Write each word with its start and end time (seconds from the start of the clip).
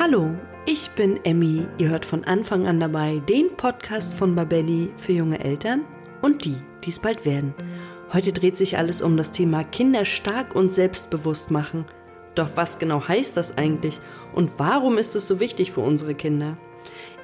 Hallo, 0.00 0.32
ich 0.64 0.90
bin 0.90 1.18
Emmy. 1.24 1.66
Ihr 1.78 1.88
hört 1.88 2.06
von 2.06 2.22
Anfang 2.22 2.68
an 2.68 2.78
dabei 2.78 3.20
den 3.28 3.56
Podcast 3.56 4.14
von 4.14 4.36
Babelli 4.36 4.92
für 4.96 5.10
junge 5.10 5.40
Eltern 5.40 5.84
und 6.22 6.44
die, 6.44 6.54
die 6.84 6.90
es 6.90 7.00
bald 7.00 7.26
werden. 7.26 7.52
Heute 8.12 8.32
dreht 8.32 8.56
sich 8.56 8.78
alles 8.78 9.02
um 9.02 9.16
das 9.16 9.32
Thema 9.32 9.64
Kinder 9.64 10.04
stark 10.04 10.54
und 10.54 10.72
selbstbewusst 10.72 11.50
machen. 11.50 11.84
Doch 12.36 12.50
was 12.54 12.78
genau 12.78 13.08
heißt 13.08 13.36
das 13.36 13.58
eigentlich 13.58 13.98
und 14.36 14.52
warum 14.58 14.98
ist 14.98 15.16
es 15.16 15.26
so 15.26 15.40
wichtig 15.40 15.72
für 15.72 15.80
unsere 15.80 16.14
Kinder? 16.14 16.56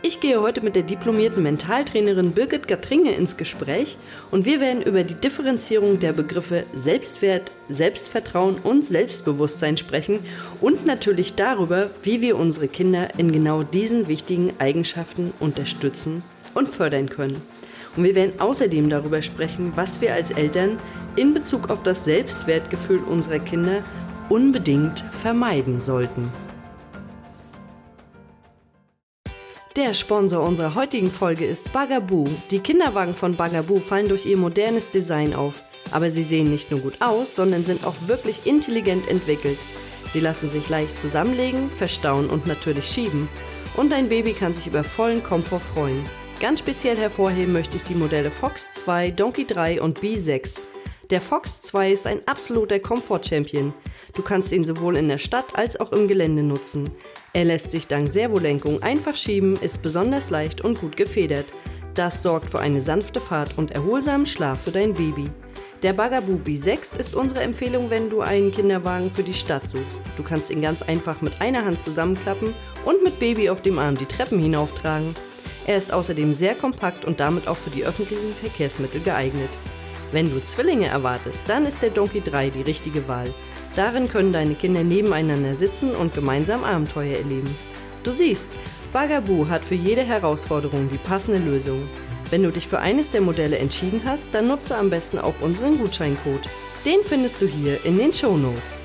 Ich 0.06 0.20
gehe 0.20 0.42
heute 0.42 0.60
mit 0.60 0.76
der 0.76 0.82
diplomierten 0.82 1.42
Mentaltrainerin 1.42 2.32
Birgit 2.32 2.68
Gatringe 2.68 3.12
ins 3.12 3.38
Gespräch 3.38 3.96
und 4.30 4.44
wir 4.44 4.60
werden 4.60 4.82
über 4.82 5.02
die 5.02 5.14
Differenzierung 5.14 5.98
der 5.98 6.12
Begriffe 6.12 6.66
Selbstwert, 6.74 7.52
Selbstvertrauen 7.70 8.56
und 8.62 8.84
Selbstbewusstsein 8.84 9.78
sprechen 9.78 10.18
und 10.60 10.84
natürlich 10.84 11.36
darüber, 11.36 11.88
wie 12.02 12.20
wir 12.20 12.36
unsere 12.36 12.68
Kinder 12.68 13.18
in 13.18 13.32
genau 13.32 13.62
diesen 13.62 14.06
wichtigen 14.06 14.52
Eigenschaften 14.58 15.32
unterstützen 15.40 16.22
und 16.52 16.68
fördern 16.68 17.08
können. 17.08 17.40
Und 17.96 18.04
wir 18.04 18.14
werden 18.14 18.38
außerdem 18.40 18.90
darüber 18.90 19.22
sprechen, 19.22 19.72
was 19.74 20.02
wir 20.02 20.12
als 20.12 20.32
Eltern 20.32 20.76
in 21.16 21.32
Bezug 21.32 21.70
auf 21.70 21.82
das 21.82 22.04
Selbstwertgefühl 22.04 22.98
unserer 22.98 23.38
Kinder 23.38 23.82
unbedingt 24.28 25.02
vermeiden 25.12 25.80
sollten. 25.80 26.30
Der 29.76 29.92
Sponsor 29.92 30.46
unserer 30.46 30.76
heutigen 30.76 31.10
Folge 31.10 31.44
ist 31.44 31.72
Bagaboo. 31.72 32.26
Die 32.52 32.60
Kinderwagen 32.60 33.16
von 33.16 33.34
Bagaboo 33.34 33.80
fallen 33.80 34.08
durch 34.08 34.24
ihr 34.24 34.36
modernes 34.36 34.92
Design 34.92 35.34
auf. 35.34 35.64
Aber 35.90 36.12
sie 36.12 36.22
sehen 36.22 36.48
nicht 36.48 36.70
nur 36.70 36.78
gut 36.78 37.02
aus, 37.02 37.34
sondern 37.34 37.64
sind 37.64 37.84
auch 37.84 37.96
wirklich 38.06 38.46
intelligent 38.46 39.08
entwickelt. 39.08 39.58
Sie 40.12 40.20
lassen 40.20 40.48
sich 40.48 40.68
leicht 40.68 40.96
zusammenlegen, 40.96 41.68
verstauen 41.70 42.30
und 42.30 42.46
natürlich 42.46 42.86
schieben. 42.86 43.28
Und 43.76 43.90
dein 43.90 44.08
Baby 44.08 44.32
kann 44.32 44.54
sich 44.54 44.68
über 44.68 44.84
vollen 44.84 45.24
Komfort 45.24 45.62
freuen. 45.74 46.04
Ganz 46.38 46.60
speziell 46.60 46.96
hervorheben 46.96 47.52
möchte 47.52 47.76
ich 47.76 47.82
die 47.82 47.96
Modelle 47.96 48.30
Fox 48.30 48.72
2, 48.74 49.10
Donkey 49.10 49.44
3 49.44 49.82
und 49.82 49.98
B6. 49.98 50.60
Der 51.14 51.20
Fox 51.20 51.62
2 51.62 51.92
ist 51.92 52.08
ein 52.08 52.26
absoluter 52.26 52.80
Komfort-Champion. 52.80 53.72
Du 54.16 54.22
kannst 54.22 54.50
ihn 54.50 54.64
sowohl 54.64 54.96
in 54.96 55.06
der 55.06 55.18
Stadt 55.18 55.44
als 55.54 55.78
auch 55.78 55.92
im 55.92 56.08
Gelände 56.08 56.42
nutzen. 56.42 56.90
Er 57.32 57.44
lässt 57.44 57.70
sich 57.70 57.86
dank 57.86 58.12
Servolenkung 58.12 58.82
einfach 58.82 59.14
schieben, 59.14 59.54
ist 59.54 59.80
besonders 59.80 60.30
leicht 60.30 60.62
und 60.62 60.80
gut 60.80 60.96
gefedert. 60.96 61.46
Das 61.94 62.20
sorgt 62.20 62.50
für 62.50 62.58
eine 62.58 62.82
sanfte 62.82 63.20
Fahrt 63.20 63.56
und 63.56 63.70
erholsamen 63.70 64.26
Schlaf 64.26 64.62
für 64.62 64.72
dein 64.72 64.92
Baby. 64.92 65.26
Der 65.84 65.92
Bagaboo 65.92 66.40
B6 66.44 66.98
ist 66.98 67.14
unsere 67.14 67.42
Empfehlung, 67.42 67.90
wenn 67.90 68.10
du 68.10 68.20
einen 68.20 68.50
Kinderwagen 68.50 69.12
für 69.12 69.22
die 69.22 69.34
Stadt 69.34 69.70
suchst. 69.70 70.02
Du 70.16 70.24
kannst 70.24 70.50
ihn 70.50 70.62
ganz 70.62 70.82
einfach 70.82 71.20
mit 71.20 71.40
einer 71.40 71.64
Hand 71.64 71.80
zusammenklappen 71.80 72.54
und 72.84 73.04
mit 73.04 73.20
Baby 73.20 73.50
auf 73.50 73.62
dem 73.62 73.78
Arm 73.78 73.94
die 73.94 74.06
Treppen 74.06 74.40
hinauftragen. 74.40 75.14
Er 75.68 75.78
ist 75.78 75.92
außerdem 75.92 76.34
sehr 76.34 76.56
kompakt 76.56 77.04
und 77.04 77.20
damit 77.20 77.46
auch 77.46 77.56
für 77.56 77.70
die 77.70 77.84
öffentlichen 77.84 78.34
Verkehrsmittel 78.34 79.00
geeignet. 79.00 79.50
Wenn 80.12 80.30
du 80.30 80.44
Zwillinge 80.44 80.86
erwartest, 80.86 81.44
dann 81.48 81.66
ist 81.66 81.82
der 81.82 81.90
Donkey 81.90 82.20
3 82.20 82.50
die 82.50 82.62
richtige 82.62 83.08
Wahl. 83.08 83.32
Darin 83.76 84.08
können 84.08 84.32
deine 84.32 84.54
Kinder 84.54 84.84
nebeneinander 84.84 85.54
sitzen 85.54 85.90
und 85.90 86.14
gemeinsam 86.14 86.62
Abenteuer 86.64 87.18
erleben. 87.18 87.54
Du 88.04 88.12
siehst, 88.12 88.48
Bagaboo 88.92 89.48
hat 89.48 89.64
für 89.64 89.74
jede 89.74 90.02
Herausforderung 90.02 90.88
die 90.92 90.98
passende 90.98 91.38
Lösung. 91.38 91.88
Wenn 92.30 92.42
du 92.42 92.50
dich 92.50 92.68
für 92.68 92.78
eines 92.78 93.10
der 93.10 93.20
Modelle 93.20 93.58
entschieden 93.58 94.02
hast, 94.04 94.28
dann 94.32 94.48
nutze 94.48 94.76
am 94.76 94.90
besten 94.90 95.18
auch 95.18 95.34
unseren 95.40 95.78
Gutscheincode. 95.78 96.48
Den 96.84 97.00
findest 97.04 97.40
du 97.40 97.46
hier 97.46 97.84
in 97.84 97.98
den 97.98 98.12
Show 98.12 98.36
Notes. 98.36 98.82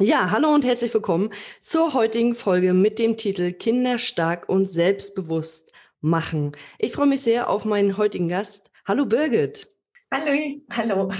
Ja, 0.00 0.30
hallo 0.30 0.54
und 0.54 0.64
herzlich 0.64 0.94
willkommen 0.94 1.30
zur 1.60 1.92
heutigen 1.92 2.36
Folge 2.36 2.72
mit 2.72 3.00
dem 3.00 3.16
Titel 3.16 3.50
Kinder 3.50 3.98
stark 3.98 4.48
und 4.48 4.70
selbstbewusst 4.70 5.72
machen. 6.00 6.52
Ich 6.78 6.92
freue 6.92 7.08
mich 7.08 7.22
sehr 7.22 7.50
auf 7.50 7.64
meinen 7.64 7.96
heutigen 7.96 8.28
Gast. 8.28 8.70
Hallo 8.86 9.06
Birgit. 9.06 9.68
Hallo, 10.14 10.62
hallo. 10.70 11.10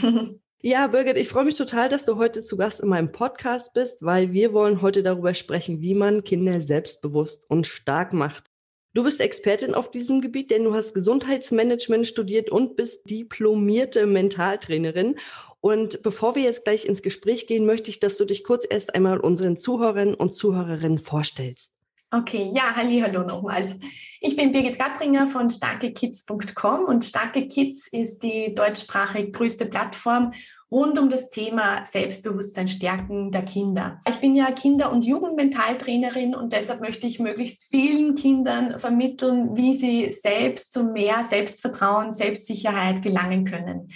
Ja, 0.61 0.87
Birgit, 0.87 1.17
ich 1.17 1.29
freue 1.29 1.45
mich 1.45 1.57
total, 1.57 1.89
dass 1.89 2.05
du 2.05 2.19
heute 2.19 2.45
zu 2.45 2.57
Gast 2.57 2.81
in 2.81 2.89
meinem 2.89 3.11
Podcast 3.11 3.75
bist, 3.75 4.01
weil 4.01 4.33
wir 4.33 4.53
wollen 4.53 4.81
heute 4.81 5.03
darüber 5.03 5.35
sprechen, 5.35 5.83
wie 5.83 5.95
man 5.95 6.23
Kinder 6.23 6.61
selbstbewusst 6.61 7.51
und 7.51 7.67
stark 7.67 8.13
macht. 8.13 8.45
Du 8.95 9.05
bist 9.05 9.21
Expertin 9.21 9.75
auf 9.75 9.91
diesem 9.91 10.21
Gebiet, 10.21 10.51
denn 10.51 10.65
du 10.65 10.75
hast 10.75 10.95
Gesundheitsmanagement 10.95 12.07
studiert 12.07 12.51
und 12.51 12.75
bist 12.75 13.11
diplomierte 13.11 14.07
Mentaltrainerin. 14.07 15.19
Und 15.61 16.03
bevor 16.03 16.35
wir 16.35 16.43
jetzt 16.43 16.65
gleich 16.65 16.85
ins 16.85 17.03
Gespräch 17.03 17.47
gehen, 17.47 17.67
möchte 17.67 17.91
ich, 17.91 18.01
dass 18.01 18.17
du 18.17 18.25
dich 18.25 18.45
kurz 18.45 18.67
erst 18.69 18.95
einmal 18.95 19.19
unseren 19.19 19.57
Zuhörern 19.57 20.15
und 20.15 20.35
Zuhörerinnen 20.35 20.99
vorstellst. 20.99 21.75
Okay, 22.11 22.51
ja, 22.55 22.75
halli, 22.75 23.01
hallo 23.01 23.23
nochmals. 23.23 23.77
Ich 24.21 24.35
bin 24.35 24.51
Birgit 24.51 24.79
Gattringer 24.79 25.29
von 25.29 25.51
starkekids.com 25.51 26.85
und 26.85 27.05
Starke 27.05 27.47
Kids 27.49 27.87
ist 27.89 28.23
die 28.23 28.55
deutschsprachig 28.55 29.35
größte 29.35 29.67
Plattform 29.67 30.33
rund 30.71 30.99
um 30.99 31.11
das 31.11 31.29
Thema 31.29 31.85
Selbstbewusstsein 31.85 32.67
stärken 32.67 33.31
der 33.31 33.43
Kinder. 33.43 34.01
Ich 34.09 34.17
bin 34.17 34.35
ja 34.35 34.51
Kinder- 34.53 34.91
und 34.91 35.05
Jugendmentaltrainerin 35.05 36.35
und 36.35 36.55
deshalb 36.55 36.81
möchte 36.81 37.07
ich 37.07 37.19
möglichst 37.19 37.65
vielen 37.65 38.15
Kindern 38.15 38.81
vermitteln, 38.81 39.55
wie 39.55 39.75
sie 39.75 40.11
selbst 40.11 40.73
zu 40.73 40.85
mehr 40.85 41.25
Selbstvertrauen, 41.25 42.15
Selbstsicherheit 42.15 43.03
gelangen 43.03 43.45
können 43.45 43.91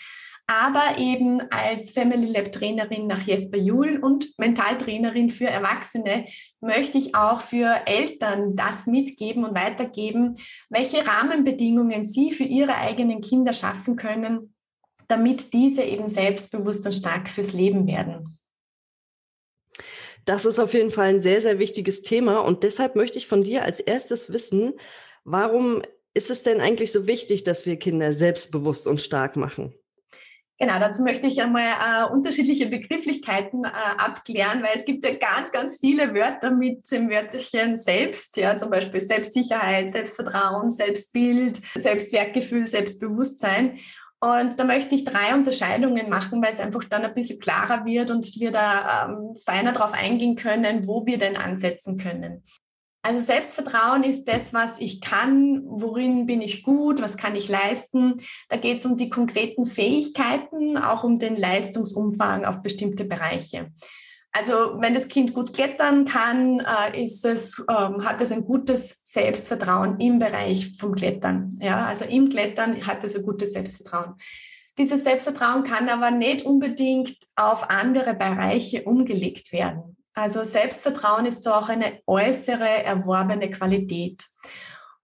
aber 0.47 0.99
eben 0.99 1.41
als 1.51 1.93
Family 1.93 2.31
Lab 2.31 2.53
Trainerin 2.53 3.07
nach 3.07 3.23
Jesper 3.23 3.59
Juhl 3.59 3.99
und 4.03 4.37
Mentaltrainerin 4.39 5.31
für 5.31 5.47
Erwachsene 5.47 6.27
möchte 6.61 6.99
ich 6.99 7.15
auch 7.15 7.41
für 7.41 7.83
Eltern 7.87 8.57
das 8.57 8.87
mitgeben 8.87 9.45
und 9.45 9.55
weitergeben, 9.55 10.37
welche 10.69 11.07
Rahmenbedingungen 11.07 12.05
sie 12.05 12.33
für 12.33 12.45
ihre 12.45 12.77
eigenen 12.77 13.21
Kinder 13.21 13.53
schaffen 13.53 13.97
können, 13.97 14.55
damit 15.09 15.53
diese 15.53 15.83
eben 15.83 16.09
selbstbewusst 16.09 16.85
und 16.87 16.93
stark 16.93 17.29
fürs 17.29 17.53
Leben 17.53 17.87
werden. 17.87 18.39
Das 20.25 20.45
ist 20.45 20.59
auf 20.59 20.73
jeden 20.75 20.91
Fall 20.91 21.15
ein 21.15 21.23
sehr, 21.23 21.41
sehr 21.41 21.59
wichtiges 21.59 22.03
Thema 22.03 22.41
und 22.41 22.63
deshalb 22.63 22.95
möchte 22.95 23.19
ich 23.19 23.27
von 23.27 23.43
dir 23.43 23.65
als 23.65 23.81
erstes 23.81 24.33
wissen, 24.33 24.75
warum 25.25 25.83
ist 26.15 26.31
es 26.31 26.43
denn 26.43 26.61
eigentlich 26.61 26.93
so 26.93 27.07
wichtig, 27.07 27.43
dass 27.43 27.67
wir 27.67 27.77
Kinder 27.77 28.13
selbstbewusst 28.13 28.87
und 28.87 29.01
stark 29.01 29.37
machen? 29.37 29.75
Genau, 30.59 30.79
dazu 30.79 31.03
möchte 31.03 31.27
ich 31.27 31.43
einmal 31.43 31.65
äh, 31.65 32.13
unterschiedliche 32.13 32.67
Begrifflichkeiten 32.67 33.65
äh, 33.65 33.71
abklären, 33.99 34.63
weil 34.63 34.71
es 34.75 34.85
gibt 34.85 35.05
ja 35.05 35.13
ganz, 35.15 35.51
ganz 35.51 35.79
viele 35.81 36.15
Wörter 36.15 36.53
mit 36.53 36.89
dem 36.93 37.11
Wörterchen 37.11 37.77
selbst, 37.77 38.37
ja, 38.37 38.57
zum 38.57 38.71
Beispiel 38.71 39.01
Selbstsicherheit, 39.01 39.91
Selbstvertrauen, 39.91 40.71
Selbstbild, 40.71 41.61
Selbstwertgefühl, 41.75 42.67
Selbstbewusstsein. 42.67 43.79
Und 44.21 44.61
da 44.61 44.63
möchte 44.63 44.95
ich 44.95 45.03
drei 45.03 45.35
Unterscheidungen 45.35 46.09
machen, 46.09 46.41
weil 46.41 46.53
es 46.53 46.61
einfach 46.61 46.85
dann 46.85 47.05
ein 47.05 47.13
bisschen 47.13 47.41
klarer 47.41 47.85
wird 47.85 48.13
und 48.13 48.25
wir 48.39 48.53
da 48.53 49.09
ähm, 49.09 49.35
feiner 49.45 49.73
darauf 49.73 49.95
eingehen 49.95 50.37
können, 50.37 50.87
wo 50.87 51.05
wir 51.07 51.19
denn 51.19 51.37
ansetzen 51.37 51.97
können. 51.97 52.45
Also 53.05 53.19
Selbstvertrauen 53.19 54.05
ist 54.05 54.29
das, 54.29 54.55
was 54.55 54.79
ich 54.79 55.01
kann, 55.01 55.63
worin 55.65 56.25
bin 56.27 56.41
ich 56.41 56.63
gut, 56.63 57.03
was 57.03 57.17
kann 57.17 57.35
ich 57.35 57.49
leisten. 57.49 58.15
Da 58.49 58.57
geht 58.57 58.79
es 58.79 58.87
um 58.87 58.97
die 58.97 59.11
konkreten 59.11 59.67
Fähigkeiten, 59.67 60.79
auch 60.79 61.03
um 61.03 61.19
den 61.19 61.35
Leistungsumfang 61.35 62.45
auf 62.45 62.63
bestimmte 62.63 63.05
Bereiche. 63.05 63.73
Also 64.31 64.81
wenn 64.81 64.95
das 64.95 65.09
Kind 65.09 65.35
gut 65.35 65.53
klettern 65.53 66.07
kann, 66.07 66.61
äh, 66.61 67.03
ist 67.03 67.25
es, 67.27 67.59
ähm, 67.69 68.05
hat 68.05 68.21
es 68.23 68.33
ein 68.33 68.45
gutes 68.45 69.03
Selbstvertrauen 69.05 70.01
im 70.01 70.19
Bereich 70.19 70.73
vom 70.79 70.95
Klettern. 70.95 71.59
Ja, 71.61 71.85
also 71.85 72.07
im 72.07 72.29
Klettern 72.31 72.87
hat 72.87 73.05
es 73.05 73.15
ein 73.15 73.25
gutes 73.25 73.53
Selbstvertrauen. 73.53 74.15
Dieses 74.79 75.05
Selbstvertrauen 75.05 75.65
kann 75.65 75.91
aber 75.91 76.11
nicht 76.11 76.47
unbedingt 76.47 77.15
auf 77.37 77.69
andere 77.69 78.15
Bereiche 78.15 78.85
umgelegt 78.85 79.53
werden. 79.53 79.99
Also 80.15 80.45
Selbstvertrauen 80.45 81.27
ist 81.27 81.43
so 81.43 81.53
auch 81.53 81.69
eine 81.69 82.01
äußere 82.07 82.85
erworbene 82.85 83.51
Qualität. 83.51 84.25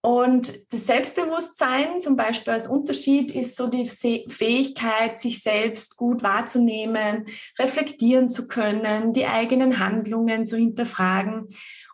Und 0.01 0.55
das 0.73 0.87
Selbstbewusstsein 0.87 2.01
zum 2.01 2.17
Beispiel 2.17 2.53
als 2.53 2.69
Unterschied 2.69 3.35
ist 3.35 3.57
so 3.57 3.67
die 3.67 3.87
Fähigkeit, 3.87 5.19
sich 5.19 5.43
selbst 5.43 5.97
gut 5.97 6.23
wahrzunehmen, 6.23 7.25
reflektieren 7.59 8.29
zu 8.29 8.47
können, 8.47 9.13
die 9.13 9.27
eigenen 9.27 9.81
Handlungen 9.81 10.47
zu 10.47 10.57
hinterfragen. 10.57 11.49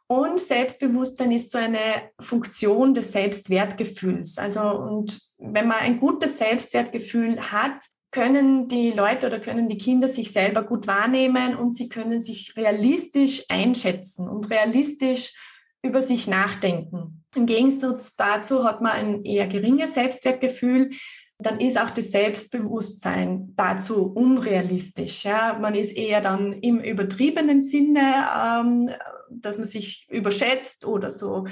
Und 0.07 0.39
Selbstbewusstsein 0.39 1.33
ist 1.33 1.51
so 1.51 1.57
eine 1.57 1.79
Funktion 2.21 2.93
des 2.93 3.13
Selbstwertgefühls. 3.13 4.37
Also, 4.37 4.61
und 4.61 5.19
wenn 5.39 5.67
man 5.67 5.79
ein 5.79 5.99
gutes 5.99 6.37
Selbstwertgefühl 6.37 7.41
hat, 7.41 7.79
können 8.15 8.69
die 8.69 8.93
Leute 8.93 9.27
oder 9.27 9.41
können 9.41 9.69
die 9.69 9.77
Kinder 9.77 10.09
sich 10.09 10.31
selber 10.31 10.63
gut 10.63 10.87
wahrnehmen 10.87 11.57
und 11.57 11.75
sie 11.75 11.89
können 11.89 12.23
sich 12.23 12.57
realistisch 12.57 13.45
einschätzen 13.49 14.29
und 14.29 14.51
realistisch 14.51 15.35
über 15.83 16.01
sich 16.01 16.29
nachdenken. 16.29 17.25
Im 17.35 17.47
Gegensatz 17.47 18.15
dazu 18.15 18.63
hat 18.65 18.81
man 18.81 18.93
ein 18.93 19.25
eher 19.25 19.49
geringes 19.49 19.95
Selbstwertgefühl, 19.95 20.91
dann 21.39 21.59
ist 21.59 21.77
auch 21.77 21.91
das 21.91 22.13
Selbstbewusstsein 22.13 23.53
dazu 23.57 24.13
unrealistisch. 24.15 25.25
Ja? 25.25 25.59
Man 25.61 25.75
ist 25.75 25.97
eher 25.97 26.21
dann 26.21 26.53
im 26.53 26.79
übertriebenen 26.79 27.63
Sinne, 27.63 28.29
ähm, 28.39 28.91
dass 29.29 29.59
man 29.59 29.67
sich 29.67 30.07
überschätzt 30.09 30.87
oder 30.87 31.11
so 31.11 31.47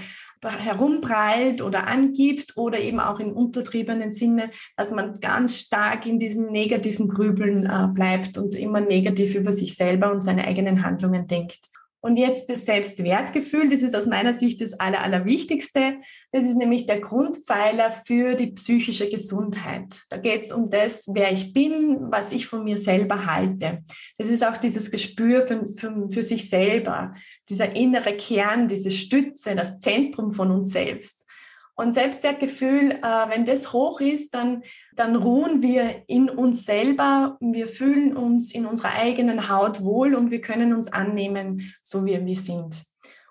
herumprallt 0.50 1.62
oder 1.62 1.86
angibt 1.86 2.56
oder 2.56 2.78
eben 2.78 3.00
auch 3.00 3.20
im 3.20 3.32
untertriebenen 3.32 4.12
Sinne, 4.12 4.50
dass 4.76 4.90
man 4.90 5.14
ganz 5.20 5.60
stark 5.60 6.06
in 6.06 6.18
diesem 6.18 6.50
negativen 6.50 7.08
Grübeln 7.08 7.66
äh, 7.66 7.88
bleibt 7.92 8.38
und 8.38 8.54
immer 8.54 8.80
negativ 8.80 9.34
über 9.34 9.52
sich 9.52 9.74
selber 9.76 10.12
und 10.12 10.20
seine 10.20 10.44
eigenen 10.44 10.84
Handlungen 10.84 11.26
denkt. 11.26 11.71
Und 12.04 12.16
jetzt 12.16 12.50
das 12.50 12.66
Selbstwertgefühl, 12.66 13.68
das 13.68 13.80
ist 13.80 13.94
aus 13.94 14.06
meiner 14.06 14.34
Sicht 14.34 14.60
das 14.60 14.72
Aller, 14.74 15.02
Allerwichtigste. 15.02 15.98
Das 16.32 16.44
ist 16.44 16.56
nämlich 16.56 16.84
der 16.86 17.00
Grundpfeiler 17.00 17.92
für 17.92 18.34
die 18.34 18.48
psychische 18.48 19.08
Gesundheit. 19.08 20.00
Da 20.10 20.16
geht 20.16 20.42
es 20.42 20.50
um 20.50 20.68
das, 20.68 21.08
wer 21.14 21.30
ich 21.30 21.52
bin, 21.52 22.10
was 22.10 22.32
ich 22.32 22.48
von 22.48 22.64
mir 22.64 22.76
selber 22.76 23.26
halte. 23.26 23.84
Das 24.18 24.28
ist 24.28 24.44
auch 24.44 24.56
dieses 24.56 24.90
Gespür 24.90 25.46
für, 25.46 25.64
für, 25.68 26.08
für 26.10 26.22
sich 26.24 26.50
selber, 26.50 27.14
dieser 27.48 27.76
innere 27.76 28.16
Kern, 28.16 28.66
diese 28.66 28.90
Stütze, 28.90 29.54
das 29.54 29.78
Zentrum 29.78 30.32
von 30.32 30.50
uns 30.50 30.72
selbst. 30.72 31.24
Und 31.74 31.94
Selbstwertgefühl, 31.94 32.92
äh, 32.92 33.28
wenn 33.28 33.44
das 33.44 33.72
hoch 33.72 34.00
ist, 34.00 34.34
dann, 34.34 34.62
dann 34.94 35.16
ruhen 35.16 35.62
wir 35.62 36.02
in 36.06 36.28
uns 36.28 36.64
selber, 36.66 37.38
wir 37.40 37.66
fühlen 37.66 38.16
uns 38.16 38.54
in 38.54 38.66
unserer 38.66 38.94
eigenen 38.94 39.48
Haut 39.48 39.82
wohl 39.82 40.14
und 40.14 40.30
wir 40.30 40.40
können 40.40 40.74
uns 40.74 40.92
annehmen, 40.92 41.74
so 41.82 42.04
wie 42.04 42.24
wir 42.24 42.36
sind. 42.36 42.84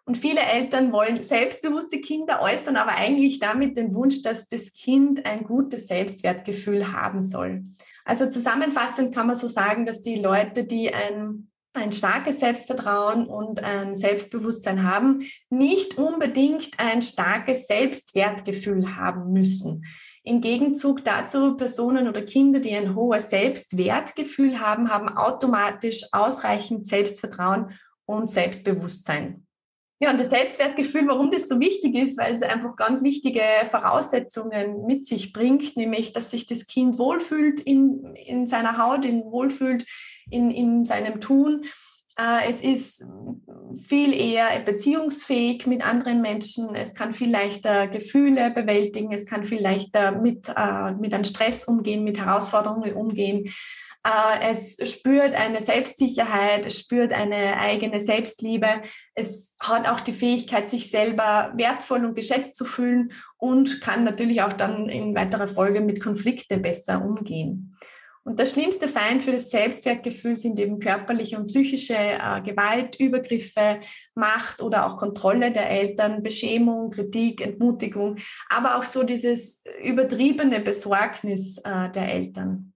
Und 0.05 0.17
viele 0.17 0.41
Eltern 0.41 0.91
wollen 0.91 1.21
selbstbewusste 1.21 2.01
Kinder 2.01 2.41
äußern, 2.41 2.75
aber 2.75 2.93
eigentlich 2.95 3.39
damit 3.39 3.77
den 3.77 3.93
Wunsch, 3.93 4.23
dass 4.23 4.47
das 4.47 4.73
Kind 4.73 5.25
ein 5.25 5.43
gutes 5.43 5.87
Selbstwertgefühl 5.87 6.91
haben 6.91 7.21
soll. 7.21 7.63
Also 8.03 8.27
zusammenfassend 8.27 9.13
kann 9.13 9.27
man 9.27 9.35
so 9.35 9.47
sagen, 9.47 9.85
dass 9.85 10.01
die 10.01 10.15
Leute, 10.15 10.63
die 10.63 10.91
ein 10.93 11.50
ein 11.73 11.91
starkes 11.91 12.39
Selbstvertrauen 12.39 13.27
und 13.27 13.63
ein 13.63 13.95
Selbstbewusstsein 13.95 14.83
haben, 14.83 15.19
nicht 15.49 15.97
unbedingt 15.97 16.71
ein 16.77 17.01
starkes 17.01 17.67
Selbstwertgefühl 17.67 18.95
haben 18.95 19.31
müssen. 19.31 19.85
Im 20.23 20.41
Gegenzug 20.41 21.03
dazu 21.03 21.55
Personen 21.57 22.07
oder 22.07 22.21
Kinder, 22.21 22.59
die 22.59 22.75
ein 22.75 22.95
hohes 22.95 23.29
Selbstwertgefühl 23.29 24.59
haben, 24.59 24.89
haben 24.89 25.09
automatisch 25.09 26.03
ausreichend 26.11 26.87
Selbstvertrauen 26.87 27.73
und 28.05 28.29
Selbstbewusstsein. 28.29 29.47
Ja, 30.03 30.09
und 30.09 30.19
das 30.19 30.31
Selbstwertgefühl, 30.31 31.07
warum 31.07 31.29
das 31.29 31.47
so 31.47 31.59
wichtig 31.59 31.93
ist, 31.95 32.17
weil 32.17 32.33
es 32.33 32.41
einfach 32.41 32.75
ganz 32.75 33.03
wichtige 33.03 33.43
Voraussetzungen 33.69 34.87
mit 34.87 35.05
sich 35.05 35.31
bringt, 35.31 35.77
nämlich, 35.77 36.11
dass 36.11 36.31
sich 36.31 36.47
das 36.47 36.65
Kind 36.65 36.97
wohlfühlt 36.97 37.59
in, 37.59 38.15
in 38.15 38.47
seiner 38.47 38.79
Haut, 38.79 39.05
in 39.05 39.21
wohlfühlt 39.25 39.85
in, 40.31 40.49
in 40.49 40.85
seinem 40.85 41.21
Tun. 41.21 41.65
Äh, 42.17 42.49
es 42.49 42.61
ist 42.61 43.05
viel 43.77 44.13
eher 44.19 44.59
beziehungsfähig 44.61 45.67
mit 45.67 45.85
anderen 45.85 46.21
Menschen. 46.21 46.73
Es 46.73 46.95
kann 46.95 47.13
viel 47.13 47.29
leichter 47.29 47.87
Gefühle 47.87 48.49
bewältigen. 48.49 49.11
Es 49.11 49.27
kann 49.27 49.43
viel 49.43 49.61
leichter 49.61 50.13
mit, 50.13 50.49
äh, 50.49 50.93
mit 50.93 51.13
einem 51.13 51.25
Stress 51.25 51.63
umgehen, 51.65 52.03
mit 52.03 52.19
Herausforderungen 52.19 52.93
umgehen. 52.93 53.51
Äh, 54.03 54.51
es 54.51 54.77
spürt 54.91 55.35
eine 55.35 55.61
Selbstsicherheit, 55.61 56.65
es 56.65 56.79
spürt 56.79 57.13
eine 57.13 57.57
eigene 57.57 57.99
Selbstliebe. 57.99 58.67
Es 59.13 59.55
hat 59.59 59.87
auch 59.87 59.99
die 59.99 60.13
Fähigkeit, 60.13 60.69
sich 60.69 60.89
selber 60.89 61.53
wertvoll 61.55 62.05
und 62.05 62.15
geschätzt 62.15 62.55
zu 62.55 62.65
fühlen 62.65 63.13
und 63.37 63.81
kann 63.81 64.03
natürlich 64.03 64.41
auch 64.41 64.53
dann 64.53 64.89
in 64.89 65.15
weiterer 65.15 65.47
Folge 65.47 65.81
mit 65.81 66.01
Konflikte 66.01 66.57
besser 66.57 67.03
umgehen. 67.03 67.75
Und 68.23 68.37
der 68.39 68.45
schlimmste 68.45 68.87
Feind 68.87 69.23
für 69.23 69.31
das 69.31 69.49
Selbstwertgefühl 69.49 70.35
sind 70.35 70.59
eben 70.59 70.79
körperliche 70.79 71.39
und 71.39 71.47
psychische 71.47 71.95
äh, 71.95 72.41
Gewalt, 72.41 72.99
Übergriffe, 72.99 73.79
Macht 74.13 74.61
oder 74.61 74.85
auch 74.85 74.97
Kontrolle 74.97 75.51
der 75.51 75.69
Eltern, 75.69 76.21
Beschämung, 76.21 76.91
Kritik, 76.91 77.41
Entmutigung, 77.41 78.17
aber 78.49 78.77
auch 78.77 78.83
so 78.83 79.01
dieses 79.01 79.63
übertriebene 79.83 80.59
Besorgnis 80.59 81.57
äh, 81.63 81.89
der 81.89 82.13
Eltern. 82.13 82.70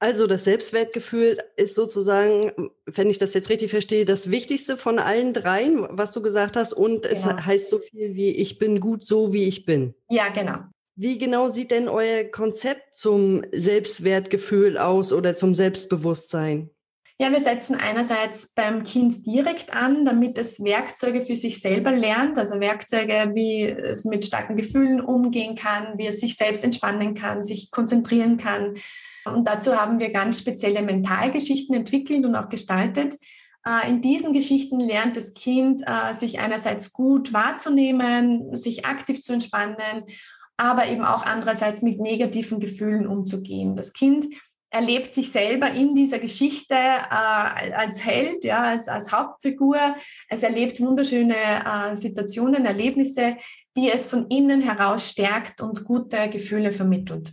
Also 0.00 0.28
das 0.28 0.44
Selbstwertgefühl 0.44 1.38
ist 1.56 1.74
sozusagen, 1.74 2.70
wenn 2.86 3.10
ich 3.10 3.18
das 3.18 3.34
jetzt 3.34 3.50
richtig 3.50 3.70
verstehe, 3.70 4.04
das 4.04 4.30
Wichtigste 4.30 4.76
von 4.76 5.00
allen 5.00 5.32
dreien, 5.32 5.86
was 5.90 6.12
du 6.12 6.22
gesagt 6.22 6.56
hast. 6.56 6.72
Und 6.72 7.04
es 7.04 7.24
genau. 7.24 7.44
heißt 7.44 7.70
so 7.70 7.78
viel 7.78 8.14
wie, 8.14 8.30
ich 8.30 8.58
bin 8.58 8.78
gut 8.78 9.04
so, 9.04 9.32
wie 9.32 9.44
ich 9.44 9.64
bin. 9.64 9.94
Ja, 10.08 10.28
genau. 10.28 10.58
Wie 10.94 11.18
genau 11.18 11.48
sieht 11.48 11.70
denn 11.70 11.88
euer 11.88 12.24
Konzept 12.24 12.94
zum 12.94 13.44
Selbstwertgefühl 13.52 14.78
aus 14.78 15.12
oder 15.12 15.34
zum 15.36 15.54
Selbstbewusstsein? 15.54 16.70
Ja, 17.20 17.32
wir 17.32 17.40
setzen 17.40 17.74
einerseits 17.74 18.52
beim 18.54 18.84
Kind 18.84 19.26
direkt 19.26 19.74
an, 19.74 20.04
damit 20.04 20.38
es 20.38 20.62
Werkzeuge 20.62 21.20
für 21.20 21.34
sich 21.34 21.60
selber 21.60 21.90
lernt, 21.90 22.38
also 22.38 22.60
Werkzeuge, 22.60 23.32
wie 23.34 23.64
es 23.64 24.04
mit 24.04 24.24
starken 24.24 24.56
Gefühlen 24.56 25.00
umgehen 25.00 25.56
kann, 25.56 25.98
wie 25.98 26.06
es 26.06 26.20
sich 26.20 26.36
selbst 26.36 26.62
entspannen 26.62 27.14
kann, 27.14 27.42
sich 27.42 27.72
konzentrieren 27.72 28.36
kann, 28.36 28.74
und 29.34 29.46
dazu 29.46 29.76
haben 29.76 29.98
wir 29.98 30.12
ganz 30.12 30.38
spezielle 30.38 30.82
Mentalgeschichten 30.82 31.74
entwickelt 31.74 32.24
und 32.24 32.34
auch 32.34 32.48
gestaltet. 32.48 33.16
Äh, 33.66 33.90
in 33.90 34.00
diesen 34.00 34.32
Geschichten 34.32 34.80
lernt 34.80 35.16
das 35.16 35.34
Kind, 35.34 35.82
äh, 35.86 36.14
sich 36.14 36.40
einerseits 36.40 36.92
gut 36.92 37.32
wahrzunehmen, 37.32 38.54
sich 38.54 38.86
aktiv 38.86 39.20
zu 39.20 39.32
entspannen, 39.32 40.04
aber 40.56 40.86
eben 40.86 41.04
auch 41.04 41.24
andererseits 41.24 41.82
mit 41.82 42.00
negativen 42.00 42.60
Gefühlen 42.60 43.06
umzugehen. 43.06 43.76
Das 43.76 43.92
Kind 43.92 44.26
erlebt 44.70 45.14
sich 45.14 45.32
selber 45.32 45.70
in 45.70 45.94
dieser 45.94 46.18
Geschichte 46.18 46.74
äh, 46.74 47.72
als 47.72 48.04
Held, 48.04 48.44
ja, 48.44 48.62
als, 48.64 48.88
als 48.88 49.10
Hauptfigur. 49.12 49.78
Es 50.28 50.42
erlebt 50.42 50.80
wunderschöne 50.80 51.34
äh, 51.34 51.96
Situationen, 51.96 52.66
Erlebnisse, 52.66 53.36
die 53.76 53.90
es 53.90 54.06
von 54.06 54.26
innen 54.28 54.60
heraus 54.60 55.08
stärkt 55.08 55.60
und 55.60 55.84
gute 55.84 56.28
Gefühle 56.28 56.72
vermittelt. 56.72 57.32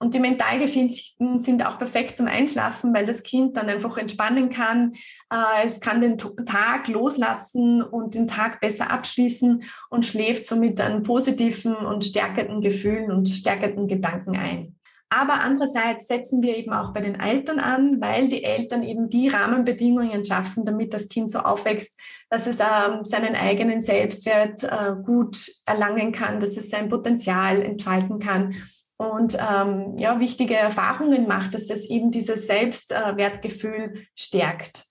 Und 0.00 0.14
die 0.14 0.20
Mentalgeschichten 0.20 1.40
sind 1.40 1.66
auch 1.66 1.78
perfekt 1.78 2.16
zum 2.16 2.28
Einschlafen, 2.28 2.94
weil 2.94 3.04
das 3.04 3.24
Kind 3.24 3.56
dann 3.56 3.68
einfach 3.68 3.96
entspannen 3.96 4.48
kann. 4.48 4.92
Äh, 5.32 5.66
es 5.66 5.80
kann 5.80 6.00
den 6.00 6.16
Tag 6.18 6.86
loslassen 6.86 7.82
und 7.82 8.14
den 8.14 8.28
Tag 8.28 8.60
besser 8.60 8.92
abschließen 8.92 9.64
und 9.90 10.06
schläft 10.06 10.44
somit 10.44 10.80
an 10.80 11.02
positiven 11.02 11.74
und 11.74 12.04
stärkenden 12.04 12.60
Gefühlen 12.60 13.10
und 13.10 13.28
stärkenden 13.28 13.88
Gedanken 13.88 14.36
ein. 14.36 14.74
Aber 15.10 15.40
andererseits 15.40 16.06
setzen 16.06 16.42
wir 16.42 16.56
eben 16.56 16.72
auch 16.72 16.92
bei 16.92 17.00
den 17.00 17.18
Eltern 17.18 17.60
an, 17.60 17.98
weil 17.98 18.28
die 18.28 18.44
Eltern 18.44 18.82
eben 18.82 19.08
die 19.08 19.28
Rahmenbedingungen 19.28 20.22
schaffen, 20.24 20.66
damit 20.66 20.92
das 20.92 21.08
Kind 21.08 21.30
so 21.30 21.38
aufwächst, 21.38 21.98
dass 22.28 22.46
es 22.46 22.60
ähm, 22.60 23.02
seinen 23.02 23.34
eigenen 23.34 23.80
Selbstwert 23.80 24.64
äh, 24.64 24.94
gut 25.02 25.50
erlangen 25.64 26.12
kann, 26.12 26.40
dass 26.40 26.58
es 26.58 26.68
sein 26.68 26.90
Potenzial 26.90 27.62
entfalten 27.62 28.18
kann 28.18 28.54
und 28.98 29.38
ähm, 29.38 29.96
ja, 29.96 30.20
wichtige 30.20 30.54
Erfahrungen 30.54 31.26
macht, 31.26 31.54
dass 31.54 31.68
das 31.68 31.88
eben 31.88 32.10
dieses 32.10 32.46
Selbstwertgefühl 32.48 33.94
stärkt. 34.14 34.86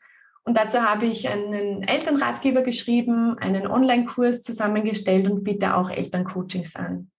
Und 0.45 0.55
dazu 0.57 0.79
habe 0.79 1.05
ich 1.05 1.27
einen 1.27 1.83
Elternratgeber 1.83 2.61
geschrieben, 2.61 3.37
einen 3.37 3.67
Online-Kurs 3.67 4.43
zusammengestellt 4.43 5.29
und 5.29 5.43
biete 5.43 5.75
auch 5.75 5.91
Elterncoachings 5.91 6.77
an. 6.77 7.11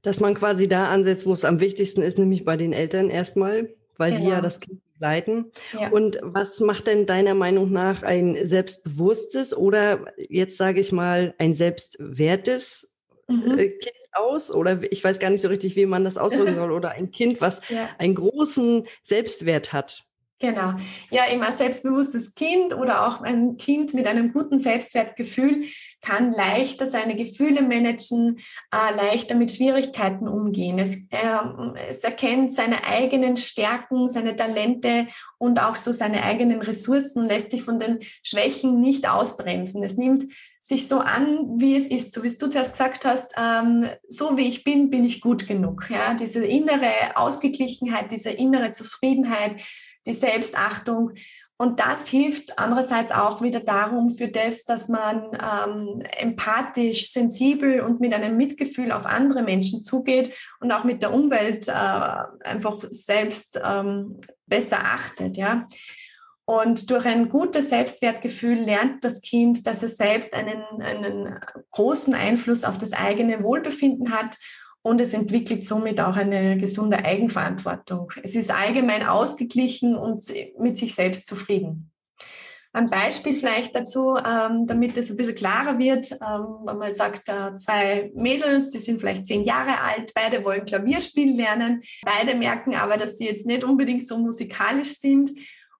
Dass 0.00 0.18
man 0.18 0.34
quasi 0.34 0.66
da 0.66 0.88
ansetzt, 0.88 1.26
wo 1.26 1.34
es 1.34 1.44
am 1.44 1.60
wichtigsten 1.60 2.00
ist, 2.00 2.18
nämlich 2.18 2.46
bei 2.46 2.56
den 2.56 2.72
Eltern 2.72 3.10
erstmal, 3.10 3.74
weil 3.98 4.12
genau. 4.12 4.22
die 4.22 4.28
ja 4.28 4.36
genau. 4.36 4.42
das 4.42 4.60
Kind 4.60 4.80
begleiten. 4.94 5.52
Ja. 5.78 5.90
Und 5.90 6.20
was 6.22 6.58
macht 6.60 6.86
denn 6.86 7.04
deiner 7.04 7.34
Meinung 7.34 7.70
nach 7.70 8.02
ein 8.02 8.38
selbstbewusstes 8.46 9.54
oder 9.54 10.06
jetzt 10.16 10.56
sage 10.56 10.80
ich 10.80 10.90
mal 10.90 11.34
ein 11.36 11.52
selbstwertes 11.52 12.94
mhm. 13.28 13.58
Äh, 13.58 13.68
kind 13.68 13.99
aus 14.12 14.52
oder 14.52 14.80
ich 14.90 15.02
weiß 15.02 15.18
gar 15.18 15.30
nicht 15.30 15.40
so 15.40 15.48
richtig, 15.48 15.76
wie 15.76 15.86
man 15.86 16.04
das 16.04 16.18
ausdrücken 16.18 16.54
soll 16.56 16.72
oder 16.72 16.90
ein 16.90 17.10
Kind, 17.10 17.40
was 17.40 17.60
ja. 17.68 17.88
einen 17.98 18.14
großen 18.14 18.86
Selbstwert 19.02 19.72
hat. 19.72 20.04
Genau. 20.40 20.72
Ja, 21.10 21.24
immer 21.30 21.48
ein 21.48 21.52
selbstbewusstes 21.52 22.34
Kind 22.34 22.74
oder 22.74 23.06
auch 23.06 23.20
ein 23.20 23.58
Kind 23.58 23.92
mit 23.92 24.06
einem 24.06 24.32
guten 24.32 24.58
Selbstwertgefühl 24.58 25.66
kann 26.00 26.32
leichter 26.32 26.86
seine 26.86 27.14
Gefühle 27.14 27.60
managen, 27.60 28.38
äh, 28.72 28.96
leichter 28.96 29.34
mit 29.34 29.52
Schwierigkeiten 29.52 30.26
umgehen. 30.26 30.78
Es, 30.78 30.96
äh, 31.10 31.86
es 31.90 32.02
erkennt 32.04 32.54
seine 32.54 32.84
eigenen 32.86 33.36
Stärken, 33.36 34.08
seine 34.08 34.34
Talente 34.34 35.08
und 35.36 35.60
auch 35.62 35.76
so 35.76 35.92
seine 35.92 36.22
eigenen 36.22 36.62
Ressourcen 36.62 37.26
lässt 37.26 37.50
sich 37.50 37.62
von 37.62 37.78
den 37.78 37.98
Schwächen 38.22 38.80
nicht 38.80 39.06
ausbremsen. 39.06 39.82
Es 39.82 39.98
nimmt 39.98 40.24
sich 40.62 40.88
so 40.88 41.00
an, 41.00 41.60
wie 41.60 41.76
es 41.76 41.86
ist, 41.86 42.14
so 42.14 42.22
wie 42.22 42.28
du 42.28 42.48
zuerst 42.48 42.72
gesagt 42.72 43.04
hast, 43.04 43.32
ähm, 43.36 43.86
so 44.08 44.38
wie 44.38 44.48
ich 44.48 44.64
bin, 44.64 44.88
bin 44.88 45.04
ich 45.04 45.20
gut 45.20 45.46
genug. 45.46 45.88
Ja, 45.90 46.14
diese 46.14 46.44
innere 46.44 47.14
Ausgeglichenheit, 47.14 48.10
diese 48.10 48.30
innere 48.30 48.72
Zufriedenheit, 48.72 49.60
die 50.06 50.14
Selbstachtung. 50.14 51.12
Und 51.56 51.78
das 51.78 52.08
hilft 52.08 52.58
andererseits 52.58 53.12
auch 53.12 53.42
wieder 53.42 53.60
darum, 53.60 54.14
für 54.14 54.28
das, 54.28 54.64
dass 54.64 54.88
man 54.88 55.24
ähm, 55.34 56.02
empathisch, 56.16 57.12
sensibel 57.12 57.80
und 57.82 58.00
mit 58.00 58.14
einem 58.14 58.38
Mitgefühl 58.38 58.92
auf 58.92 59.04
andere 59.04 59.42
Menschen 59.42 59.84
zugeht 59.84 60.34
und 60.60 60.72
auch 60.72 60.84
mit 60.84 61.02
der 61.02 61.12
Umwelt 61.12 61.68
äh, 61.68 61.72
einfach 61.72 62.78
selbst 62.88 63.60
ähm, 63.62 64.20
besser 64.46 64.78
achtet. 64.78 65.36
Ja. 65.36 65.68
Und 66.46 66.90
durch 66.90 67.04
ein 67.04 67.28
gutes 67.28 67.68
Selbstwertgefühl 67.68 68.58
lernt 68.58 69.04
das 69.04 69.20
Kind, 69.20 69.66
dass 69.66 69.82
es 69.82 69.98
selbst 69.98 70.34
einen, 70.34 70.64
einen 70.80 71.38
großen 71.72 72.14
Einfluss 72.14 72.64
auf 72.64 72.78
das 72.78 72.92
eigene 72.92 73.44
Wohlbefinden 73.44 74.12
hat 74.12 74.36
und 74.82 75.00
es 75.00 75.14
entwickelt 75.14 75.64
somit 75.64 76.00
auch 76.00 76.16
eine 76.16 76.56
gesunde 76.56 77.04
Eigenverantwortung. 77.04 78.12
Es 78.22 78.34
ist 78.34 78.50
allgemein 78.50 79.06
ausgeglichen 79.06 79.94
und 79.94 80.22
mit 80.58 80.76
sich 80.76 80.94
selbst 80.94 81.26
zufrieden. 81.26 81.90
Ein 82.72 82.88
Beispiel 82.88 83.36
vielleicht 83.36 83.74
dazu, 83.74 84.16
ähm, 84.16 84.64
damit 84.66 84.96
es 84.96 85.10
ein 85.10 85.16
bisschen 85.16 85.34
klarer 85.34 85.76
wird, 85.80 86.12
ähm, 86.12 86.60
wenn 86.64 86.78
man 86.78 86.94
sagt, 86.94 87.28
äh, 87.28 87.56
zwei 87.56 88.12
Mädels, 88.14 88.70
die 88.70 88.78
sind 88.78 89.00
vielleicht 89.00 89.26
zehn 89.26 89.42
Jahre 89.42 89.80
alt, 89.80 90.12
beide 90.14 90.44
wollen 90.44 90.64
Klavier 90.64 91.00
spielen 91.00 91.34
lernen, 91.34 91.82
beide 92.04 92.36
merken 92.36 92.76
aber, 92.76 92.96
dass 92.96 93.18
sie 93.18 93.26
jetzt 93.26 93.44
nicht 93.44 93.64
unbedingt 93.64 94.06
so 94.06 94.18
musikalisch 94.18 94.98
sind. 95.00 95.32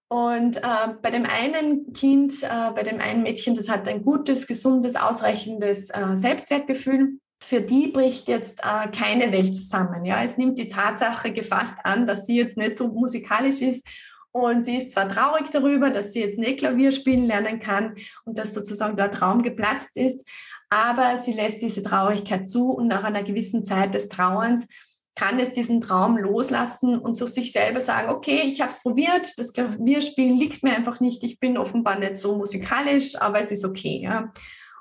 Und 0.09 0.57
äh, 0.57 0.95
bei 1.01 1.11
dem 1.11 1.25
einen 1.27 1.93
Kind, 1.93 2.43
äh, 2.43 2.73
bei 2.75 2.83
dem 2.83 3.01
einen 3.01 3.23
Mädchen, 3.23 3.55
das 3.55 3.69
hat 3.69 3.87
ein 3.87 4.03
gutes, 4.03 4.49
gesundes, 4.49 4.97
ausreichendes 4.97 5.91
äh, 5.91 6.17
Selbstwertgefühl 6.17 7.21
für 7.43 7.61
die 7.61 7.89
bricht 7.89 8.29
jetzt 8.29 8.61
äh, 8.61 8.89
keine 8.89 9.33
Welt 9.33 9.55
zusammen. 9.55 10.05
Ja, 10.05 10.23
es 10.23 10.37
nimmt 10.37 10.59
die 10.59 10.69
Tatsache 10.69 11.33
gefasst 11.33 11.75
an, 11.85 12.07
dass 12.07 12.27
sie 12.27 12.37
jetzt 12.37 12.57
nicht 12.57 12.77
so 12.77 12.89
musikalisch 12.89 13.63
ist 13.63 13.87
und 14.33 14.65
sie 14.65 14.77
ist 14.77 14.93
zwar 14.93 15.09
traurig 15.09 15.51
darüber, 15.51 15.91
dass 15.91 16.13
sie 16.13 16.21
jetzt 16.21 16.39
nicht 16.39 16.59
Klavier 16.59 16.93
spielen 16.93 17.25
lernen 17.25 17.59
kann 17.59 17.97
und 18.25 18.39
dass 18.39 18.55
sozusagen 18.55 18.97
der 18.97 19.11
Traum 19.11 19.43
geplatzt 19.43 19.97
ist, 19.97 20.27
aber 20.69 21.19
sie 21.19 21.33
lässt 21.33 21.63
diese 21.63 21.83
Traurigkeit 21.83 22.49
zu 22.49 22.71
und 22.71 22.87
nach 22.87 23.03
einer 23.03 23.25
gewissen 23.25 23.65
Zeit 23.65 23.95
des 23.95 24.09
Trauerns 24.09 24.69
kann 25.17 25.41
es 25.41 25.51
diesen 25.51 25.81
Traum 25.81 26.17
loslassen 26.17 26.97
und 26.99 27.17
zu 27.17 27.27
sich 27.27 27.51
selber 27.51 27.81
sagen, 27.81 28.11
okay, 28.11 28.43
ich 28.45 28.61
habe 28.61 28.71
es 28.71 28.81
probiert, 28.81 29.37
das 29.39 29.53
Klavierspielen 29.53 30.39
liegt 30.39 30.63
mir 30.63 30.77
einfach 30.77 31.01
nicht, 31.01 31.25
ich 31.25 31.41
bin 31.41 31.59
offenbar 31.59 31.99
nicht 31.99 32.15
so 32.15 32.37
musikalisch, 32.37 33.21
aber 33.21 33.41
es 33.41 33.51
ist 33.51 33.65
okay. 33.65 34.01
Ja. 34.03 34.33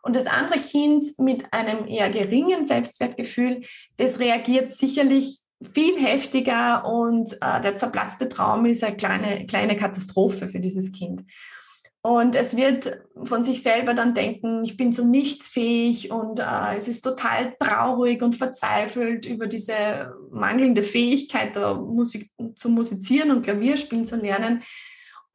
Und 0.01 0.15
das 0.15 0.25
andere 0.25 0.59
Kind 0.59 1.03
mit 1.17 1.51
einem 1.53 1.87
eher 1.87 2.09
geringen 2.09 2.65
Selbstwertgefühl, 2.65 3.61
das 3.97 4.19
reagiert 4.19 4.69
sicherlich 4.69 5.39
viel 5.73 5.99
heftiger 5.99 6.85
und 6.85 7.33
äh, 7.41 7.61
der 7.61 7.75
zerplatzte 7.75 8.29
Traum 8.29 8.65
ist 8.65 8.83
eine 8.83 8.95
kleine, 8.95 9.45
kleine 9.45 9.75
Katastrophe 9.75 10.47
für 10.47 10.59
dieses 10.59 10.91
Kind. 10.91 11.23
Und 12.01 12.35
es 12.35 12.55
wird 12.55 12.89
von 13.23 13.43
sich 13.43 13.61
selber 13.61 13.93
dann 13.93 14.13
denken, 14.13 14.63
ich 14.63 14.77
bin 14.77 14.93
zu 14.93 15.03
nichts 15.03 15.49
fähig 15.49 16.11
und 16.11 16.39
äh, 16.39 16.77
es 16.77 16.87
ist 16.87 17.01
total 17.01 17.55
traurig 17.59 18.21
und 18.21 18.35
verzweifelt 18.35 19.25
über 19.25 19.47
diese 19.47 20.13
mangelnde 20.31 20.81
Fähigkeit, 20.81 21.57
Musik, 21.57 22.31
zu 22.55 22.69
musizieren 22.69 23.31
und 23.31 23.41
Klavier 23.41 23.75
spielen 23.75 24.05
zu 24.05 24.15
lernen. 24.15 24.63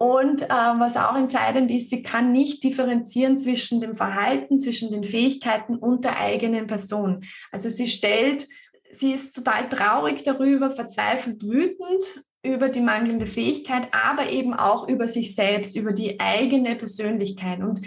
Und 0.04 0.42
äh, 0.42 0.48
was 0.50 0.98
auch 0.98 1.16
entscheidend 1.16 1.70
ist, 1.70 1.88
sie 1.88 2.02
kann 2.02 2.30
nicht 2.30 2.62
differenzieren 2.62 3.38
zwischen 3.38 3.80
dem 3.80 3.96
Verhalten, 3.96 4.60
zwischen 4.60 4.90
den 4.90 5.02
Fähigkeiten 5.02 5.76
und 5.76 6.04
der 6.04 6.20
eigenen 6.20 6.66
Person. 6.66 7.24
Also 7.50 7.70
sie 7.70 7.86
stellt, 7.86 8.46
sie 8.90 9.12
ist 9.12 9.34
total 9.34 9.66
traurig 9.70 10.22
darüber, 10.22 10.70
verzweifelt 10.70 11.42
wütend 11.42 12.22
über 12.42 12.68
die 12.68 12.82
mangelnde 12.82 13.24
Fähigkeit, 13.24 13.88
aber 13.92 14.28
eben 14.28 14.52
auch 14.52 14.86
über 14.88 15.08
sich 15.08 15.34
selbst, 15.34 15.74
über 15.74 15.94
die 15.94 16.20
eigene 16.20 16.76
Persönlichkeit. 16.76 17.60
Und 17.60 17.80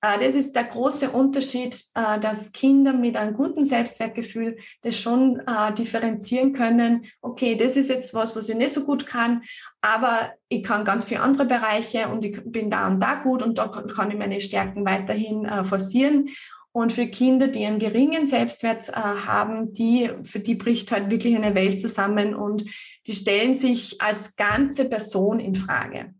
das 0.00 0.34
ist 0.34 0.54
der 0.54 0.64
große 0.64 1.10
Unterschied, 1.10 1.82
äh, 1.94 2.20
dass 2.20 2.52
Kinder 2.52 2.92
mit 2.92 3.16
einem 3.16 3.34
guten 3.34 3.64
Selbstwertgefühl 3.64 4.58
das 4.82 4.98
schon 4.98 5.40
äh, 5.40 5.72
differenzieren 5.74 6.52
können. 6.52 7.06
Okay, 7.20 7.56
das 7.56 7.76
ist 7.76 7.88
jetzt 7.88 8.14
was, 8.14 8.36
was 8.36 8.48
ich 8.48 8.56
nicht 8.56 8.72
so 8.72 8.84
gut 8.84 9.06
kann, 9.06 9.42
aber 9.80 10.32
ich 10.48 10.62
kann 10.62 10.84
ganz 10.84 11.04
viele 11.04 11.20
andere 11.20 11.46
Bereiche 11.46 12.08
und 12.08 12.24
ich 12.24 12.40
bin 12.44 12.70
da 12.70 12.86
und 12.86 13.00
da 13.00 13.16
gut 13.16 13.42
und 13.42 13.58
da 13.58 13.68
kann 13.68 14.10
ich 14.10 14.18
meine 14.18 14.40
Stärken 14.40 14.84
weiterhin 14.84 15.64
forcieren. 15.64 16.28
Und 16.72 16.92
für 16.92 17.06
Kinder, 17.06 17.48
die 17.48 17.64
einen 17.64 17.78
geringen 17.78 18.26
Selbstwert 18.26 18.94
haben, 18.94 19.72
die, 19.72 20.10
für 20.22 20.38
die 20.38 20.54
bricht 20.54 20.92
halt 20.92 21.10
wirklich 21.10 21.34
eine 21.34 21.54
Welt 21.54 21.80
zusammen 21.80 22.34
und 22.34 22.64
die 23.06 23.14
stellen 23.14 23.56
sich 23.56 24.00
als 24.00 24.36
ganze 24.36 24.84
Person 24.84 25.40
in 25.40 25.54
Frage. 25.54 26.14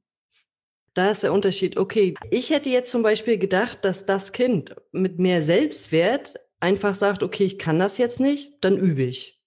Da 0.98 1.12
ist 1.12 1.22
der 1.22 1.32
Unterschied. 1.32 1.76
Okay, 1.76 2.14
ich 2.28 2.50
hätte 2.50 2.70
jetzt 2.70 2.90
zum 2.90 3.04
Beispiel 3.04 3.38
gedacht, 3.38 3.84
dass 3.84 4.04
das 4.04 4.32
Kind 4.32 4.74
mit 4.90 5.20
mehr 5.20 5.44
Selbstwert 5.44 6.40
einfach 6.58 6.96
sagt, 6.96 7.22
okay, 7.22 7.44
ich 7.44 7.56
kann 7.56 7.78
das 7.78 7.98
jetzt 7.98 8.18
nicht, 8.18 8.54
dann 8.62 8.76
übe 8.76 9.04
ich. 9.04 9.38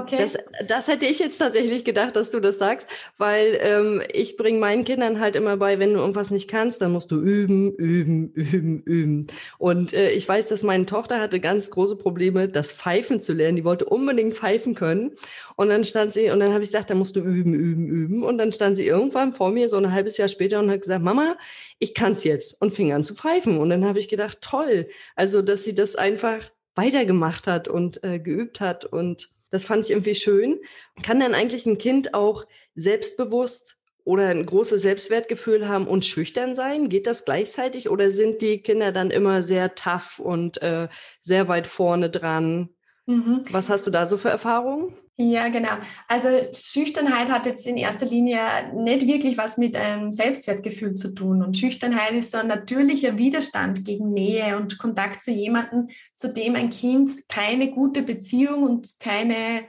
Okay. 0.00 0.16
Das, 0.18 0.36
das 0.66 0.88
hätte 0.88 1.06
ich 1.06 1.18
jetzt 1.18 1.38
tatsächlich 1.38 1.84
gedacht, 1.84 2.16
dass 2.16 2.30
du 2.30 2.40
das 2.40 2.58
sagst, 2.58 2.86
weil 3.16 3.58
ähm, 3.60 4.02
ich 4.12 4.36
bringe 4.36 4.58
meinen 4.58 4.84
Kindern 4.84 5.20
halt 5.20 5.36
immer 5.36 5.56
bei, 5.56 5.78
wenn 5.78 5.94
du 5.94 6.00
irgendwas 6.00 6.30
nicht 6.30 6.48
kannst, 6.48 6.82
dann 6.82 6.92
musst 6.92 7.10
du 7.10 7.20
üben, 7.20 7.72
üben, 7.74 8.32
üben, 8.32 8.82
üben. 8.82 9.26
Und 9.58 9.92
äh, 9.92 10.10
ich 10.12 10.28
weiß, 10.28 10.48
dass 10.48 10.62
meine 10.62 10.86
Tochter 10.86 11.20
hatte 11.20 11.40
ganz 11.40 11.70
große 11.70 11.96
Probleme, 11.96 12.48
das 12.48 12.72
Pfeifen 12.72 13.20
zu 13.20 13.32
lernen. 13.32 13.56
Die 13.56 13.64
wollte 13.64 13.84
unbedingt 13.84 14.34
pfeifen 14.34 14.74
können. 14.74 15.12
Und 15.56 15.68
dann 15.70 15.84
stand 15.84 16.12
sie, 16.14 16.30
und 16.30 16.40
dann 16.40 16.52
habe 16.52 16.62
ich 16.62 16.70
gesagt, 16.70 16.90
dann 16.90 16.98
musst 16.98 17.16
du 17.16 17.20
üben, 17.20 17.54
üben, 17.54 17.88
üben. 17.88 18.22
Und 18.22 18.38
dann 18.38 18.52
stand 18.52 18.76
sie 18.76 18.86
irgendwann 18.86 19.32
vor 19.32 19.50
mir, 19.50 19.68
so 19.68 19.76
ein 19.76 19.92
halbes 19.92 20.16
Jahr 20.16 20.28
später, 20.28 20.60
und 20.60 20.70
hat 20.70 20.82
gesagt, 20.82 21.02
Mama, 21.02 21.36
ich 21.78 21.94
kann's 21.94 22.24
jetzt. 22.24 22.60
Und 22.60 22.72
fing 22.72 22.92
an 22.92 23.04
zu 23.04 23.14
pfeifen. 23.14 23.58
Und 23.58 23.70
dann 23.70 23.84
habe 23.84 23.98
ich 23.98 24.08
gedacht, 24.08 24.38
toll. 24.40 24.88
Also, 25.16 25.42
dass 25.42 25.64
sie 25.64 25.74
das 25.74 25.96
einfach 25.96 26.50
weitergemacht 26.74 27.48
hat 27.48 27.66
und 27.66 28.04
äh, 28.04 28.20
geübt 28.20 28.60
hat 28.60 28.84
und 28.84 29.30
das 29.50 29.64
fand 29.64 29.84
ich 29.84 29.90
irgendwie 29.90 30.14
schön. 30.14 30.60
Kann 31.02 31.20
dann 31.20 31.34
eigentlich 31.34 31.66
ein 31.66 31.78
Kind 31.78 32.14
auch 32.14 32.46
selbstbewusst 32.74 33.76
oder 34.04 34.28
ein 34.28 34.46
großes 34.46 34.82
Selbstwertgefühl 34.82 35.68
haben 35.68 35.86
und 35.86 36.04
schüchtern 36.04 36.54
sein? 36.54 36.88
Geht 36.88 37.06
das 37.06 37.24
gleichzeitig 37.24 37.88
oder 37.88 38.12
sind 38.12 38.42
die 38.42 38.62
Kinder 38.62 38.92
dann 38.92 39.10
immer 39.10 39.42
sehr 39.42 39.74
tough 39.74 40.18
und 40.18 40.62
äh, 40.62 40.88
sehr 41.20 41.48
weit 41.48 41.66
vorne 41.66 42.10
dran? 42.10 42.70
Mhm. 43.08 43.42
Was 43.52 43.70
hast 43.70 43.86
du 43.86 43.90
da 43.90 44.04
so 44.04 44.18
für 44.18 44.28
Erfahrungen? 44.28 44.92
Ja, 45.16 45.48
genau. 45.48 45.70
Also 46.08 46.28
Schüchternheit 46.52 47.30
hat 47.30 47.46
jetzt 47.46 47.66
in 47.66 47.78
erster 47.78 48.04
Linie 48.04 48.38
nicht 48.74 49.06
wirklich 49.06 49.38
was 49.38 49.56
mit 49.56 49.76
einem 49.76 50.12
Selbstwertgefühl 50.12 50.92
zu 50.92 51.14
tun. 51.14 51.42
Und 51.42 51.56
Schüchternheit 51.56 52.12
ist 52.12 52.32
so 52.32 52.36
ein 52.36 52.48
natürlicher 52.48 53.16
Widerstand 53.16 53.86
gegen 53.86 54.12
Nähe 54.12 54.58
und 54.58 54.76
Kontakt 54.76 55.22
zu 55.22 55.30
jemandem, 55.30 55.88
zu 56.16 56.30
dem 56.30 56.54
ein 56.54 56.68
Kind 56.68 57.10
keine 57.30 57.70
gute 57.70 58.02
Beziehung 58.02 58.64
und 58.64 59.00
keine 59.00 59.64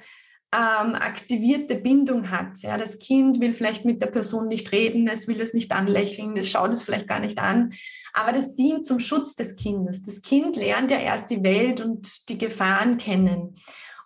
ähm, 0.52 0.96
aktivierte 0.96 1.76
Bindung 1.76 2.32
hat. 2.32 2.62
Ja, 2.62 2.78
das 2.78 2.98
Kind 2.98 3.40
will 3.40 3.54
vielleicht 3.54 3.86
mit 3.86 4.02
der 4.02 4.08
Person 4.08 4.48
nicht 4.48 4.72
reden, 4.72 5.08
es 5.08 5.28
will 5.28 5.40
es 5.42 5.54
nicht 5.54 5.72
anlächeln, 5.72 6.36
es 6.38 6.50
schaut 6.50 6.74
es 6.74 6.84
vielleicht 6.84 7.08
gar 7.08 7.20
nicht 7.20 7.40
an, 7.40 7.72
aber 8.14 8.32
das 8.32 8.56
dient 8.56 8.86
zum 8.86 9.00
Schutz 9.00 9.36
des 9.36 9.56
Kindes. 9.56 10.02
Das 10.02 10.22
Kind 10.22 10.56
lernt 10.56 10.90
ja 10.90 10.98
erst 10.98 11.30
die 11.30 11.44
Welt 11.44 11.82
und 11.82 12.30
die 12.30 12.38
Gefahren 12.38 12.98
kennen. 12.98 13.54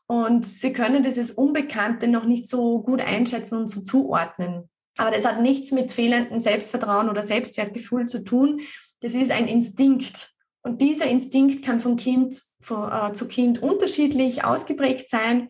Und 0.05 0.45
sie 0.45 0.73
können 0.73 1.01
dieses 1.01 1.31
Unbekannte 1.31 2.07
noch 2.07 2.25
nicht 2.25 2.47
so 2.47 2.81
gut 2.81 3.01
einschätzen 3.01 3.59
und 3.59 3.67
so 3.69 3.81
zuordnen. 3.81 4.69
Aber 4.97 5.11
das 5.11 5.25
hat 5.25 5.41
nichts 5.41 5.71
mit 5.71 5.91
fehlendem 5.91 6.39
Selbstvertrauen 6.39 7.09
oder 7.09 7.23
Selbstwertgefühl 7.23 8.05
zu 8.05 8.23
tun. 8.23 8.59
Das 8.99 9.13
ist 9.13 9.31
ein 9.31 9.47
Instinkt. 9.47 10.33
Und 10.61 10.81
dieser 10.81 11.07
Instinkt 11.07 11.65
kann 11.65 11.79
von 11.79 11.95
Kind 11.95 12.41
von, 12.61 12.91
äh, 12.91 13.13
zu 13.13 13.27
Kind 13.27 13.61
unterschiedlich 13.61 14.43
ausgeprägt 14.43 15.09
sein. 15.09 15.47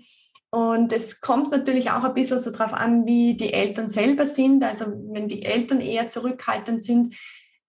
Und 0.54 0.94
es 0.94 1.20
kommt 1.20 1.50
natürlich 1.50 1.90
auch 1.90 2.04
ein 2.04 2.14
bisschen 2.14 2.38
so 2.38 2.52
darauf 2.52 2.76
an, 2.76 3.08
wie 3.08 3.34
die 3.36 3.52
Eltern 3.52 3.90
selber 3.90 4.28
sind. 4.28 4.64
Also 4.64 4.86
wenn 5.12 5.28
die 5.28 5.42
Eltern 5.42 5.82
eher 5.82 6.10
zurückhaltend 6.10 6.84
sind, 6.84 7.16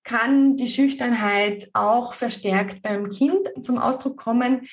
kann 0.02 0.56
die 0.56 0.68
Schüchternheit 0.68 1.70
auch 1.72 2.12
verstärkt 2.12 2.82
beim 2.82 3.08
Kind 3.08 3.48
zum 3.62 3.78
Ausdruck 3.78 4.18
kommen. 4.18 4.68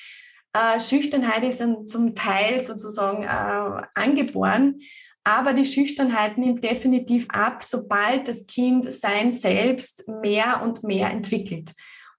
Äh, 0.52 0.78
Schüchternheit 0.78 1.42
ist 1.42 1.62
dann 1.62 1.88
zum 1.88 2.14
Teil 2.14 2.60
sozusagen 2.60 3.22
äh, 3.22 3.86
angeboren, 3.94 4.80
aber 5.24 5.54
die 5.54 5.64
Schüchternheit 5.64 6.36
nimmt 6.36 6.62
definitiv 6.62 7.28
ab, 7.30 7.62
sobald 7.64 8.28
das 8.28 8.46
Kind 8.46 8.92
sein 8.92 9.32
Selbst 9.32 10.06
mehr 10.20 10.60
und 10.62 10.82
mehr 10.82 11.08
entwickelt. 11.08 11.72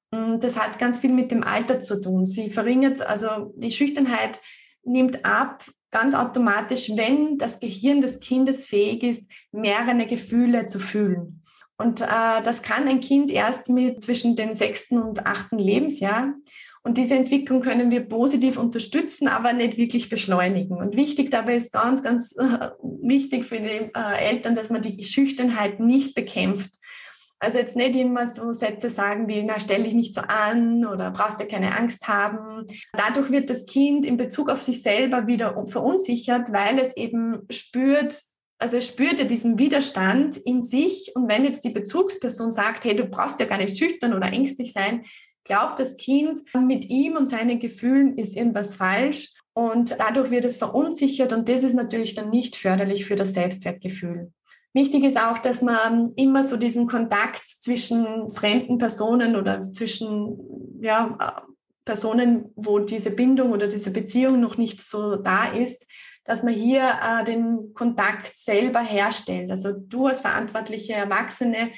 Und 0.09 0.43
das 0.43 0.59
hat 0.59 0.79
ganz 0.79 1.01
viel 1.01 1.13
mit 1.13 1.29
dem 1.29 1.43
Alter 1.43 1.81
zu 1.81 2.01
tun. 2.01 2.25
Sie 2.25 2.49
verringert, 2.49 2.99
also 3.01 3.53
die 3.57 3.71
Schüchternheit 3.71 4.41
nimmt 4.83 5.23
ab, 5.23 5.63
ganz 5.93 6.15
automatisch, 6.15 6.91
wenn 6.95 7.37
das 7.37 7.59
Gehirn 7.59 8.01
des 8.01 8.19
Kindes 8.19 8.65
fähig 8.65 9.03
ist, 9.03 9.31
mehrere 9.51 10.05
Gefühle 10.05 10.65
zu 10.65 10.79
fühlen. 10.79 11.41
Und 11.77 12.01
äh, 12.01 12.41
das 12.43 12.61
kann 12.61 12.87
ein 12.87 13.01
Kind 13.01 13.31
erst 13.31 13.69
mit 13.69 14.03
zwischen 14.03 14.35
den 14.35 14.55
sechsten 14.55 15.01
und 15.01 15.25
achten 15.25 15.57
Lebensjahr. 15.57 16.33
Und 16.85 16.97
diese 16.97 17.15
Entwicklung 17.15 17.61
können 17.61 17.91
wir 17.91 18.01
positiv 18.01 18.57
unterstützen, 18.57 19.29
aber 19.29 19.53
nicht 19.53 19.77
wirklich 19.77 20.09
beschleunigen. 20.09 20.75
Und 20.75 20.97
wichtig 20.97 21.31
dabei 21.31 21.55
ist 21.55 21.71
ganz, 21.71 22.03
ganz 22.03 22.35
äh, 22.35 22.69
wichtig 22.81 23.45
für 23.45 23.59
die 23.59 23.89
äh, 23.95 24.17
Eltern, 24.19 24.53
dass 24.53 24.69
man 24.69 24.81
die 24.81 25.01
Schüchternheit 25.03 25.79
nicht 25.79 26.13
bekämpft. 26.13 26.75
Also 27.43 27.57
jetzt 27.57 27.75
nicht 27.75 27.93
immer 27.97 28.25
so 28.25 28.53
Sätze 28.53 28.89
sagen 28.89 29.27
wie, 29.27 29.43
na, 29.43 29.59
stell 29.59 29.83
dich 29.83 29.93
nicht 29.93 30.15
so 30.15 30.21
an 30.21 30.85
oder 30.85 31.11
brauchst 31.11 31.41
dir 31.41 31.45
keine 31.45 31.77
Angst 31.77 32.07
haben. 32.07 32.65
Dadurch 32.93 33.31
wird 33.31 33.49
das 33.49 33.65
Kind 33.65 34.05
in 34.05 34.15
Bezug 34.15 34.49
auf 34.49 34.61
sich 34.61 34.81
selber 34.81 35.27
wieder 35.27 35.67
verunsichert, 35.67 36.53
weil 36.53 36.79
es 36.79 36.95
eben 36.95 37.41
spürt, 37.51 38.23
also 38.59 38.77
es 38.77 38.87
spürt 38.87 39.19
ja 39.19 39.25
diesen 39.25 39.59
Widerstand 39.59 40.37
in 40.37 40.63
sich. 40.63 41.11
Und 41.15 41.27
wenn 41.27 41.43
jetzt 41.43 41.65
die 41.65 41.71
Bezugsperson 41.71 42.53
sagt, 42.53 42.85
hey, 42.85 42.95
du 42.95 43.03
brauchst 43.03 43.41
ja 43.41 43.45
gar 43.45 43.57
nicht 43.57 43.77
schüchtern 43.77 44.13
oder 44.13 44.31
ängstlich 44.31 44.71
sein, 44.71 45.03
glaubt 45.43 45.81
das 45.81 45.97
Kind, 45.97 46.39
mit 46.55 46.89
ihm 46.89 47.17
und 47.17 47.27
seinen 47.27 47.59
Gefühlen 47.59 48.17
ist 48.17 48.37
irgendwas 48.37 48.73
falsch. 48.73 49.33
Und 49.51 49.97
dadurch 49.99 50.31
wird 50.31 50.45
es 50.45 50.55
verunsichert 50.55 51.33
und 51.33 51.49
das 51.49 51.63
ist 51.63 51.75
natürlich 51.75 52.15
dann 52.15 52.29
nicht 52.29 52.55
förderlich 52.55 53.03
für 53.03 53.17
das 53.17 53.33
Selbstwertgefühl. 53.33 54.31
Wichtig 54.73 55.03
ist 55.03 55.17
auch, 55.17 55.37
dass 55.37 55.61
man 55.61 56.13
immer 56.15 56.43
so 56.43 56.57
diesen 56.57 56.87
Kontakt 56.87 57.43
zwischen 57.47 58.31
fremden 58.31 58.79
Personen 58.79 59.35
oder 59.35 59.61
zwischen 59.71 60.37
ja, 60.81 61.45
Personen, 61.85 62.51
wo 62.55 62.79
diese 62.79 63.11
Bindung 63.11 63.51
oder 63.51 63.67
diese 63.67 63.91
Beziehung 63.91 64.39
noch 64.39 64.57
nicht 64.57 64.81
so 64.81 65.15
da 65.17 65.45
ist, 65.45 65.85
dass 66.25 66.41
man 66.41 66.53
hier 66.53 66.81
äh, 67.03 67.23
den 67.23 67.73
Kontakt 67.73 68.35
selber 68.35 68.79
herstellt. 68.79 69.51
Also 69.51 69.73
du 69.73 70.07
als 70.07 70.21
verantwortliche 70.21 70.93
Erwachsene 70.93 71.71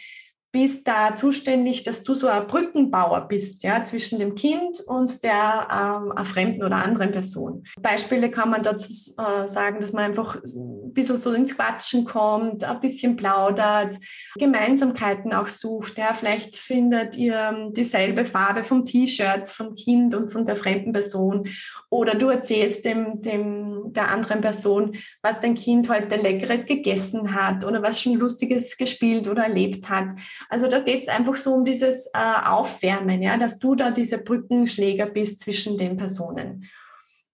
bist 0.56 0.88
da 0.88 1.14
zuständig, 1.14 1.84
dass 1.84 2.04
du 2.04 2.16
so 2.16 2.28
ein 2.28 2.48
Brückenbauer 2.48 3.28
bist, 3.28 3.62
ja, 3.64 3.84
zwischen 3.84 4.20
dem 4.20 4.36
Kind 4.36 4.80
und 4.88 5.22
der 5.22 5.68
ähm, 5.70 6.26
fremden 6.26 6.64
oder 6.64 6.78
anderen 6.78 7.12
Person. 7.12 7.66
Beispiele 7.82 8.32
kann 8.32 8.52
man 8.52 8.64
dazu 8.64 9.14
äh, 9.18 9.50
sagen, 9.50 9.82
dass 9.82 9.92
man 9.92 10.06
einfach 10.06 10.38
ein 10.38 10.94
bisschen 10.94 11.18
so 11.18 11.34
ins 11.34 11.58
Quatschen 11.58 12.06
kommt, 12.06 12.64
ein 12.64 12.80
bisschen 12.80 13.18
plaudert, 13.18 13.98
Gemeinsamkeiten 14.36 15.34
auch 15.34 15.48
sucht. 15.48 15.98
Ja, 15.98 16.14
vielleicht 16.14 16.56
findet 16.56 17.18
ihr 17.18 17.72
dieselbe 17.76 18.24
Farbe 18.24 18.64
vom 18.64 18.86
T-Shirt 18.86 19.50
vom 19.50 19.76
Kind 19.76 20.16
und 20.16 20.32
von 20.32 20.46
der 20.46 20.56
fremden 20.56 20.94
Person. 20.94 21.50
Oder 21.90 22.16
du 22.16 22.30
erzählst 22.30 22.86
dem, 22.86 23.20
dem, 23.20 23.92
der 23.94 24.10
anderen 24.10 24.40
Person, 24.40 24.96
was 25.22 25.42
dein 25.42 25.56
Kind 25.56 25.90
heute 25.90 26.16
Leckeres 26.16 26.66
gegessen 26.66 27.36
hat 27.36 27.66
oder 27.66 27.84
was 27.84 28.02
schon 28.02 28.14
Lustiges 28.14 28.78
gespielt 28.78 29.28
oder 29.28 29.44
erlebt 29.44 29.90
hat. 29.90 30.08
Also 30.50 30.68
da 30.68 30.80
geht 30.80 31.02
es 31.02 31.08
einfach 31.08 31.36
so 31.36 31.54
um 31.54 31.66
dieses 31.66 32.08
äh, 32.08 32.46
Aufwärmen, 32.46 33.22
ja, 33.22 33.38
dass 33.38 33.60
du 33.60 33.76
da 33.76 33.92
diese 33.92 34.18
Brückenschläger 34.18 35.06
bist 35.06 35.42
zwischen 35.42 35.78
den 35.78 35.98
Personen. 35.98 36.70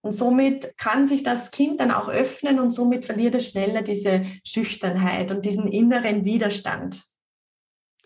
Und 0.02 0.14
somit 0.14 0.78
kann 0.78 1.06
sich 1.06 1.22
das 1.22 1.52
Kind 1.52 1.80
dann 1.80 1.92
auch 1.92 2.10
öffnen 2.10 2.60
und 2.60 2.72
somit 2.72 3.06
verliert 3.06 3.36
es 3.36 3.52
schneller 3.52 3.84
diese 3.84 4.26
Schüchternheit 4.44 5.32
und 5.32 5.46
diesen 5.46 5.68
inneren 5.68 6.26
Widerstand. 6.26 7.04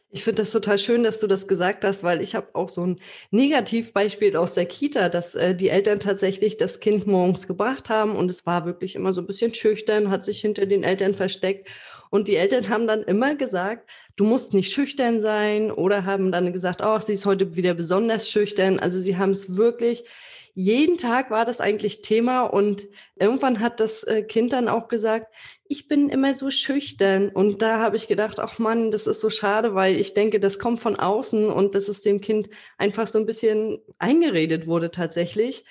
Ich 0.10 0.24
finde 0.24 0.44
das 0.44 0.52
total 0.52 0.78
schön, 0.78 1.04
dass 1.04 1.20
du 1.20 1.28
das 1.28 1.48
gesagt 1.48 1.84
hast, 1.84 2.04
weil 2.04 2.22
ich 2.22 2.36
habe 2.36 2.48
auch 2.54 2.70
so 2.70 2.86
ein 2.86 3.02
Negativbeispiel 3.32 4.38
aus 4.38 4.54
der 4.54 4.66
Kita, 4.66 5.10
dass 5.10 5.36
äh, 5.36 5.56
die 5.56 5.68
Eltern 5.68 6.00
tatsächlich 6.00 6.56
das 6.56 6.80
Kind 6.80 7.06
morgens 7.06 7.48
gebracht 7.48 7.90
haben 7.90 8.16
und 8.16 8.32
es 8.32 8.46
war 8.46 8.66
wirklich 8.66 8.96
immer 8.96 9.12
so 9.12 9.22
ein 9.22 9.28
bisschen 9.28 9.54
schüchtern, 9.54 10.10
hat 10.10 10.24
sich 10.24 10.40
hinter 10.40 10.68
den 10.68 10.84
Eltern 10.84 11.14
versteckt 11.14 11.68
und 12.16 12.30
die 12.30 12.38
Eltern 12.38 12.70
haben 12.70 12.88
dann 12.88 13.04
immer 13.04 13.36
gesagt, 13.36 13.90
du 14.16 14.24
musst 14.24 14.54
nicht 14.54 14.72
schüchtern 14.72 15.20
sein 15.20 15.70
oder 15.70 16.06
haben 16.06 16.32
dann 16.32 16.54
gesagt, 16.54 16.82
ach, 16.82 17.02
sie 17.02 17.12
ist 17.12 17.26
heute 17.26 17.58
wieder 17.58 17.74
besonders 17.74 18.32
schüchtern. 18.32 18.80
Also 18.80 19.00
sie 19.00 19.18
haben 19.18 19.32
es 19.32 19.58
wirklich, 19.58 20.06
jeden 20.54 20.98
Tag 20.98 21.30
war 21.30 21.44
das 21.44 21.60
eigentlich 21.60 22.04
Thema 22.04 22.44
und 22.44 22.88
irgendwann 23.18 23.60
hat 23.60 23.82
das 23.82 24.06
äh, 24.06 24.24
Kind 24.24 24.54
dann 24.54 24.70
auch 24.70 24.88
gesagt, 24.88 25.28
ich 25.68 25.90
bin 25.90 26.08
immer 26.08 26.34
so 26.34 26.50
schüchtern. 26.50 27.28
Und 27.28 27.62
da 27.62 27.80
habe 27.80 27.98
ich 27.98 28.08
gedacht, 28.08 28.40
ach 28.40 28.60
Mann, 28.60 28.92
das 28.92 29.08
ist 29.08 29.20
so 29.20 29.30
schade, 29.30 29.76
weil 29.76 29.98
ich 29.98 30.14
denke, 30.14 30.40
das 30.40 30.58
kommt 30.58 30.80
von 30.80 30.96
außen 30.96 31.50
und 31.50 31.76
dass 31.76 31.90
es 31.90 32.00
dem 32.00 32.22
Kind 32.22 32.50
einfach 32.78 33.08
so 33.08 33.20
ein 33.20 33.26
bisschen 33.26 33.80
eingeredet 33.98 34.68
wurde 34.68 34.90
tatsächlich. 34.90 35.66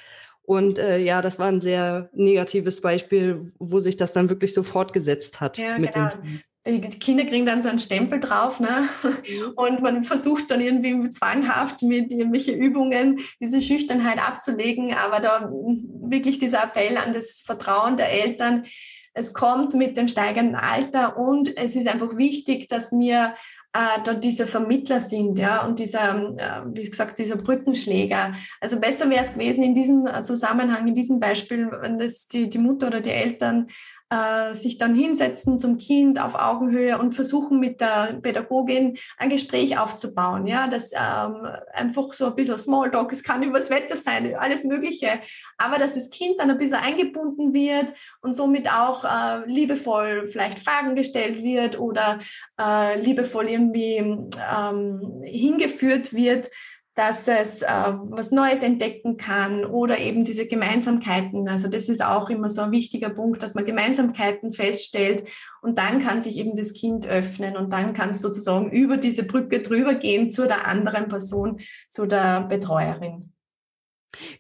Und 0.46 0.78
äh, 0.78 0.98
ja, 0.98 1.22
das 1.22 1.38
war 1.38 1.48
ein 1.48 1.60
sehr 1.60 2.10
negatives 2.12 2.80
Beispiel, 2.80 3.52
wo 3.58 3.78
sich 3.78 3.96
das 3.96 4.12
dann 4.12 4.28
wirklich 4.28 4.52
so 4.52 4.62
fortgesetzt 4.62 5.40
hat. 5.40 5.58
Ja, 5.58 5.78
mit 5.78 5.94
genau. 5.94 6.10
Dem 6.10 6.40
die 6.66 6.80
Kinder 6.80 7.24
kriegen 7.24 7.44
dann 7.44 7.60
so 7.60 7.68
einen 7.68 7.78
Stempel 7.78 8.20
drauf, 8.20 8.58
ne? 8.58 8.88
Mhm. 9.02 9.52
Und 9.54 9.82
man 9.82 10.02
versucht 10.02 10.50
dann 10.50 10.60
irgendwie 10.60 11.10
zwanghaft 11.10 11.82
mit 11.82 12.12
irgendwelchen 12.12 12.56
Übungen 12.56 13.20
diese 13.40 13.60
Schüchternheit 13.60 14.18
abzulegen. 14.18 14.94
Aber 14.94 15.20
da 15.20 15.50
wirklich 15.50 16.38
dieser 16.38 16.64
Appell 16.64 16.96
an 16.96 17.12
das 17.12 17.42
Vertrauen 17.44 17.96
der 17.96 18.10
Eltern. 18.10 18.64
Es 19.12 19.32
kommt 19.32 19.74
mit 19.74 19.96
dem 19.96 20.08
steigenden 20.08 20.56
Alter 20.56 21.16
und 21.16 21.56
es 21.56 21.76
ist 21.76 21.86
einfach 21.86 22.16
wichtig, 22.16 22.66
dass 22.68 22.90
wir 22.90 23.34
äh, 23.74 24.00
da 24.04 24.14
diese 24.14 24.46
Vermittler 24.46 25.00
sind, 25.00 25.38
ja, 25.38 25.66
und 25.66 25.80
dieser, 25.80 26.14
äh, 26.36 26.62
wie 26.72 26.88
gesagt, 26.88 27.18
dieser 27.18 27.36
Brückenschläger. 27.36 28.32
Also 28.60 28.78
besser 28.78 29.10
wäre 29.10 29.22
es 29.22 29.34
gewesen 29.34 29.64
in 29.64 29.74
diesem 29.74 30.08
Zusammenhang, 30.24 30.86
in 30.86 30.94
diesem 30.94 31.18
Beispiel, 31.18 31.68
wenn 31.80 31.98
das 31.98 32.28
die, 32.28 32.48
die 32.48 32.58
Mutter 32.58 32.86
oder 32.86 33.00
die 33.00 33.10
Eltern 33.10 33.66
äh, 34.10 34.54
sich 34.54 34.78
dann 34.78 34.94
hinsetzen 34.94 35.58
zum 35.58 35.78
Kind 35.78 36.20
auf 36.20 36.34
Augenhöhe 36.34 36.98
und 36.98 37.12
versuchen 37.12 37.58
mit 37.58 37.80
der 37.80 38.18
Pädagogin 38.20 38.96
ein 39.16 39.30
Gespräch 39.30 39.78
aufzubauen. 39.78 40.46
Ja, 40.46 40.68
das 40.68 40.92
ähm, 40.92 41.46
einfach 41.72 42.12
so 42.12 42.26
ein 42.26 42.34
bisschen 42.34 42.58
Smalltalk, 42.58 43.12
es 43.12 43.22
kann 43.22 43.42
übers 43.42 43.70
Wetter 43.70 43.96
sein, 43.96 44.34
alles 44.36 44.64
Mögliche, 44.64 45.20
aber 45.58 45.78
dass 45.78 45.94
das 45.94 46.10
Kind 46.10 46.38
dann 46.38 46.50
ein 46.50 46.58
bisschen 46.58 46.74
eingebunden 46.74 47.52
wird 47.54 47.92
und 48.20 48.32
somit 48.32 48.70
auch 48.70 49.04
äh, 49.04 49.46
liebevoll 49.46 50.26
vielleicht 50.26 50.58
Fragen 50.58 50.94
gestellt 50.94 51.42
wird 51.42 51.78
oder 51.78 52.18
äh, 52.60 53.00
liebevoll 53.00 53.48
irgendwie 53.48 53.96
ähm, 53.96 55.22
hingeführt 55.24 56.12
wird 56.12 56.50
dass 56.94 57.26
es 57.26 57.62
äh, 57.62 57.66
was 57.66 58.30
Neues 58.30 58.62
entdecken 58.62 59.16
kann 59.16 59.64
oder 59.64 59.98
eben 59.98 60.24
diese 60.24 60.46
Gemeinsamkeiten. 60.46 61.48
Also 61.48 61.68
das 61.68 61.88
ist 61.88 62.04
auch 62.04 62.30
immer 62.30 62.48
so 62.48 62.62
ein 62.62 62.70
wichtiger 62.70 63.10
Punkt, 63.10 63.42
dass 63.42 63.54
man 63.54 63.64
Gemeinsamkeiten 63.64 64.52
feststellt 64.52 65.24
und 65.60 65.78
dann 65.78 66.00
kann 66.00 66.22
sich 66.22 66.38
eben 66.38 66.54
das 66.54 66.72
Kind 66.72 67.06
öffnen 67.06 67.56
und 67.56 67.72
dann 67.72 67.94
kann 67.94 68.10
es 68.10 68.20
sozusagen 68.20 68.70
über 68.70 68.96
diese 68.96 69.24
Brücke 69.24 69.60
drüber 69.60 69.94
gehen 69.94 70.30
zu 70.30 70.46
der 70.46 70.66
anderen 70.66 71.08
Person, 71.08 71.60
zu 71.90 72.06
der 72.06 72.42
Betreuerin. 72.42 73.33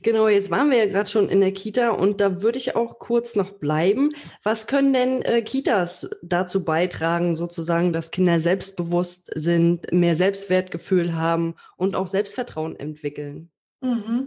Genau, 0.02 0.28
jetzt 0.28 0.50
waren 0.50 0.70
wir 0.70 0.78
ja 0.78 0.86
gerade 0.86 1.08
schon 1.08 1.28
in 1.28 1.40
der 1.40 1.52
Kita 1.52 1.90
und 1.90 2.20
da 2.20 2.42
würde 2.42 2.58
ich 2.58 2.76
auch 2.76 2.98
kurz 2.98 3.36
noch 3.36 3.52
bleiben. 3.52 4.12
Was 4.42 4.66
können 4.66 4.92
denn 4.92 5.22
äh, 5.22 5.42
Kitas 5.42 6.08
dazu 6.22 6.64
beitragen, 6.64 7.34
sozusagen, 7.34 7.92
dass 7.92 8.10
Kinder 8.10 8.40
selbstbewusst 8.40 9.30
sind, 9.34 9.92
mehr 9.92 10.16
Selbstwertgefühl 10.16 11.14
haben 11.14 11.54
und 11.76 11.96
auch 11.96 12.08
Selbstvertrauen 12.08 12.76
entwickeln? 12.76 13.50
Mhm. 13.80 14.26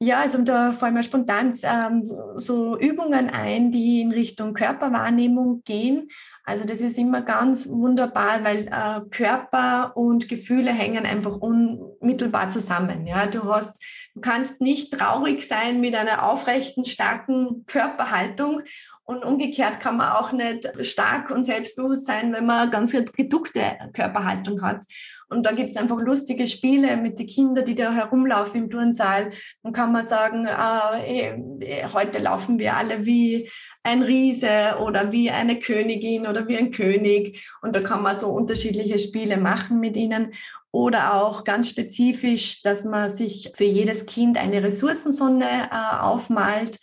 Ja, 0.00 0.20
also 0.20 0.42
da 0.42 0.72
fallen 0.72 0.94
mir 0.94 1.02
spontan 1.04 1.56
ähm, 1.62 2.10
so 2.36 2.76
Übungen 2.78 3.30
ein, 3.30 3.70
die 3.70 4.00
in 4.00 4.10
Richtung 4.10 4.52
Körperwahrnehmung 4.52 5.62
gehen. 5.64 6.08
Also 6.44 6.64
das 6.64 6.80
ist 6.80 6.98
immer 6.98 7.22
ganz 7.22 7.68
wunderbar, 7.68 8.42
weil 8.42 8.66
äh, 8.66 9.08
Körper 9.10 9.96
und 9.96 10.28
Gefühle 10.28 10.72
hängen 10.72 11.06
einfach 11.06 11.36
unmittelbar 11.36 12.48
zusammen. 12.48 13.06
Ja, 13.06 13.26
du 13.26 13.44
hast, 13.44 13.82
du 14.14 14.20
kannst 14.20 14.60
nicht 14.60 14.92
traurig 14.92 15.46
sein 15.46 15.80
mit 15.80 15.94
einer 15.94 16.28
aufrechten, 16.28 16.84
starken 16.84 17.64
Körperhaltung 17.66 18.62
und 19.04 19.24
umgekehrt 19.24 19.80
kann 19.80 19.98
man 19.98 20.12
auch 20.12 20.32
nicht 20.32 20.68
stark 20.84 21.30
und 21.30 21.44
selbstbewusst 21.44 22.06
sein, 22.06 22.32
wenn 22.32 22.46
man 22.46 22.70
ganz 22.70 22.92
geduckte 22.92 23.78
Körperhaltung 23.92 24.62
hat. 24.62 24.84
Und 25.34 25.44
da 25.44 25.52
gibt's 25.52 25.76
einfach 25.76 25.98
lustige 25.98 26.46
Spiele 26.46 26.96
mit 26.96 27.18
den 27.18 27.26
Kindern, 27.26 27.64
die 27.64 27.74
da 27.74 27.92
herumlaufen 27.92 28.64
im 28.64 28.70
Turnsaal. 28.70 29.32
Dann 29.62 29.72
kann 29.72 29.90
man 29.90 30.04
sagen, 30.04 30.46
äh, 30.46 31.84
heute 31.92 32.20
laufen 32.20 32.58
wir 32.58 32.76
alle 32.76 33.04
wie 33.04 33.50
ein 33.82 34.02
Riese 34.02 34.76
oder 34.80 35.10
wie 35.10 35.30
eine 35.30 35.58
Königin 35.58 36.26
oder 36.26 36.46
wie 36.46 36.56
ein 36.56 36.70
König. 36.70 37.46
Und 37.62 37.74
da 37.74 37.80
kann 37.80 38.02
man 38.02 38.18
so 38.18 38.28
unterschiedliche 38.28 38.98
Spiele 38.98 39.36
machen 39.36 39.80
mit 39.80 39.96
ihnen. 39.96 40.32
Oder 40.70 41.14
auch 41.14 41.44
ganz 41.44 41.68
spezifisch, 41.68 42.62
dass 42.62 42.84
man 42.84 43.08
sich 43.08 43.52
für 43.54 43.64
jedes 43.64 44.06
Kind 44.06 44.38
eine 44.38 44.62
Ressourcensonne 44.62 45.68
äh, 45.70 45.96
aufmalt 46.00 46.78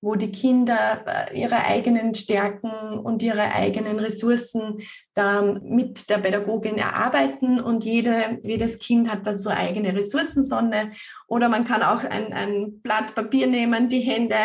wo 0.00 0.14
die 0.14 0.30
Kinder 0.30 1.04
äh, 1.06 1.40
ihre 1.40 1.64
eigenen 1.64 2.14
Stärken 2.14 2.98
und 2.98 3.22
ihre 3.22 3.52
eigenen 3.52 3.98
Ressourcen 3.98 4.80
da 5.14 5.42
mit 5.42 6.08
der 6.10 6.18
Pädagogin 6.18 6.78
erarbeiten 6.78 7.60
und 7.60 7.84
jede, 7.84 8.38
jedes 8.42 8.78
Kind 8.78 9.10
hat 9.10 9.26
da 9.26 9.36
so 9.36 9.50
eigene 9.50 9.94
Ressourcensonne. 9.94 10.92
Oder 11.26 11.48
man 11.48 11.64
kann 11.64 11.82
auch 11.82 12.04
ein, 12.04 12.32
ein 12.32 12.80
Blatt 12.82 13.14
Papier 13.14 13.46
nehmen, 13.46 13.88
die 13.88 14.00
Hände 14.00 14.36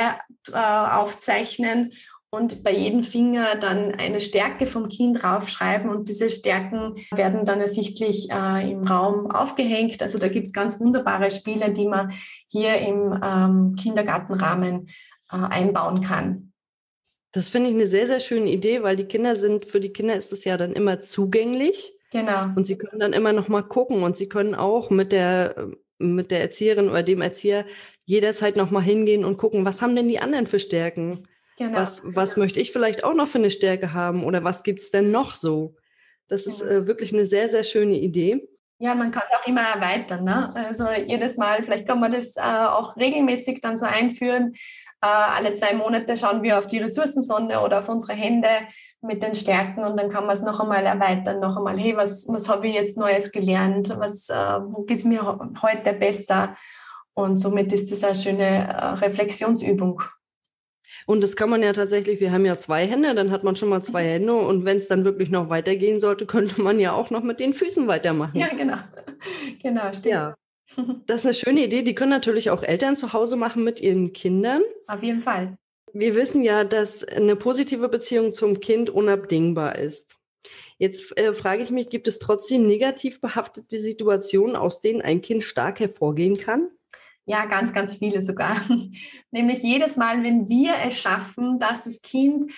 äh, 0.52 0.58
aufzeichnen 0.58 1.92
und 2.34 2.64
bei 2.64 2.72
jedem 2.72 3.04
Finger 3.04 3.58
dann 3.60 3.94
eine 3.96 4.22
Stärke 4.22 4.66
vom 4.66 4.88
Kind 4.88 5.22
draufschreiben 5.22 5.90
und 5.90 6.08
diese 6.08 6.30
Stärken 6.30 6.96
werden 7.14 7.46
dann 7.46 7.60
ersichtlich 7.60 8.30
äh, 8.32 8.72
im 8.72 8.86
Raum 8.86 9.30
aufgehängt. 9.30 10.02
Also 10.02 10.18
da 10.18 10.30
gibt's 10.30 10.54
ganz 10.54 10.80
wunderbare 10.80 11.30
Spiele, 11.30 11.72
die 11.72 11.88
man 11.88 12.14
hier 12.50 12.78
im 12.78 13.20
ähm, 13.22 13.76
Kindergartenrahmen 13.76 14.88
einbauen 15.32 16.02
kann. 16.02 16.54
Das 17.32 17.48
finde 17.48 17.70
ich 17.70 17.76
eine 17.76 17.88
sehr, 17.88 18.08
sehr 18.08 18.20
schöne 18.20 18.52
Idee, 18.52 18.84
weil 18.84 18.96
die 18.96 19.06
Kinder 19.06 19.36
sind, 19.36 19.66
für 19.66 19.80
die 19.80 19.94
Kinder 19.94 20.16
ist 20.16 20.34
es 20.34 20.44
ja 20.44 20.58
dann 20.58 20.74
immer 20.74 21.00
zugänglich. 21.00 21.94
Genau. 22.12 22.50
Und 22.56 22.68
sie 22.68 22.78
können 22.78 23.00
dann 23.00 23.14
immer 23.14 23.32
noch 23.32 23.48
mal 23.48 23.62
gucken 23.62 24.04
und 24.04 24.18
sie 24.18 24.28
können 24.28 24.54
auch 24.54 24.90
mit 24.90 25.12
der 25.14 25.72
mit 26.02 26.32
der 26.32 26.42
Erzieherin 26.42 26.90
oder 26.90 27.04
dem 27.04 27.22
Erzieher 27.22 27.66
jederzeit 28.06 28.56
noch 28.56 28.72
mal 28.72 28.82
hingehen 28.82 29.24
und 29.24 29.38
gucken, 29.38 29.66
was 29.66 29.82
haben 29.82 29.96
denn 29.96 30.08
die 30.08 30.20
anderen 30.20 30.48
für 30.48 30.60
Stärken? 30.60 31.28
Genau. 31.58 31.78
Was, 31.78 32.02
was 32.04 32.38
möchte 32.38 32.60
ich 32.60 32.72
vielleicht 32.72 33.04
auch 33.04 33.14
noch 33.14 33.28
für 33.28 33.38
eine 33.38 33.52
Stärke 33.52 33.94
haben 33.94 34.26
oder 34.26 34.44
was 34.44 34.64
gibt 34.64 34.80
es 34.80 34.92
denn 34.92 35.12
noch 35.12 35.36
so? 35.36 35.76
Das 36.28 36.48
ist 36.48 36.62
äh, 36.62 36.88
wirklich 36.88 37.14
eine 37.14 37.26
sehr, 37.26 37.50
sehr 37.50 37.64
schöne 37.64 38.00
Idee. 38.00 38.48
Ja, 38.80 38.96
man 38.96 39.12
kann 39.12 39.24
es 39.26 39.38
auch 39.38 39.48
immer 39.48 39.62
erweitern. 39.62 40.24
Ne? 40.24 40.52
Also 40.56 40.86
jedes 40.90 41.38
Mal, 41.38 41.62
vielleicht 41.62 41.88
kann 41.88 42.00
man 42.00 42.12
das 42.12 42.36
äh, 42.36 42.42
auch 42.42 42.98
regelmäßig 42.98 43.62
dann 43.62 43.78
so 43.78 43.86
einführen. 43.86 44.54
Äh, 45.04 45.08
alle 45.08 45.54
zwei 45.54 45.74
Monate 45.74 46.16
schauen 46.16 46.44
wir 46.44 46.58
auf 46.58 46.68
die 46.68 46.78
Ressourcensonde 46.78 47.60
oder 47.60 47.80
auf 47.80 47.90
unsere 47.90 48.14
Hände 48.14 48.48
mit 49.02 49.24
den 49.24 49.34
Stärken 49.34 49.84
und 49.84 49.98
dann 49.98 50.10
kann 50.10 50.28
man 50.28 50.36
es 50.36 50.44
noch 50.44 50.60
einmal 50.60 50.86
erweitern, 50.86 51.40
noch 51.40 51.58
einmal, 51.58 51.78
hey, 51.78 51.98
was, 51.98 52.28
was 52.28 52.48
habe 52.48 52.68
ich 52.68 52.76
jetzt 52.76 52.98
Neues 52.98 53.32
gelernt? 53.32 53.90
Was, 53.98 54.30
äh, 54.30 54.36
wo 54.36 54.84
geht 54.84 54.98
es 54.98 55.06
mir 55.06 55.40
heute 55.62 55.94
besser? 55.94 56.56
Und 57.14 57.38
somit 57.38 57.74
ist 57.74 57.92
das 57.92 58.04
eine 58.04 58.16
schöne 58.16 58.44
äh, 58.44 58.86
Reflexionsübung. 59.04 60.02
Und 61.08 61.22
das 61.24 61.36
kann 61.36 61.50
man 61.50 61.64
ja 61.64 61.74
tatsächlich, 61.74 62.20
wir 62.20 62.32
haben 62.32 62.46
ja 62.46 62.58
zwei 62.58 62.86
Hände, 62.86 63.16
dann 63.16 63.32
hat 63.32 63.44
man 63.44 63.56
schon 63.56 63.70
mal 63.70 63.82
zwei 63.82 64.04
Hände 64.04 64.36
und 64.36 64.66
wenn 64.66 64.78
es 64.78 64.88
dann 64.88 65.04
wirklich 65.04 65.30
noch 65.30 65.50
weitergehen 65.50 66.00
sollte, 66.00 66.26
könnte 66.28 66.62
man 66.62 66.80
ja 66.80 66.94
auch 66.94 67.10
noch 67.10 67.24
mit 67.24 67.40
den 67.40 67.54
Füßen 67.54 67.88
weitermachen. 67.88 68.38
Ja, 68.38 68.50
genau. 68.50 68.78
Genau, 69.62 69.94
stimmt. 69.94 70.16
Ja. 70.16 70.36
Das 71.06 71.18
ist 71.22 71.26
eine 71.26 71.34
schöne 71.34 71.66
Idee. 71.66 71.82
Die 71.82 71.96
können 71.96 72.12
natürlich 72.12 72.50
auch 72.50 72.64
Eltern 72.64 72.96
zu 72.96 73.14
Hause 73.14 73.36
machen 73.36 73.64
mit 73.64 73.80
ihren 73.80 74.14
Kindern. 74.14 74.62
Auf 74.88 75.04
jeden 75.04 75.22
Fall. 75.22 75.58
Wir 75.94 76.16
wissen 76.16 76.42
ja, 76.42 76.64
dass 76.64 77.04
eine 77.04 77.36
positive 77.36 77.90
Beziehung 77.90 78.32
zum 78.32 78.60
Kind 78.60 78.90
unabdingbar 78.90 79.78
ist. 79.78 80.16
Jetzt 80.78 81.16
äh, 81.18 81.34
frage 81.34 81.64
ich 81.64 81.70
mich, 81.70 81.90
gibt 81.90 82.08
es 82.08 82.20
trotzdem 82.20 82.66
negativ 82.66 83.22
behaftete 83.22 83.80
Situationen, 83.80 84.56
aus 84.56 84.82
denen 84.82 85.02
ein 85.02 85.22
Kind 85.22 85.44
stark 85.44 85.80
hervorgehen 85.80 86.38
kann? 86.38 86.70
Ja, 87.26 87.46
ganz, 87.46 87.72
ganz 87.74 87.96
viele 87.96 88.22
sogar. 88.22 88.58
Nämlich 89.32 89.62
jedes 89.62 89.96
Mal, 89.96 90.24
wenn 90.24 90.50
wir 90.50 90.74
es 90.88 91.00
schaffen, 91.00 91.60
dass 91.60 91.84
das 91.84 92.02
Kind 92.02 92.52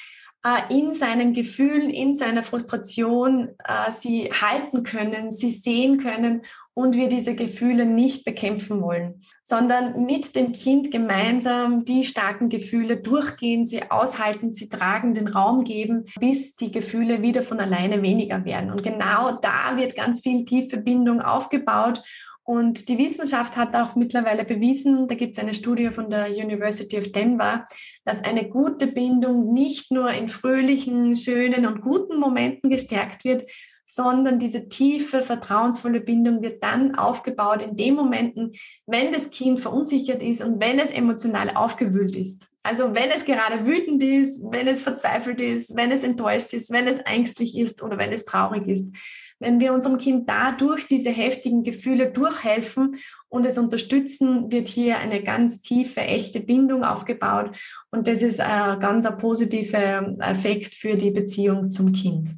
äh, 0.46 0.74
in 0.74 0.94
seinen 0.94 1.34
Gefühlen, 1.34 1.90
in 1.90 2.16
seiner 2.16 2.44
Frustration 2.44 3.50
äh, 3.66 3.92
sie 3.92 4.32
halten 4.32 4.84
können, 4.84 5.32
sie 5.32 5.52
sehen 5.52 6.00
können 6.00 6.44
und 6.76 6.96
wir 6.96 7.08
diese 7.08 7.36
Gefühle 7.36 7.86
nicht 7.86 8.26
bekämpfen 8.26 8.82
wollen, 8.82 9.22
sondern 9.44 10.06
mit 10.06 10.36
dem 10.36 10.52
Kind 10.52 10.92
gemeinsam 10.92 11.86
die 11.86 12.04
starken 12.04 12.50
Gefühle 12.50 12.98
durchgehen, 12.98 13.66
sie 13.66 13.90
aushalten, 13.92 14.54
sie 14.54 14.70
tragen, 14.70 15.14
den 15.14 15.28
Raum 15.28 15.64
geben, 15.64 16.06
bis 16.20 16.56
die 16.56 16.72
Gefühle 16.72 17.22
wieder 17.22 17.44
von 17.44 17.60
alleine 17.60 18.02
weniger 18.02 18.44
werden. 18.46 18.72
Und 18.72 18.84
genau 18.84 19.38
da 19.42 19.78
wird 19.78 19.96
ganz 19.96 20.22
viel 20.22 20.46
tiefe 20.46 20.78
Bindung 20.78 21.22
aufgebaut 21.22 22.02
und 22.46 22.90
die 22.90 22.98
Wissenschaft 22.98 23.56
hat 23.56 23.74
auch 23.74 23.96
mittlerweile 23.96 24.44
bewiesen, 24.44 25.08
da 25.08 25.16
gibt 25.16 25.38
es 25.38 25.42
eine 25.42 25.54
Studie 25.54 25.92
von 25.92 26.10
der 26.10 26.30
University 26.30 26.98
of 26.98 27.10
Denver, 27.12 27.66
dass 28.04 28.24
eine 28.24 28.50
gute 28.50 28.88
Bindung 28.88 29.54
nicht 29.54 29.92
nur 29.92 30.12
in 30.12 30.28
fröhlichen, 30.28 31.16
schönen 31.16 31.66
und 31.66 31.82
guten 31.82 32.20
Momenten 32.20 32.70
gestärkt 32.70 33.24
wird, 33.24 33.46
sondern 33.86 34.40
diese 34.40 34.70
tiefe, 34.70 35.22
vertrauensvolle 35.22 36.02
Bindung 36.02 36.42
wird 36.42 36.64
dann 36.64 36.96
aufgebaut 36.96 37.62
in 37.62 37.76
den 37.76 37.96
Momenten, 37.96 38.52
wenn 38.86 39.12
das 39.12 39.30
Kind 39.30 39.60
verunsichert 39.60 40.24
ist 40.24 40.42
und 40.42 40.62
wenn 40.62 40.80
es 40.80 40.92
emotional 40.92 41.56
aufgewühlt 41.56 42.16
ist. 42.16 42.48
Also 42.64 42.96
wenn 42.96 43.12
es 43.12 43.26
gerade 43.26 43.66
wütend 43.66 44.02
ist, 44.02 44.42
wenn 44.52 44.68
es 44.68 44.82
verzweifelt 44.82 45.42
ist, 45.42 45.76
wenn 45.76 45.92
es 45.92 46.04
enttäuscht 46.04 46.54
ist, 46.54 46.72
wenn 46.72 46.88
es 46.88 47.00
ängstlich 47.00 47.58
ist 47.58 47.84
oder 47.84 47.98
wenn 47.98 48.14
es 48.14 48.26
traurig 48.26 48.68
ist 48.68 48.96
wenn 49.44 49.60
wir 49.60 49.74
unserem 49.74 49.98
Kind 49.98 50.30
dadurch 50.30 50.88
diese 50.88 51.10
heftigen 51.10 51.64
Gefühle 51.64 52.12
durchhelfen 52.12 52.96
und 53.30 53.46
es 53.46 53.58
unterstützen, 53.58 54.52
wird 54.52 54.68
hier 54.68 55.00
eine 55.00 55.22
ganz 55.22 55.62
tiefe, 55.62 56.02
echte 56.02 56.40
Bindung 56.40 56.84
aufgebaut. 56.84 57.56
Und 57.92 58.08
das 58.08 58.22
ist 58.22 58.40
ein 58.40 58.80
ganz 58.80 59.06
positiver 59.18 60.16
Effekt 60.20 60.74
für 60.74 60.96
die 60.96 61.12
Beziehung 61.12 61.72
zum 61.72 61.92
Kind. 61.92 62.30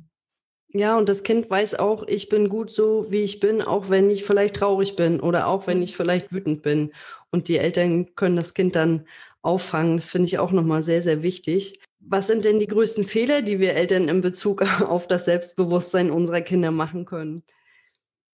Ja, 0.69 0.97
und 0.97 1.08
das 1.08 1.23
Kind 1.23 1.49
weiß 1.49 1.75
auch, 1.75 2.04
ich 2.08 2.28
bin 2.28 2.49
gut 2.49 2.69
so, 2.71 3.06
wie 3.10 3.23
ich 3.23 3.39
bin, 3.39 3.62
auch 3.62 3.89
wenn 3.89 4.10
ich 4.10 4.25
vielleicht 4.25 4.58
traurig 4.58 4.95
bin 4.95 5.21
oder 5.21 5.47
auch 5.47 5.67
wenn 5.67 5.82
ich 5.82 5.95
vielleicht 5.95 6.34
wütend 6.34 6.63
bin. 6.63 6.91
Und 7.32 7.47
die 7.47 7.58
Eltern 7.58 8.13
können 8.15 8.36
das 8.36 8.54
Kind 8.54 8.75
dann 8.75 9.08
auffangen. 9.41 9.97
Das 9.97 10.10
finde 10.10 10.28
ich 10.28 10.39
auch 10.39 10.51
nochmal 10.51 10.84
sehr, 10.84 11.01
sehr 11.01 11.23
wichtig. 11.23 11.80
Was 11.99 12.28
sind 12.28 12.45
denn 12.45 12.60
die 12.60 12.67
größten 12.67 13.06
Fehler, 13.06 13.41
die 13.41 13.60
wir 13.60 13.73
Eltern 13.73 14.10
in 14.10 14.21
Bezug 14.21 14.62
auf 14.82 15.08
das 15.08 15.25
Selbstbewusstsein 15.25 16.12
unserer 16.12 16.41
Kinder 16.41 16.71
machen 16.71 17.06
können? 17.06 17.41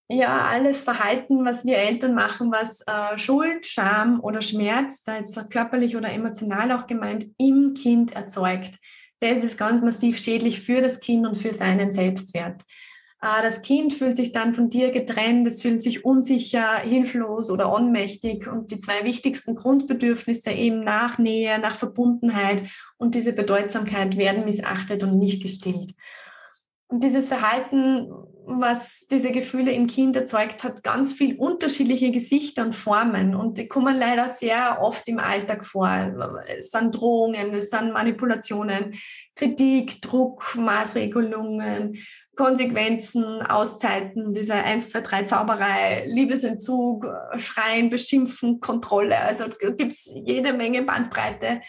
Ja, 0.09 0.45
alles 0.45 0.83
Verhalten, 0.83 1.45
was 1.45 1.63
wir 1.63 1.77
Eltern 1.77 2.13
machen, 2.15 2.51
was 2.51 2.81
äh, 2.85 3.17
Schuld, 3.17 3.65
Scham 3.65 4.19
oder 4.19 4.41
Schmerz, 4.41 5.03
da 5.03 5.17
ist 5.17 5.39
körperlich 5.49 5.95
oder 5.95 6.11
emotional 6.11 6.73
auch 6.73 6.85
gemeint, 6.85 7.27
im 7.37 7.73
Kind 7.75 8.13
erzeugt. 8.13 8.75
Das 9.21 9.43
ist 9.43 9.57
ganz 9.57 9.83
massiv 9.83 10.17
schädlich 10.17 10.61
für 10.61 10.81
das 10.81 10.99
Kind 10.99 11.27
und 11.27 11.37
für 11.37 11.53
seinen 11.53 11.91
Selbstwert. 11.91 12.63
Äh, 13.21 13.43
das 13.43 13.61
Kind 13.61 13.93
fühlt 13.93 14.15
sich 14.15 14.31
dann 14.31 14.53
von 14.55 14.69
dir 14.71 14.89
getrennt, 14.89 15.45
es 15.45 15.61
fühlt 15.61 15.83
sich 15.83 16.03
unsicher, 16.03 16.79
hilflos 16.79 17.51
oder 17.51 17.71
ohnmächtig. 17.71 18.47
Und 18.47 18.71
die 18.71 18.79
zwei 18.79 19.05
wichtigsten 19.05 19.55
Grundbedürfnisse 19.55 20.51
eben 20.51 20.83
nach 20.83 21.19
Nähe, 21.19 21.59
nach 21.59 21.75
Verbundenheit 21.75 22.63
und 22.97 23.13
diese 23.13 23.33
Bedeutsamkeit 23.33 24.17
werden 24.17 24.43
missachtet 24.43 25.03
und 25.03 25.19
nicht 25.19 25.41
gestillt. 25.41 25.93
Und 26.91 27.03
dieses 27.03 27.29
Verhalten, 27.29 28.11
was 28.45 29.07
diese 29.09 29.31
Gefühle 29.31 29.71
im 29.71 29.87
Kind 29.87 30.13
erzeugt, 30.17 30.65
hat 30.65 30.83
ganz 30.83 31.13
viel 31.13 31.37
unterschiedliche 31.37 32.11
Gesichter 32.11 32.63
und 32.63 32.75
Formen. 32.75 33.33
Und 33.33 33.57
die 33.57 33.69
kommen 33.69 33.97
leider 33.97 34.27
sehr 34.27 34.79
oft 34.81 35.07
im 35.07 35.17
Alltag 35.17 35.63
vor. 35.63 35.87
Es 36.57 36.69
sind 36.71 36.91
Drohungen, 36.91 37.53
es 37.53 37.69
sind 37.69 37.93
Manipulationen, 37.93 38.93
Kritik, 39.35 40.01
Druck, 40.01 40.57
Maßregelungen, 40.57 41.97
Konsequenzen, 42.35 43.41
Auszeiten, 43.41 44.33
diese 44.33 44.55
1, 44.55 44.89
2, 44.89 45.01
3 45.01 45.23
Zauberei, 45.23 46.03
Liebesentzug, 46.07 47.05
Schreien, 47.37 47.89
Beschimpfen, 47.89 48.59
Kontrolle. 48.59 49.17
Also 49.17 49.45
gibt 49.47 49.93
es 49.93 50.11
jede 50.25 50.51
Menge 50.51 50.83
Bandbreite. 50.83 51.61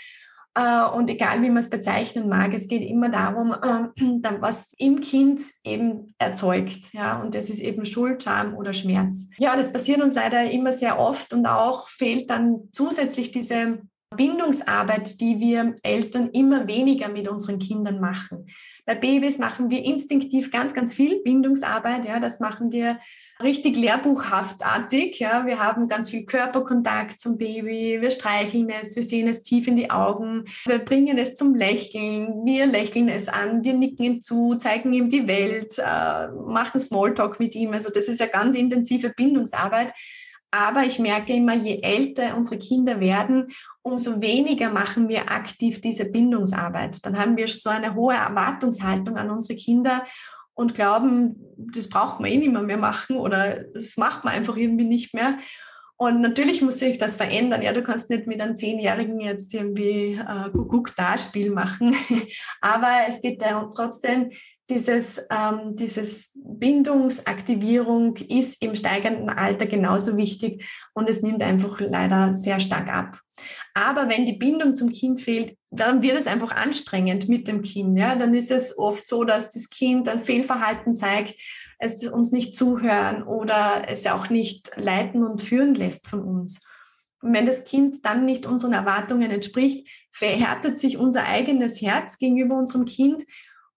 Äh, 0.55 0.85
und 0.95 1.09
egal 1.09 1.41
wie 1.43 1.49
man 1.49 1.59
es 1.59 1.71
bezeichnen 1.71 2.29
mag, 2.29 2.53
es 2.53 2.69
geht 2.69 2.83
immer 2.83 3.09
darum, 3.09 3.53
äh, 3.53 4.31
was 4.41 4.75
im 4.77 5.01
Kind 5.01 5.41
eben 5.65 6.15
erzeugt. 6.19 6.93
Ja, 6.93 7.21
und 7.21 7.35
das 7.35 7.49
ist 7.49 7.61
eben 7.61 7.87
Schuld, 7.87 8.23
Scham 8.23 8.55
oder 8.55 8.75
Schmerz. 8.75 9.29
Ja, 9.38 9.57
das 9.57 9.73
passiert 9.73 10.03
uns 10.03 10.15
leider 10.15 10.51
immer 10.51 10.73
sehr 10.73 10.99
oft 10.99 11.33
und 11.33 11.47
auch 11.47 11.88
fehlt 11.88 12.29
dann 12.29 12.69
zusätzlich 12.73 13.31
diese 13.31 13.79
Bindungsarbeit, 14.15 15.21
die 15.21 15.41
wir 15.41 15.75
Eltern 15.83 16.29
immer 16.31 16.67
weniger 16.67 17.09
mit 17.09 17.29
unseren 17.29 17.59
Kindern 17.59 17.99
machen. 18.01 18.47
Bei 18.85 18.97
Babys 18.97 19.38
machen 19.38 19.71
wir 19.71 19.85
instinktiv 19.85 20.51
ganz, 20.51 20.75
ganz 20.75 20.92
viel 20.92 21.21
Bindungsarbeit. 21.23 22.05
Ja, 22.05 22.18
das 22.18 22.40
machen 22.40 22.73
wir 22.73 22.99
richtig 23.40 23.77
lehrbuchhaftartig. 23.77 25.21
Ja, 25.21 25.47
wir 25.47 25.61
haben 25.61 25.87
ganz 25.87 26.11
viel 26.11 26.25
Körperkontakt 26.25 27.21
zum 27.21 27.38
Baby. 27.38 27.99
Wir 28.01 28.11
streicheln 28.11 28.68
es, 28.71 28.97
wir 28.97 29.05
sehen 29.05 29.29
es 29.29 29.45
tief 29.45 29.68
in 29.68 29.77
die 29.77 29.90
Augen. 29.90 30.45
Wir 30.64 30.81
bringen 30.81 31.16
es 31.16 31.37
zum 31.37 31.55
Lächeln. 31.55 32.45
Wir 32.45 32.66
lächeln 32.66 33.09
es 33.09 33.29
an. 33.29 33.62
Wir 33.62 33.75
nicken 33.75 34.05
ihm 34.05 34.21
zu, 34.21 34.57
zeigen 34.57 34.92
ihm 34.92 35.09
die 35.09 35.29
Welt, 35.29 35.79
äh, 35.79 36.29
machen 36.29 36.81
Smalltalk 36.81 37.38
mit 37.38 37.55
ihm. 37.55 37.73
Also 37.73 37.88
das 37.88 38.09
ist 38.09 38.18
ja 38.18 38.27
ganz 38.27 38.57
intensive 38.57 39.11
Bindungsarbeit. 39.11 39.92
Aber 40.55 40.85
ich 40.85 40.99
merke 40.99 41.33
immer, 41.33 41.55
je 41.55 41.81
älter 41.83 42.37
unsere 42.37 42.59
Kinder 42.59 43.01
werden, 43.01 43.49
umso 43.81 44.21
weniger 44.21 44.71
machen 44.71 45.09
wir 45.09 45.31
aktiv 45.31 45.81
diese 45.81 46.11
Bindungsarbeit. 46.11 47.05
Dann 47.07 47.19
haben 47.19 47.38
wir 47.38 47.49
so 47.49 47.71
eine 47.71 47.95
hohe 47.95 48.15
Erwartungshaltung 48.15 49.17
an 49.17 49.31
unsere 49.31 49.57
Kinder 49.57 50.05
und 50.53 50.75
glauben, 50.75 51.37
das 51.57 51.88
braucht 51.88 52.21
man 52.21 52.31
eh 52.31 52.37
nicht 52.37 52.53
mehr, 52.53 52.62
mehr 52.62 52.77
machen 52.77 53.17
oder 53.17 53.65
das 53.73 53.97
macht 53.97 54.25
man 54.25 54.35
einfach 54.35 54.57
irgendwie 54.57 54.85
nicht 54.85 55.15
mehr. 55.15 55.38
Und 55.97 56.21
natürlich 56.21 56.61
muss 56.61 56.81
sich 56.81 56.99
das 56.99 57.17
verändern. 57.17 57.62
Ja, 57.62 57.73
du 57.73 57.83
kannst 57.83 58.11
nicht 58.11 58.27
mit 58.27 58.41
einem 58.41 58.57
Zehnjährigen 58.57 59.21
jetzt 59.21 59.55
irgendwie 59.55 60.15
äh, 60.21 60.51
Kuckuck-Da-Spiel 60.51 61.51
machen. 61.51 61.95
Aber 62.61 62.91
es 63.09 63.21
geht 63.21 63.41
ja 63.41 63.71
trotzdem 63.75 64.33
dieses, 64.73 65.23
ähm, 65.31 65.77
dieses 65.77 66.31
Bindungsaktivierung 66.35 68.17
ist 68.17 68.63
im 68.63 68.75
steigenden 68.75 69.29
Alter 69.29 69.67
genauso 69.67 70.17
wichtig 70.17 70.67
und 70.95 71.09
es 71.09 71.23
nimmt 71.23 71.43
einfach 71.43 71.81
leider 71.81 72.33
sehr 72.33 72.61
stark 72.61 72.89
ab. 72.89 73.19
Aber 73.75 74.09
wenn 74.09 74.27
die 74.27 74.35
Bindung 74.35 74.75
zum 74.75 74.91
Kind 74.91 75.21
fehlt, 75.21 75.57
dann 75.71 76.03
wird 76.03 76.19
es 76.19 76.27
einfach 76.27 76.53
anstrengend 76.53 77.29
mit 77.29 77.49
dem 77.49 77.63
Kind. 77.63 77.99
Ja? 77.99 78.15
Dann 78.15 78.35
ist 78.35 78.51
es 78.51 78.79
oft 78.79 79.07
so, 79.07 79.25
dass 79.25 79.51
das 79.51 79.71
Kind 79.71 80.09
ein 80.09 80.19
Fehlverhalten 80.19 80.97
zeigt, 80.97 81.35
es 81.79 82.07
uns 82.07 82.33
nicht 82.33 82.55
zuhören 82.55 83.23
oder 83.23 83.85
es 83.89 84.07
auch 84.07 84.31
nicht 84.31 84.71
leiten 84.77 85.25
und 85.25 85.43
führen 85.43 85.75
lässt 85.75 86.07
von 86.07 86.21
uns. 86.23 86.61
Und 87.23 87.33
wenn 87.33 87.47
das 87.47 87.65
Kind 87.65 88.05
dann 88.05 88.25
nicht 88.25 88.47
unseren 88.47 88.73
Erwartungen 88.73 89.31
entspricht, 89.31 89.89
verhärtet 90.11 90.77
sich 90.77 90.99
unser 90.99 91.25
eigenes 91.25 91.81
Herz 91.81 92.19
gegenüber 92.19 92.57
unserem 92.57 92.85
Kind 92.85 93.23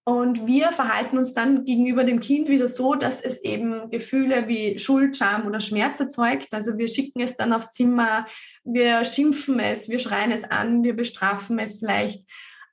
Und 0.08 0.46
wir 0.46 0.70
verhalten 0.70 1.18
uns 1.18 1.34
dann 1.34 1.64
gegenüber 1.64 2.04
dem 2.04 2.20
Kind 2.20 2.48
wieder 2.48 2.68
so, 2.68 2.94
dass 2.94 3.20
es 3.20 3.42
eben 3.42 3.90
Gefühle 3.90 4.46
wie 4.46 4.78
Schuld, 4.78 5.16
Scham 5.16 5.48
oder 5.48 5.58
Schmerz 5.58 5.98
erzeugt. 5.98 6.46
Also 6.52 6.78
wir 6.78 6.86
schicken 6.86 7.20
es 7.20 7.34
dann 7.34 7.52
aufs 7.52 7.72
Zimmer, 7.72 8.24
wir 8.62 9.02
schimpfen 9.02 9.58
es, 9.58 9.88
wir 9.88 9.98
schreien 9.98 10.30
es 10.30 10.44
an, 10.44 10.84
wir 10.84 10.94
bestrafen 10.94 11.58
es 11.58 11.80
vielleicht 11.80 12.22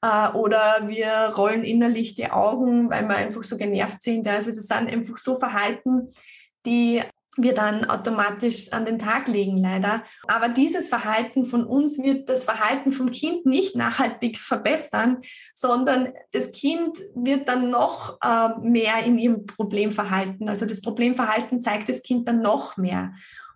äh, 0.03 0.27
oder 0.29 0.83
wir 0.83 1.33
rollen 1.35 1.63
innerlich 1.63 2.13
die 2.13 2.29
Augen, 2.29 2.91
weil 2.91 3.07
wir 3.07 3.15
einfach 3.15 3.43
so 3.43 3.57
genervt 3.57 4.03
sind. 4.03 4.27
Also 4.27 4.51
das 4.51 4.67
sind 4.67 4.91
einfach 4.91 5.17
so 5.17 5.35
Verhalten, 5.35 6.07
die 6.67 7.01
wir 7.37 7.53
dann 7.53 7.85
automatisch 7.85 8.71
an 8.71 8.85
den 8.85 8.99
Tag 8.99 9.27
legen, 9.27 9.57
leider. 9.57 10.03
Aber 10.27 10.49
dieses 10.49 10.87
Verhalten 10.87 11.45
von 11.45 11.63
uns 11.63 11.97
wird 11.97 12.29
das 12.29 12.43
Verhalten 12.45 12.91
vom 12.91 13.11
Kind 13.11 13.45
nicht 13.45 13.75
nachhaltig 13.75 14.37
verbessern, 14.37 15.17
sondern 15.55 16.13
das 16.31 16.51
Kind 16.51 16.99
wird 17.15 17.47
dann 17.47 17.69
noch 17.69 18.19
äh, 18.23 18.49
mehr 18.61 19.03
in 19.05 19.17
ihrem 19.17 19.45
Problemverhalten. 19.45 20.47
Also 20.49 20.65
das 20.65 20.81
Problemverhalten 20.81 21.61
zeigt 21.61 21.89
das 21.89 22.03
Kind 22.03 22.27
dann 22.27 22.41
noch 22.41 22.77
mehr. 22.77 23.13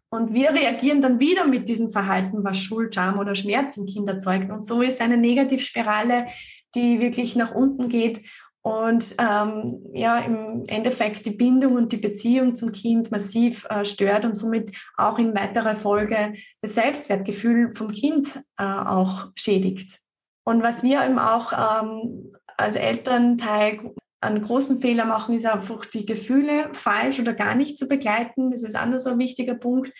Und 0.10 0.34
wir 0.34 0.52
reagieren 0.52 1.02
dann 1.02 1.20
wieder 1.20 1.46
mit 1.46 1.68
diesem 1.68 1.90
Verhalten, 1.90 2.44
was 2.44 2.60
Schuld, 2.60 2.96
Scham 2.96 3.20
oder 3.20 3.36
Schmerz 3.36 3.76
im 3.78 3.86
Kind 3.86 4.08
erzeugt. 4.08 4.50
Und 4.50 4.66
so 4.66 4.82
ist 4.82 5.02
eine 5.02 5.18
Negativspirale, 5.18 6.28
die 6.76 7.02
wirklich 7.02 7.36
nach 7.36 7.54
unten 7.54 7.90
geht 7.90 8.22
und 8.62 9.15
ähm, 9.20 9.82
ja, 9.93 10.20
im 10.20 10.65
Endeffekt 10.67 11.26
die 11.26 11.32
Bindung 11.32 11.76
und 11.76 11.91
die 11.93 11.98
Beziehung 11.98 12.54
zum 12.54 12.72
Kind 12.72 13.12
massiv 13.12 13.65
äh, 13.70 13.86
stört 13.86 14.26
und 14.26 14.36
somit 14.36 14.72
auch 14.98 15.17
in 15.20 15.34
weiterer 15.36 15.76
Folge 15.76 16.34
das 16.62 16.76
Selbstwertgefühl 16.76 17.72
vom 17.72 17.91
Kind 17.91 18.39
äh, 18.58 18.63
auch 18.63 19.30
schädigt. 19.36 20.00
Und 20.43 20.63
was 20.63 20.84
wir 20.84 21.06
eben 21.06 21.20
auch 21.20 21.54
ähm, 21.54 22.34
als 22.58 22.76
Elternteil 22.76 23.93
einen 24.20 24.41
großen 24.41 24.82
Fehler 24.82 25.06
machen, 25.06 25.36
ist 25.36 25.46
einfach 25.46 25.86
die 25.86 26.06
Gefühle 26.06 26.70
falsch 26.74 27.20
oder 27.20 27.34
gar 27.34 27.56
nicht 27.56 27.78
zu 27.78 27.88
begleiten. 27.88 28.52
Das 28.52 28.63
ist 28.63 28.76
anders 28.76 29.04
so 29.04 29.12
ein 29.12 29.20
wichtiger 29.20 29.56
Punkt. 29.56 29.91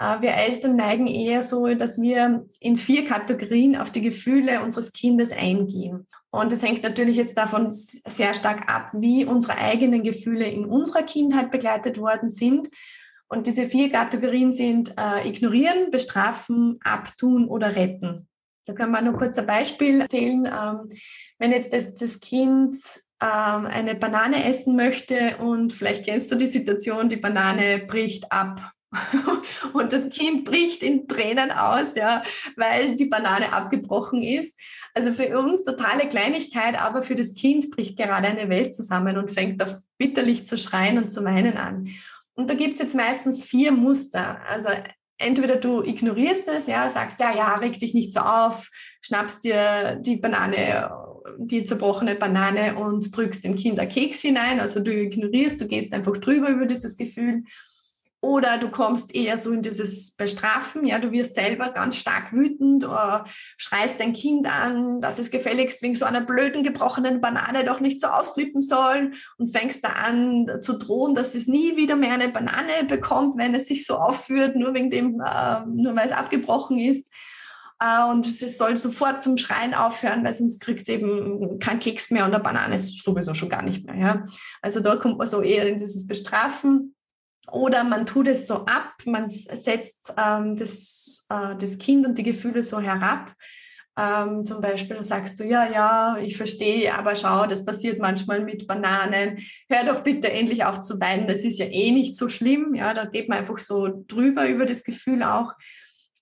Äh, 0.00 0.22
wir 0.22 0.32
Eltern 0.32 0.76
neigen 0.76 1.06
eher 1.06 1.42
so, 1.42 1.66
dass 1.74 2.00
wir 2.00 2.46
in 2.58 2.76
vier 2.76 3.04
Kategorien 3.04 3.76
auf 3.76 3.90
die 3.90 4.00
Gefühle 4.00 4.62
unseres 4.62 4.92
Kindes 4.92 5.30
eingehen. 5.30 6.06
Und 6.30 6.52
das 6.52 6.62
hängt 6.62 6.82
natürlich 6.82 7.16
jetzt 7.16 7.36
davon 7.36 7.68
sehr 7.70 8.34
stark 8.34 8.72
ab, 8.72 8.90
wie 8.94 9.24
unsere 9.24 9.58
eigenen 9.58 10.02
Gefühle 10.02 10.48
in 10.48 10.64
unserer 10.64 11.02
Kindheit 11.02 11.50
begleitet 11.50 11.98
worden 11.98 12.32
sind. 12.32 12.68
Und 13.28 13.46
diese 13.46 13.66
vier 13.66 13.90
Kategorien 13.90 14.52
sind 14.52 14.94
äh, 14.98 15.28
ignorieren, 15.28 15.90
bestrafen, 15.90 16.80
abtun 16.82 17.46
oder 17.46 17.76
retten. 17.76 18.26
Da 18.64 18.72
können 18.72 18.92
wir 18.92 19.02
nur 19.02 19.18
kurz 19.18 19.38
ein 19.38 19.46
Beispiel 19.46 20.00
erzählen. 20.00 20.46
Ähm, 20.46 20.88
wenn 21.38 21.52
jetzt 21.52 21.72
das, 21.72 21.94
das 21.94 22.20
Kind 22.20 22.76
ähm, 23.22 23.66
eine 23.66 23.94
Banane 23.94 24.44
essen 24.44 24.76
möchte 24.76 25.36
und 25.38 25.72
vielleicht 25.72 26.06
kennst 26.06 26.30
du 26.32 26.36
die 26.36 26.46
Situation, 26.46 27.08
die 27.08 27.16
Banane 27.16 27.84
bricht 27.86 28.30
ab 28.32 28.72
und 29.72 29.92
das 29.92 30.08
Kind 30.08 30.44
bricht 30.44 30.82
in 30.82 31.06
Tränen 31.06 31.52
aus, 31.52 31.94
ja, 31.94 32.22
weil 32.56 32.96
die 32.96 33.06
Banane 33.06 33.52
abgebrochen 33.52 34.22
ist. 34.22 34.58
Also 34.94 35.12
für 35.12 35.38
uns 35.38 35.64
totale 35.64 36.08
Kleinigkeit, 36.08 36.80
aber 36.80 37.02
für 37.02 37.14
das 37.14 37.34
Kind 37.34 37.70
bricht 37.70 37.96
gerade 37.96 38.26
eine 38.26 38.48
Welt 38.48 38.74
zusammen 38.74 39.16
und 39.16 39.30
fängt 39.30 39.62
auf 39.62 39.76
bitterlich 39.98 40.46
zu 40.46 40.58
schreien 40.58 40.98
und 40.98 41.10
zu 41.10 41.24
weinen 41.24 41.56
an. 41.56 41.88
Und 42.34 42.50
da 42.50 42.54
gibt 42.54 42.74
es 42.74 42.80
jetzt 42.80 42.94
meistens 42.94 43.44
vier 43.44 43.70
Muster. 43.70 44.40
Also 44.48 44.70
entweder 45.18 45.56
du 45.56 45.82
ignorierst 45.82 46.48
es, 46.48 46.66
ja, 46.66 46.88
sagst, 46.88 47.20
ja, 47.20 47.32
ja, 47.34 47.54
reg 47.56 47.78
dich 47.78 47.94
nicht 47.94 48.12
so 48.12 48.20
auf, 48.20 48.70
schnappst 49.02 49.44
dir 49.44 49.96
die 50.00 50.16
Banane, 50.16 50.90
die 51.38 51.62
zerbrochene 51.62 52.16
Banane 52.16 52.76
und 52.76 53.16
drückst 53.16 53.44
dem 53.44 53.54
Kind 53.54 53.78
einen 53.78 53.90
Keks 53.90 54.22
hinein. 54.22 54.58
Also 54.58 54.80
du 54.80 54.90
ignorierst, 54.90 55.60
du 55.60 55.66
gehst 55.66 55.92
einfach 55.92 56.16
drüber 56.16 56.48
über 56.48 56.66
dieses 56.66 56.96
Gefühl. 56.96 57.44
Oder 58.22 58.58
du 58.58 58.68
kommst 58.68 59.14
eher 59.14 59.38
so 59.38 59.50
in 59.50 59.62
dieses 59.62 60.10
Bestrafen, 60.10 60.84
ja, 60.84 60.98
du 60.98 61.10
wirst 61.10 61.34
selber 61.34 61.70
ganz 61.70 61.96
stark 61.96 62.34
wütend 62.34 62.84
oder 62.84 63.24
schreist 63.56 63.98
dein 63.98 64.12
Kind 64.12 64.46
an, 64.46 65.00
dass 65.00 65.18
es 65.18 65.30
gefälligst 65.30 65.80
wegen 65.80 65.94
so 65.94 66.04
einer 66.04 66.20
blöden 66.20 66.62
gebrochenen 66.62 67.22
Banane 67.22 67.64
doch 67.64 67.80
nicht 67.80 67.98
so 67.98 68.08
ausflippen 68.08 68.60
soll 68.60 69.12
und 69.38 69.56
fängst 69.56 69.82
da 69.84 69.88
an 70.04 70.46
zu 70.60 70.76
drohen, 70.76 71.14
dass 71.14 71.34
es 71.34 71.46
nie 71.46 71.76
wieder 71.76 71.96
mehr 71.96 72.12
eine 72.12 72.28
Banane 72.28 72.84
bekommt, 72.86 73.38
wenn 73.38 73.54
es 73.54 73.68
sich 73.68 73.86
so 73.86 73.96
aufführt, 73.96 74.54
nur 74.54 74.74
wegen 74.74 74.90
dem, 74.90 75.20
äh, 75.20 75.64
nur 75.66 75.96
weil 75.96 76.06
es 76.06 76.12
abgebrochen 76.12 76.78
ist. 76.78 77.10
Äh, 77.80 78.04
und 78.04 78.26
es 78.26 78.58
soll 78.58 78.76
sofort 78.76 79.22
zum 79.22 79.38
Schreien 79.38 79.72
aufhören, 79.72 80.22
weil 80.24 80.34
sonst 80.34 80.60
kriegt 80.60 80.82
es 80.82 80.88
eben 80.90 81.58
kein 81.58 81.78
Keks 81.78 82.10
mehr 82.10 82.26
und 82.26 82.34
eine 82.34 82.42
Banane 82.42 82.74
ist 82.74 83.02
sowieso 83.02 83.32
schon 83.32 83.48
gar 83.48 83.62
nicht 83.62 83.86
mehr. 83.86 83.96
Ja. 83.96 84.22
Also 84.60 84.80
da 84.80 84.96
kommt 84.96 85.16
man 85.16 85.26
so 85.26 85.40
eher 85.40 85.66
in 85.66 85.78
dieses 85.78 86.06
Bestrafen 86.06 86.94
oder 87.52 87.84
man 87.84 88.06
tut 88.06 88.28
es 88.28 88.46
so 88.46 88.66
ab, 88.66 88.94
man 89.04 89.28
setzt 89.28 90.12
ähm, 90.16 90.56
das, 90.56 91.26
äh, 91.30 91.56
das 91.56 91.78
Kind 91.78 92.06
und 92.06 92.18
die 92.18 92.22
Gefühle 92.22 92.62
so 92.62 92.80
herab. 92.80 93.32
Ähm, 93.98 94.44
zum 94.44 94.60
Beispiel 94.60 95.02
sagst 95.02 95.40
du, 95.40 95.44
ja, 95.44 95.70
ja, 95.70 96.16
ich 96.16 96.36
verstehe, 96.36 96.94
aber 96.94 97.16
schau, 97.16 97.46
das 97.46 97.64
passiert 97.64 97.98
manchmal 97.98 98.40
mit 98.40 98.66
Bananen. 98.66 99.38
Hör 99.68 99.84
doch 99.92 100.02
bitte 100.02 100.30
endlich 100.30 100.64
auf 100.64 100.80
zu 100.80 101.00
weinen, 101.00 101.26
das 101.26 101.44
ist 101.44 101.58
ja 101.58 101.66
eh 101.66 101.90
nicht 101.90 102.16
so 102.16 102.28
schlimm. 102.28 102.74
Ja, 102.74 102.94
da 102.94 103.04
geht 103.04 103.28
man 103.28 103.38
einfach 103.38 103.58
so 103.58 104.04
drüber 104.06 104.48
über 104.48 104.64
das 104.64 104.84
Gefühl 104.84 105.22
auch. 105.22 105.52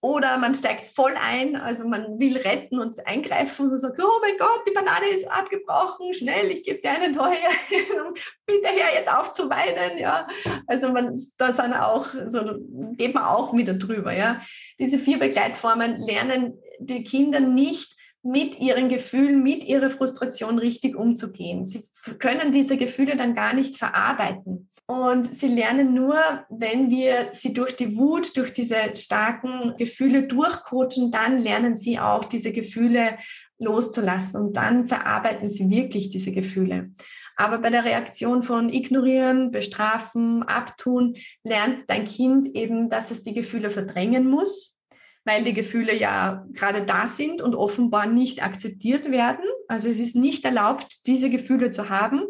Oder 0.01 0.39
man 0.39 0.55
steigt 0.55 0.87
voll 0.87 1.15
ein, 1.21 1.57
also 1.57 1.87
man 1.89 2.21
will 2.21 2.37
retten 2.37 2.79
und 2.79 3.05
eingreifen 3.05 3.69
und 3.69 3.79
sagt, 3.79 3.99
oh 4.01 4.21
mein 4.21 4.37
Gott, 4.39 4.63
die 4.65 4.71
Banane 4.73 5.09
ist 5.09 5.29
abgebrochen, 5.29 6.15
schnell, 6.15 6.53
ich 6.53 6.63
gebe 6.63 6.81
dir 6.81 6.91
eine 6.91 7.11
neue, 7.13 7.35
bitte 8.47 8.69
her 8.69 8.95
jetzt 8.95 9.13
auf 9.13 9.33
zu 9.33 9.51
weinen, 9.51 9.99
ja. 9.99 10.29
Also 10.69 10.93
man, 10.93 11.21
da 11.37 11.53
sind 11.53 11.75
auch, 11.75 12.07
so 12.27 12.43
geht 12.97 13.13
man 13.13 13.25
auch 13.25 13.53
wieder 13.55 13.75
drüber, 13.75 14.13
ja. 14.13 14.41
Diese 14.79 15.01
vier 15.01 15.19
Begleitformen 15.19 16.01
lernen 16.01 16.63
die 16.79 17.03
Kinder 17.03 17.41
nicht 17.41 17.98
mit 18.29 18.61
ihren 18.61 18.91
Gefühlen, 18.91 19.43
mit 19.43 19.64
ihrer 19.64 19.88
Frustration 19.88 20.59
richtig 20.59 20.95
umzugehen. 20.95 21.64
Sie 21.64 21.83
können 22.19 22.53
diese 22.53 22.77
Gefühle 22.77 23.17
dann 23.17 23.35
gar 23.35 23.55
nicht 23.55 23.77
verarbeiten. 23.77 24.69
Und 24.87 25.35
sie 25.35 25.49
lernen 25.49 25.95
nur, 25.95 26.17
wenn 26.51 26.91
wir 26.91 27.29
sie 27.33 27.55
durch 27.55 27.75
die 27.75 27.97
Wut, 27.97 28.37
durch 28.37 28.53
diese 28.53 28.77
starken 28.95 29.75
Gefühle 29.79 30.25
durchcoachen, 30.25 31.11
dann 31.11 31.38
lernen 31.38 31.77
sie 31.79 31.99
auch 31.99 32.25
diese 32.25 32.53
Gefühle 32.53 33.17
loszulassen 33.59 34.41
und 34.41 34.57
dann 34.57 34.87
verarbeiten 34.87 35.49
sie 35.49 35.71
wirklich 35.71 36.11
diese 36.11 36.31
Gefühle. 36.31 36.91
Aber 37.35 37.59
bei 37.59 37.71
der 37.71 37.85
Reaktion 37.85 38.43
von 38.43 38.69
ignorieren, 38.69 39.51
bestrafen, 39.51 40.43
abtun, 40.43 41.17
lernt 41.45 41.88
dein 41.88 42.05
Kind 42.05 42.47
eben, 42.55 42.91
dass 42.91 43.11
es 43.11 43.23
die 43.23 43.33
Gefühle 43.33 43.71
verdrängen 43.71 44.29
muss 44.29 44.78
weil 45.29 45.45
die 45.45 45.53
Gefühle 45.53 45.95
ja 45.95 46.47
gerade 46.55 46.87
da 46.87 47.07
sind 47.07 47.43
und 47.43 47.55
offenbar 47.55 48.07
nicht 48.07 48.43
akzeptiert 48.43 49.11
werden. 49.11 49.45
Also 49.69 49.91
es 49.91 50.01
ist 50.01 50.17
nicht 50.17 50.47
erlaubt, 50.47 51.07
diese 51.07 51.29
Gefühle 51.29 51.69
zu 51.69 51.91
haben. 51.91 52.23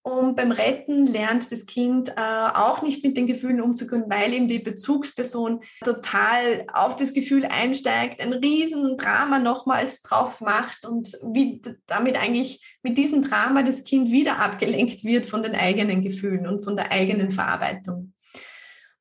Und 0.00 0.34
beim 0.34 0.50
Retten 0.50 1.06
lernt 1.06 1.52
das 1.52 1.66
Kind 1.66 2.08
äh, 2.08 2.14
auch 2.16 2.80
nicht 2.82 3.04
mit 3.04 3.18
den 3.18 3.26
Gefühlen 3.26 3.60
umzugehen, 3.60 4.04
weil 4.08 4.32
ihm 4.32 4.48
die 4.48 4.58
Bezugsperson 4.58 5.60
total 5.84 6.64
auf 6.72 6.96
das 6.96 7.12
Gefühl 7.12 7.44
einsteigt, 7.44 8.20
ein 8.20 8.32
Riesendrama 8.32 9.38
nochmals 9.38 10.00
drauf 10.00 10.40
macht 10.40 10.86
und 10.86 11.12
wie 11.34 11.60
damit 11.86 12.16
eigentlich 12.16 12.78
mit 12.82 12.96
diesem 12.96 13.22
Drama 13.22 13.62
das 13.62 13.84
Kind 13.84 14.10
wieder 14.10 14.38
abgelenkt 14.38 15.04
wird 15.04 15.26
von 15.26 15.42
den 15.42 15.54
eigenen 15.54 16.00
Gefühlen 16.00 16.46
und 16.48 16.64
von 16.64 16.76
der 16.76 16.90
eigenen 16.90 17.30
Verarbeitung. 17.30 18.14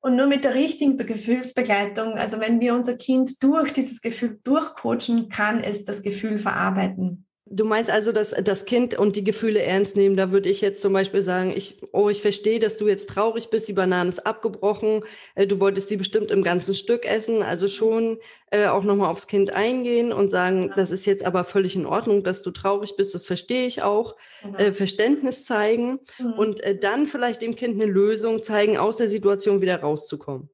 Und 0.03 0.15
nur 0.15 0.25
mit 0.25 0.43
der 0.43 0.55
richtigen 0.55 0.97
Gefühlsbegleitung, 0.97 2.13
also 2.13 2.39
wenn 2.39 2.59
wir 2.59 2.73
unser 2.73 2.95
Kind 2.95 3.41
durch 3.43 3.71
dieses 3.71 4.01
Gefühl 4.01 4.39
durchcoachen, 4.43 5.29
kann 5.29 5.63
es 5.63 5.85
das 5.85 6.01
Gefühl 6.01 6.39
verarbeiten. 6.39 7.27
Du 7.53 7.65
meinst 7.65 7.91
also, 7.91 8.13
dass 8.13 8.31
das 8.31 8.63
Kind 8.63 8.93
und 8.97 9.17
die 9.17 9.25
Gefühle 9.25 9.61
ernst 9.61 9.97
nehmen. 9.97 10.15
Da 10.15 10.31
würde 10.31 10.47
ich 10.47 10.61
jetzt 10.61 10.81
zum 10.81 10.93
Beispiel 10.93 11.21
sagen, 11.21 11.51
ich, 11.53 11.81
oh, 11.91 12.07
ich 12.07 12.21
verstehe, 12.21 12.59
dass 12.59 12.77
du 12.77 12.87
jetzt 12.87 13.09
traurig 13.09 13.49
bist, 13.49 13.67
die 13.67 13.73
Banane 13.73 14.09
ist 14.09 14.25
abgebrochen, 14.25 15.03
äh, 15.35 15.45
du 15.45 15.59
wolltest 15.59 15.89
sie 15.89 15.97
bestimmt 15.97 16.31
im 16.31 16.43
ganzen 16.43 16.73
Stück 16.73 17.05
essen. 17.05 17.43
Also 17.43 17.67
schon 17.67 18.19
äh, 18.51 18.67
auch 18.67 18.83
nochmal 18.83 19.09
aufs 19.09 19.27
Kind 19.27 19.51
eingehen 19.51 20.13
und 20.13 20.31
sagen, 20.31 20.71
das 20.77 20.91
ist 20.91 21.05
jetzt 21.05 21.25
aber 21.25 21.43
völlig 21.43 21.75
in 21.75 21.85
Ordnung, 21.85 22.23
dass 22.23 22.41
du 22.41 22.51
traurig 22.51 22.95
bist, 22.95 23.13
das 23.13 23.25
verstehe 23.25 23.67
ich 23.67 23.81
auch. 23.81 24.15
Genau. 24.43 24.57
Äh, 24.57 24.71
Verständnis 24.71 25.43
zeigen 25.43 25.99
mhm. 26.19 26.33
und 26.33 26.61
äh, 26.61 26.77
dann 26.77 27.05
vielleicht 27.05 27.41
dem 27.41 27.55
Kind 27.55 27.81
eine 27.81 27.91
Lösung 27.91 28.43
zeigen, 28.43 28.77
aus 28.77 28.95
der 28.95 29.09
Situation 29.09 29.61
wieder 29.61 29.81
rauszukommen. 29.81 30.49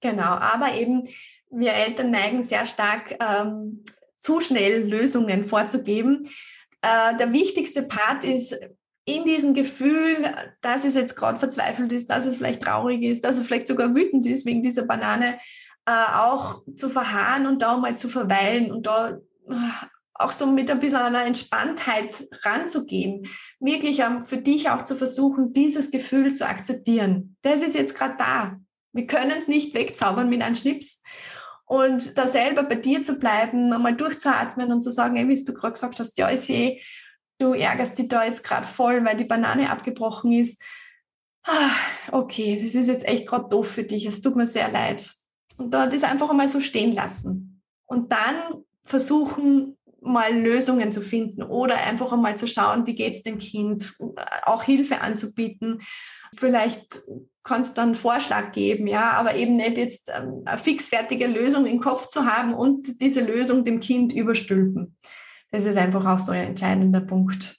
Genau, 0.00 0.22
aber 0.22 0.74
eben 0.74 1.02
wir 1.50 1.72
Eltern 1.72 2.10
neigen 2.10 2.42
sehr 2.42 2.66
stark 2.66 3.16
ähm, 3.20 3.82
zu 4.18 4.40
schnell 4.40 4.88
Lösungen 4.88 5.46
vorzugeben. 5.46 6.28
Äh, 6.82 7.16
der 7.16 7.32
wichtigste 7.32 7.82
Part 7.82 8.24
ist, 8.24 8.56
in 9.08 9.24
diesem 9.24 9.54
Gefühl, 9.54 10.16
dass 10.60 10.84
es 10.84 10.94
jetzt 10.94 11.16
gerade 11.16 11.38
verzweifelt 11.38 11.92
ist, 11.92 12.10
dass 12.10 12.26
es 12.26 12.36
vielleicht 12.36 12.62
traurig 12.62 13.02
ist, 13.02 13.24
dass 13.24 13.38
es 13.38 13.46
vielleicht 13.46 13.66
sogar 13.66 13.94
wütend 13.94 14.26
ist 14.26 14.44
wegen 14.44 14.60
dieser 14.60 14.84
Banane, 14.84 15.38
äh, 15.86 16.12
auch 16.12 16.62
zu 16.74 16.90
verharren 16.90 17.46
und 17.46 17.62
da 17.62 17.78
mal 17.78 17.96
zu 17.96 18.08
verweilen 18.08 18.70
und 18.70 18.86
da 18.86 19.18
äh, 19.48 19.54
auch 20.12 20.32
so 20.32 20.46
mit 20.46 20.70
ein 20.70 20.80
bisschen 20.80 20.98
einer 20.98 21.24
Entspanntheit 21.24 22.28
ranzugehen, 22.42 23.26
wirklich 23.60 24.02
für 24.24 24.36
dich 24.36 24.68
auch 24.68 24.82
zu 24.82 24.96
versuchen, 24.96 25.52
dieses 25.52 25.90
Gefühl 25.90 26.34
zu 26.34 26.46
akzeptieren. 26.46 27.36
Das 27.42 27.62
ist 27.62 27.74
jetzt 27.74 27.94
gerade 27.94 28.16
da. 28.18 28.56
Wir 28.92 29.06
können 29.06 29.30
es 29.30 29.48
nicht 29.48 29.74
wegzaubern 29.74 30.28
mit 30.28 30.42
einem 30.42 30.56
Schnips. 30.56 31.02
Und 31.68 32.16
da 32.16 32.26
selber 32.26 32.62
bei 32.62 32.76
dir 32.76 33.02
zu 33.02 33.18
bleiben, 33.18 33.72
einmal 33.72 33.94
durchzuatmen 33.94 34.72
und 34.72 34.80
zu 34.80 34.90
sagen, 34.90 35.16
ey, 35.16 35.28
wie 35.28 35.44
du 35.44 35.52
gerade 35.52 35.74
gesagt 35.74 36.00
hast, 36.00 36.16
ja, 36.16 36.30
ich 36.30 36.40
sehe, 36.40 36.80
du 37.38 37.52
ärgerst 37.52 37.98
dich 37.98 38.08
da 38.08 38.24
jetzt 38.24 38.42
gerade 38.42 38.66
voll, 38.66 39.04
weil 39.04 39.16
die 39.16 39.24
Banane 39.24 39.70
abgebrochen 39.70 40.32
ist. 40.32 40.62
Ah, 41.44 41.70
okay, 42.10 42.58
das 42.62 42.74
ist 42.74 42.88
jetzt 42.88 43.06
echt 43.06 43.26
gerade 43.26 43.50
doof 43.50 43.70
für 43.70 43.84
dich, 43.84 44.06
es 44.06 44.22
tut 44.22 44.34
mir 44.34 44.46
sehr 44.46 44.70
leid. 44.70 45.14
Und 45.58 45.74
da 45.74 45.86
das 45.86 46.04
einfach 46.04 46.30
einmal 46.30 46.48
so 46.48 46.60
stehen 46.60 46.94
lassen. 46.94 47.62
Und 47.84 48.12
dann 48.12 48.64
versuchen, 48.82 49.76
mal 50.00 50.34
Lösungen 50.34 50.90
zu 50.90 51.02
finden 51.02 51.42
oder 51.42 51.76
einfach 51.76 52.12
einmal 52.12 52.38
zu 52.38 52.46
schauen, 52.46 52.86
wie 52.86 52.94
geht's 52.94 53.22
dem 53.22 53.38
Kind, 53.38 53.94
auch 54.44 54.62
Hilfe 54.62 55.00
anzubieten. 55.00 55.80
Vielleicht 56.36 57.00
kannst 57.48 57.76
du 57.76 57.82
einen 57.82 57.94
Vorschlag 57.94 58.52
geben, 58.52 58.86
ja, 58.86 59.12
aber 59.12 59.34
eben 59.34 59.56
nicht 59.56 59.78
jetzt 59.78 60.10
ähm, 60.14 60.42
eine 60.44 60.58
fixfertige 60.58 61.26
Lösung 61.26 61.66
im 61.66 61.80
Kopf 61.80 62.06
zu 62.06 62.26
haben 62.26 62.54
und 62.54 63.00
diese 63.00 63.22
Lösung 63.22 63.64
dem 63.64 63.80
Kind 63.80 64.12
überstülpen. 64.12 64.96
Das 65.50 65.64
ist 65.64 65.76
einfach 65.76 66.04
auch 66.04 66.18
so 66.18 66.32
ein 66.32 66.48
entscheidender 66.48 67.00
Punkt. 67.00 67.56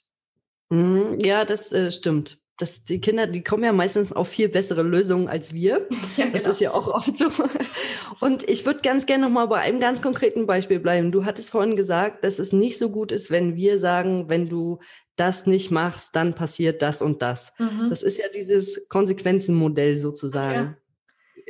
Mhm, 0.70 1.18
ja, 1.22 1.44
das 1.44 1.72
äh, 1.72 1.90
stimmt 1.90 2.38
das, 2.60 2.84
die 2.84 3.00
Kinder, 3.00 3.26
die 3.26 3.42
kommen 3.42 3.64
ja 3.64 3.72
meistens 3.72 4.12
auf 4.12 4.28
viel 4.28 4.48
bessere 4.48 4.82
Lösungen 4.82 5.28
als 5.28 5.52
wir. 5.52 5.88
Ja, 6.16 6.26
genau. 6.26 6.38
Das 6.38 6.46
ist 6.46 6.60
ja 6.60 6.72
auch 6.74 6.88
oft 6.88 7.16
so. 7.16 7.28
Und 8.20 8.48
ich 8.48 8.66
würde 8.66 8.80
ganz 8.82 9.06
gerne 9.06 9.24
noch 9.24 9.30
mal 9.30 9.46
bei 9.46 9.60
einem 9.60 9.80
ganz 9.80 10.02
konkreten 10.02 10.46
Beispiel 10.46 10.80
bleiben. 10.80 11.12
Du 11.12 11.24
hattest 11.24 11.50
vorhin 11.50 11.76
gesagt, 11.76 12.24
dass 12.24 12.38
es 12.38 12.52
nicht 12.52 12.78
so 12.78 12.90
gut 12.90 13.12
ist, 13.12 13.30
wenn 13.30 13.54
wir 13.54 13.78
sagen, 13.78 14.28
wenn 14.28 14.48
du 14.48 14.80
das 15.20 15.46
nicht 15.46 15.70
machst, 15.70 16.16
dann 16.16 16.34
passiert 16.34 16.82
das 16.82 17.02
und 17.02 17.20
das. 17.22 17.54
Mhm. 17.58 17.90
Das 17.90 18.02
ist 18.02 18.18
ja 18.18 18.26
dieses 18.34 18.88
Konsequenzenmodell 18.88 19.96
sozusagen. 19.96 20.76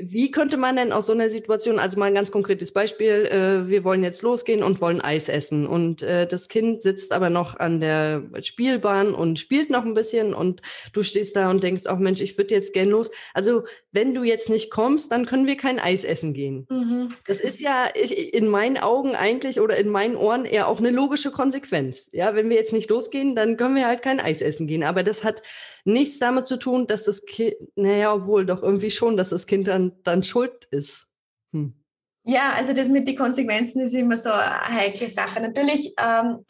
Wie 0.02 0.30
könnte 0.30 0.56
man 0.56 0.76
denn 0.76 0.92
aus 0.92 1.06
so 1.06 1.12
einer 1.12 1.30
Situation, 1.30 1.78
also 1.78 1.98
mal 1.98 2.06
ein 2.06 2.14
ganz 2.14 2.30
konkretes 2.30 2.72
Beispiel, 2.72 3.26
äh, 3.26 3.68
wir 3.68 3.84
wollen 3.84 4.02
jetzt 4.02 4.22
losgehen 4.22 4.62
und 4.62 4.80
wollen 4.80 5.00
Eis 5.00 5.28
essen 5.28 5.66
und 5.66 6.02
äh, 6.02 6.26
das 6.26 6.48
Kind 6.48 6.82
sitzt 6.82 7.12
aber 7.12 7.30
noch 7.30 7.58
an 7.58 7.80
der 7.80 8.22
Spielbahn 8.40 9.14
und 9.14 9.38
spielt 9.38 9.70
noch 9.70 9.84
ein 9.84 9.94
bisschen 9.94 10.34
und 10.34 10.62
du 10.92 11.02
stehst 11.02 11.36
da 11.36 11.50
und 11.50 11.62
denkst, 11.62 11.86
auch 11.86 11.98
oh 11.98 12.02
Mensch, 12.02 12.20
ich 12.20 12.36
würde 12.38 12.54
jetzt 12.54 12.72
gern 12.72 12.88
los. 12.88 13.10
Also 13.34 13.64
wenn 13.92 14.14
du 14.14 14.22
jetzt 14.22 14.50
nicht 14.50 14.70
kommst, 14.70 15.10
dann 15.12 15.26
können 15.26 15.46
wir 15.46 15.56
kein 15.56 15.78
Eis 15.78 16.04
essen 16.04 16.32
gehen. 16.32 16.66
Mhm. 16.68 17.08
Das 17.26 17.40
ist 17.40 17.60
ja 17.60 17.86
in 17.86 18.48
meinen 18.48 18.78
Augen 18.78 19.14
eigentlich 19.14 19.60
oder 19.60 19.76
in 19.76 19.88
meinen 19.88 20.16
Ohren 20.16 20.44
eher 20.44 20.68
auch 20.68 20.78
eine 20.78 20.90
logische 20.90 21.30
Konsequenz. 21.30 22.10
Ja, 22.12 22.34
wenn 22.34 22.48
wir 22.48 22.56
jetzt 22.56 22.72
nicht 22.72 22.90
losgehen, 22.90 23.34
dann 23.34 23.56
können 23.56 23.76
wir 23.76 23.86
halt 23.86 24.02
kein 24.02 24.20
Eis 24.20 24.40
essen 24.40 24.66
gehen. 24.66 24.84
Aber 24.84 25.02
das 25.02 25.24
hat 25.24 25.42
nichts 25.84 26.18
damit 26.18 26.46
zu 26.46 26.58
tun, 26.58 26.86
dass 26.86 27.04
das 27.04 27.24
Kind, 27.26 27.54
naja, 27.74 28.14
obwohl 28.14 28.46
doch 28.46 28.62
irgendwie 28.62 28.90
schon, 28.90 29.16
dass 29.16 29.30
das 29.30 29.46
Kind 29.46 29.68
dann, 29.68 29.89
dann 30.04 30.22
schuld 30.22 30.66
ist. 30.70 31.06
Hm. 31.52 31.74
Ja, 32.24 32.52
also 32.54 32.72
das 32.72 32.88
mit 32.88 33.08
den 33.08 33.16
Konsequenzen 33.16 33.80
ist 33.80 33.94
immer 33.94 34.16
so 34.16 34.30
eine 34.30 34.68
heikle 34.68 35.08
Sache. 35.08 35.40
Natürlich, 35.40 35.94
ähm, 35.98 36.44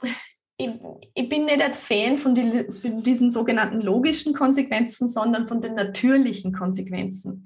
ich, 0.57 0.71
ich, 1.15 1.29
bin 1.29 1.45
nicht 1.45 1.63
ein 1.63 1.73
Fan 1.73 2.19
von, 2.19 2.35
die, 2.35 2.71
von 2.71 3.03
diesen 3.03 3.31
sogenannten 3.31 3.81
logischen 3.81 4.35
Konsequenzen, 4.35 5.09
sondern 5.09 5.47
von 5.47 5.61
den 5.61 5.75
natürlichen 5.75 6.53
Konsequenzen. 6.53 7.45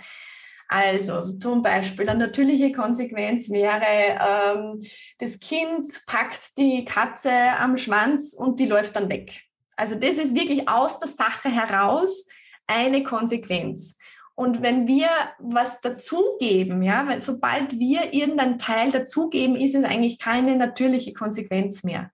Also 0.69 1.37
zum 1.39 1.63
Beispiel 1.63 2.09
eine 2.09 2.27
natürliche 2.27 2.73
Konsequenz 2.73 3.51
wäre, 3.51 3.85
ähm, 3.85 4.81
das 5.19 5.39
Kind 5.39 5.87
packt 6.07 6.57
die 6.57 6.85
Katze 6.85 7.31
am 7.59 7.77
Schwanz 7.77 8.33
und 8.35 8.59
die 8.59 8.67
läuft 8.67 8.97
dann 8.97 9.11
weg. 9.11 9.43
Also 9.77 9.95
das 9.95 10.17
ist 10.17 10.35
wirklich 10.35 10.69
aus 10.69 10.99
der 10.99 11.09
Sache 11.09 11.51
heraus 11.51 12.27
eine 12.67 13.03
Konsequenz. 13.03 13.97
Und 14.37 14.63
wenn 14.63 14.89
wir 14.89 15.09
was 15.39 15.81
dazugeben, 15.81 16.83
ja, 16.83 17.07
weil 17.07 17.21
sobald 17.21 17.79
wir 17.79 18.13
irgendeinen 18.13 18.59
Teil 18.59 18.91
dazugeben, 18.91 19.55
ist 19.55 19.75
es 19.75 19.85
eigentlich 19.85 20.19
keine 20.19 20.57
natürliche 20.57 21.13
Konsequenz 21.13 21.85
mehr, 21.85 22.11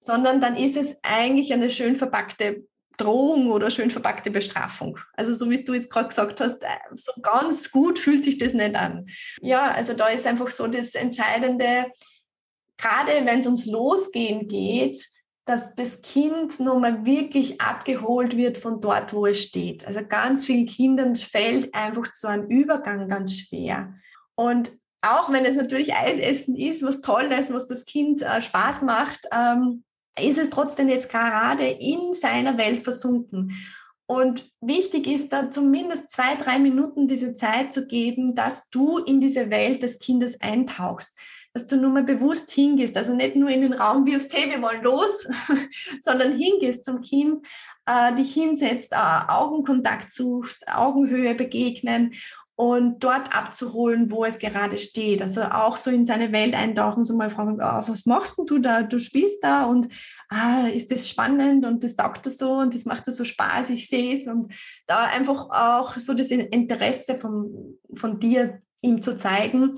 sondern 0.00 0.40
dann 0.40 0.56
ist 0.56 0.76
es 0.76 0.98
eigentlich 1.02 1.52
eine 1.52 1.70
schön 1.70 1.96
verpackte 1.96 2.66
Drohung 2.96 3.50
oder 3.50 3.70
schön 3.70 3.90
verpackte 3.90 4.30
Bestrafung. 4.30 4.98
Also 5.14 5.32
so 5.32 5.48
wie 5.50 5.62
du 5.62 5.74
jetzt 5.74 5.90
gerade 5.90 6.08
gesagt 6.08 6.40
hast, 6.40 6.62
äh, 6.62 6.68
so 6.94 7.12
ganz 7.22 7.70
gut 7.70 7.98
fühlt 7.98 8.22
sich 8.22 8.38
das 8.38 8.54
nicht 8.54 8.74
an. 8.74 9.06
Ja, 9.40 9.70
also 9.70 9.92
da 9.92 10.08
ist 10.08 10.26
einfach 10.26 10.50
so 10.50 10.66
das 10.66 10.94
Entscheidende, 10.94 11.86
gerade 12.76 13.12
wenn 13.24 13.38
es 13.38 13.46
ums 13.46 13.66
Losgehen 13.66 14.48
geht, 14.48 15.06
dass 15.48 15.74
das 15.74 16.02
Kind 16.02 16.60
nochmal 16.60 17.06
wirklich 17.06 17.60
abgeholt 17.60 18.36
wird 18.36 18.58
von 18.58 18.82
dort, 18.82 19.14
wo 19.14 19.26
es 19.26 19.42
steht. 19.42 19.86
Also 19.86 20.00
ganz 20.06 20.44
vielen 20.44 20.66
Kindern 20.66 21.16
fällt 21.16 21.74
einfach 21.74 22.08
so 22.12 22.28
ein 22.28 22.50
Übergang 22.50 23.08
ganz 23.08 23.38
schwer. 23.38 23.94
Und 24.34 24.72
auch 25.00 25.32
wenn 25.32 25.46
es 25.46 25.56
natürlich 25.56 25.94
Eisessen 25.94 26.54
ist, 26.54 26.82
was 26.82 27.00
Tolles, 27.00 27.50
was 27.52 27.66
das 27.66 27.86
Kind 27.86 28.20
äh, 28.20 28.42
Spaß 28.42 28.82
macht, 28.82 29.20
ähm, 29.32 29.84
ist 30.20 30.36
es 30.36 30.50
trotzdem 30.50 30.88
jetzt 30.88 31.10
gerade 31.10 31.66
in 31.66 32.12
seiner 32.12 32.58
Welt 32.58 32.82
versunken. 32.82 33.56
Und 34.06 34.50
wichtig 34.60 35.06
ist 35.06 35.32
da 35.32 35.50
zumindest 35.50 36.10
zwei, 36.10 36.34
drei 36.34 36.58
Minuten 36.58 37.08
diese 37.08 37.34
Zeit 37.34 37.72
zu 37.72 37.86
geben, 37.86 38.34
dass 38.34 38.68
du 38.70 38.98
in 38.98 39.20
diese 39.20 39.50
Welt 39.50 39.82
des 39.82 39.98
Kindes 39.98 40.40
eintauchst 40.40 41.16
dass 41.58 41.66
du 41.66 41.76
nur 41.76 41.90
mal 41.90 42.04
bewusst 42.04 42.52
hingehst, 42.52 42.96
also 42.96 43.16
nicht 43.16 43.34
nur 43.34 43.50
in 43.50 43.62
den 43.62 43.72
Raum 43.72 44.06
wirfst, 44.06 44.32
hey, 44.32 44.48
wir 44.48 44.62
wollen 44.62 44.80
los, 44.80 45.26
sondern 46.02 46.32
hingehst 46.32 46.84
zum 46.84 47.00
Kind, 47.00 47.44
äh, 47.84 48.14
dich 48.14 48.32
hinsetzt, 48.32 48.92
äh, 48.92 48.96
Augenkontakt 48.96 50.12
suchst, 50.12 50.68
Augenhöhe 50.68 51.34
begegnen 51.34 52.12
und 52.54 53.02
dort 53.02 53.36
abzuholen, 53.36 54.12
wo 54.12 54.24
es 54.24 54.38
gerade 54.38 54.78
steht. 54.78 55.20
Also 55.20 55.42
auch 55.42 55.76
so 55.76 55.90
in 55.90 56.04
seine 56.04 56.30
Welt 56.30 56.54
eintauchen, 56.54 57.04
so 57.04 57.16
mal 57.16 57.30
fragen, 57.30 57.54
oh, 57.60 57.88
was 57.88 58.06
machst 58.06 58.38
denn 58.38 58.46
du 58.46 58.60
da? 58.60 58.82
Du 58.82 59.00
spielst 59.00 59.42
da 59.42 59.64
und 59.64 59.88
ah, 60.28 60.68
ist 60.68 60.92
das 60.92 61.08
spannend 61.08 61.66
und 61.66 61.82
das 61.82 61.96
taugt 61.96 62.24
das 62.24 62.38
so 62.38 62.52
und 62.52 62.72
das 62.72 62.84
macht 62.84 63.08
das 63.08 63.16
so 63.16 63.24
Spaß, 63.24 63.70
ich 63.70 63.88
sehe 63.88 64.14
es 64.14 64.28
und 64.28 64.54
da 64.86 65.06
einfach 65.06 65.50
auch 65.50 65.98
so 65.98 66.14
das 66.14 66.28
Interesse 66.28 67.16
von, 67.16 67.78
von 67.94 68.20
dir 68.20 68.60
ihm 68.80 69.02
zu 69.02 69.16
zeigen 69.16 69.76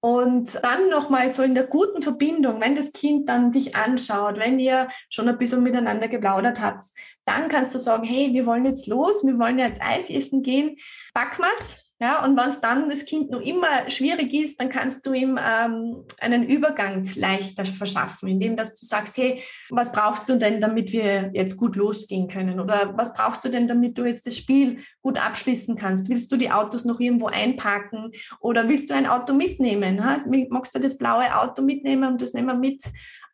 und 0.00 0.62
dann 0.62 0.88
nochmal 0.88 1.30
so 1.30 1.42
in 1.42 1.54
der 1.54 1.66
guten 1.66 2.02
Verbindung, 2.02 2.60
wenn 2.60 2.74
das 2.74 2.92
Kind 2.92 3.28
dann 3.28 3.52
dich 3.52 3.76
anschaut, 3.76 4.38
wenn 4.38 4.58
ihr 4.58 4.88
schon 5.10 5.28
ein 5.28 5.38
bisschen 5.38 5.62
miteinander 5.62 6.08
geplaudert 6.08 6.60
habt, 6.60 6.86
dann 7.26 7.48
kannst 7.48 7.74
du 7.74 7.78
sagen, 7.78 8.04
hey, 8.04 8.32
wir 8.32 8.46
wollen 8.46 8.64
jetzt 8.64 8.86
los, 8.86 9.24
wir 9.26 9.38
wollen 9.38 9.58
jetzt 9.58 9.82
Eis 9.82 10.08
essen 10.10 10.42
gehen, 10.42 10.76
pack 11.12 11.38
mal's, 11.38 11.89
ja, 12.02 12.24
und 12.24 12.34
wenn 12.34 12.48
es 12.48 12.62
dann 12.62 12.88
das 12.88 13.04
Kind 13.04 13.30
noch 13.30 13.42
immer 13.42 13.90
schwierig 13.90 14.32
ist, 14.32 14.58
dann 14.58 14.70
kannst 14.70 15.04
du 15.04 15.12
ihm 15.12 15.38
ähm, 15.38 16.04
einen 16.18 16.48
Übergang 16.48 17.06
leichter 17.14 17.66
verschaffen, 17.66 18.26
indem 18.30 18.56
dass 18.56 18.74
du 18.74 18.86
sagst, 18.86 19.18
hey, 19.18 19.42
was 19.68 19.92
brauchst 19.92 20.26
du 20.30 20.38
denn, 20.38 20.62
damit 20.62 20.92
wir 20.92 21.30
jetzt 21.34 21.58
gut 21.58 21.76
losgehen 21.76 22.26
können? 22.26 22.58
Oder 22.58 22.96
was 22.96 23.12
brauchst 23.12 23.44
du 23.44 23.50
denn, 23.50 23.68
damit 23.68 23.98
du 23.98 24.06
jetzt 24.06 24.26
das 24.26 24.38
Spiel 24.38 24.78
gut 25.02 25.18
abschließen 25.18 25.76
kannst? 25.76 26.08
Willst 26.08 26.32
du 26.32 26.38
die 26.38 26.50
Autos 26.50 26.86
noch 26.86 27.00
irgendwo 27.00 27.26
einparken 27.26 28.12
oder 28.40 28.66
willst 28.66 28.88
du 28.88 28.94
ein 28.94 29.06
Auto 29.06 29.34
mitnehmen? 29.34 30.02
Ha? 30.02 30.24
Magst 30.48 30.74
du 30.74 30.78
das 30.78 30.96
blaue 30.96 31.38
Auto 31.38 31.60
mitnehmen 31.60 32.12
und 32.12 32.22
das 32.22 32.32
nehmen 32.32 32.48
wir 32.48 32.54
mit? 32.54 32.82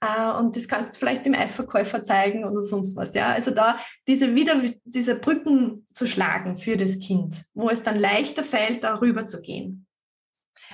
Äh, 0.01 0.39
und 0.39 0.57
das 0.57 0.69
kannst 0.69 0.95
du 0.95 0.99
vielleicht 0.99 1.27
dem 1.27 1.35
Eisverkäufer 1.35 2.05
zeigen 2.05 2.45
oder 2.45 2.63
sonst 2.63 2.97
was. 2.97 3.15
Ja, 3.15 3.33
also 3.33 3.51
da 3.51 3.79
diese 4.07 4.35
wieder 4.35 4.63
diese 4.85 5.17
Brücken 5.17 5.87
zu 5.93 6.07
schlagen 6.07 6.57
für 6.57 6.77
das 6.77 6.99
Kind, 6.99 7.43
wo 7.55 7.71
es 7.71 7.83
dann 7.83 7.99
leichter 7.99 8.43
fällt, 8.43 8.85
darüber 8.85 9.27
zu 9.27 9.41
gehen. 9.41 9.87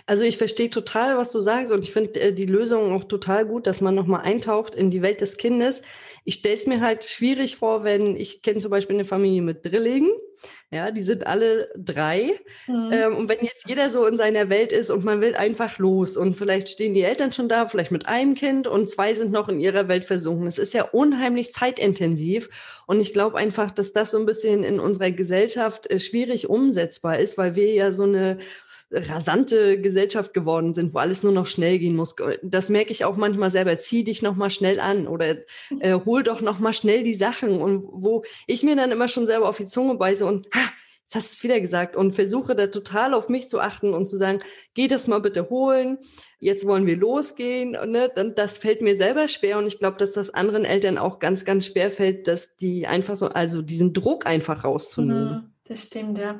Also 0.07 0.25
ich 0.25 0.39
verstehe 0.39 0.71
total, 0.71 1.17
was 1.17 1.33
du 1.33 1.41
sagst 1.41 1.71
und 1.71 1.85
ich 1.85 1.93
finde 1.93 2.19
äh, 2.19 2.33
die 2.33 2.47
Lösung 2.47 2.93
auch 2.93 3.05
total 3.05 3.47
gut, 3.47 3.67
dass 3.67 3.81
man 3.81 3.95
nochmal 3.95 4.23
eintaucht 4.23 4.75
in 4.75 4.91
die 4.91 5.03
Welt 5.03 5.21
des 5.21 5.37
Kindes. 5.37 5.83
Ich 6.25 6.35
stelle 6.35 6.57
es 6.57 6.67
mir 6.67 6.81
halt 6.81 7.05
schwierig 7.05 7.57
vor, 7.57 7.85
wenn 7.85 8.17
ich 8.17 8.43
kenne 8.43 8.61
zum 8.61 8.71
Beispiel 8.71 8.97
eine 8.97 9.05
Familie 9.05 9.43
mit 9.43 9.65
Drillingen 9.65 10.11
ja, 10.71 10.91
die 10.91 11.03
sind 11.03 11.27
alle 11.27 11.69
drei. 11.77 12.33
Mhm. 12.67 12.91
Ähm, 12.93 13.17
und 13.17 13.29
wenn 13.29 13.45
jetzt 13.45 13.69
jeder 13.69 13.91
so 13.91 14.07
in 14.07 14.17
seiner 14.17 14.49
Welt 14.49 14.73
ist 14.73 14.91
und 14.91 15.05
man 15.05 15.21
will 15.21 15.35
einfach 15.35 15.79
los 15.79 16.17
und 16.17 16.35
vielleicht 16.35 16.69
stehen 16.69 16.95
die 16.95 17.03
Eltern 17.03 17.33
schon 17.33 17.49
da, 17.49 17.67
vielleicht 17.67 17.93
mit 17.93 18.09
einem 18.09 18.35
Kind 18.35 18.67
und 18.67 18.89
zwei 18.89 19.15
sind 19.15 19.33
noch 19.33 19.49
in 19.49 19.61
ihrer 19.61 19.89
Welt 19.89 20.07
versunken. 20.07 20.47
Es 20.47 20.59
ist 20.59 20.73
ja 20.73 20.85
unheimlich 20.85 21.53
zeitintensiv. 21.53 22.49
Und 22.87 23.01
ich 23.01 23.13
glaube 23.13 23.39
einfach, 23.39 23.71
dass 23.71 23.93
das 23.93 24.11
so 24.11 24.19
ein 24.19 24.27
bisschen 24.27 24.65
in 24.65 24.81
unserer 24.81 25.11
Gesellschaft 25.11 25.91
äh, 25.91 26.01
schwierig 26.01 26.49
umsetzbar 26.49 27.19
ist, 27.19 27.39
weil 27.39 27.55
wir 27.55 27.73
ja 27.73 27.93
so 27.93 28.05
eine 28.05 28.39
rasante 28.93 29.81
Gesellschaft 29.81 30.35
geworden 30.35 30.75
sind, 30.75 30.95
wo 30.95 30.99
alles 30.99 31.23
nur 31.23 31.33
noch 31.33 31.47
schnell 31.47 31.79
gehen 31.79 31.97
muss. 31.97 32.15
Das 32.43 32.69
merke 32.69 32.93
ich 32.93 33.05
auch 33.05 33.17
manchmal 33.17 33.51
selber. 33.51 33.79
Zieh 33.79 34.05
dich 34.05 34.23
noch 34.23 34.37
mal 34.37 34.51
schnell 34.51 34.81
an 34.81 35.09
oder 35.09 35.37
äh, 35.81 35.99
hol 36.05 36.23
doch 36.23 36.41
noch 36.41 36.59
mal 36.59 36.73
schnell 36.73 37.03
die 37.03 37.15
Sachen 37.15 37.61
und 37.61 37.85
wo 37.91 38.23
ich 38.47 38.63
mir 38.63 38.77
dann 38.77 38.93
immer 38.93 39.09
schon 39.09 39.27
selber 39.27 39.49
auf 39.49 39.57
die 39.57 39.67
Zunge 39.67 39.97
beiße 39.97 40.27
und 40.27 40.47
ha, 40.55 40.71
das 41.13 41.25
hast 41.25 41.39
du 41.41 41.45
wieder 41.45 41.61
gesagt, 41.61 41.95
und 41.95 42.13
versuche 42.13 42.55
da 42.55 42.69
total 42.69 43.13
auf 43.13 43.29
mich 43.29 43.47
zu 43.47 43.61
achten 43.61 43.93
und 43.93 44.07
zu 44.07 44.17
sagen, 44.17 44.39
geh 44.75 44.89
das 44.89 45.09
mal 45.09 45.21
bitte 45.21 45.51
holen, 45.51 45.99
jetzt 46.39 46.67
wollen 46.67 46.87
wir 46.87 46.97
losgehen. 46.97 47.73
Ne? 47.73 48.11
Dann, 48.15 48.35
das 48.35 48.57
fällt 48.57 48.81
mir 48.81 48.97
selber 48.97 49.29
schwer 49.29 49.59
und 49.59 49.67
ich 49.67 49.79
glaube, 49.79 49.99
dass 49.99 50.15
das 50.15 50.31
anderen 50.31 50.65
Eltern 50.65 50.97
auch 50.97 51.19
ganz, 51.19 51.45
ganz 51.45 51.67
schwer 51.67 51.91
fällt, 51.91 52.29
dass 52.29 52.57
die 52.57 52.87
einfach 52.87 53.17
so, 53.17 53.29
also 53.29 53.61
diesen 53.61 53.93
Druck 53.93 54.25
einfach 54.27 54.65
rauszunehmen. 54.65 55.55
Das 55.65 55.85
stimmt, 55.85 56.19
ja. 56.19 56.39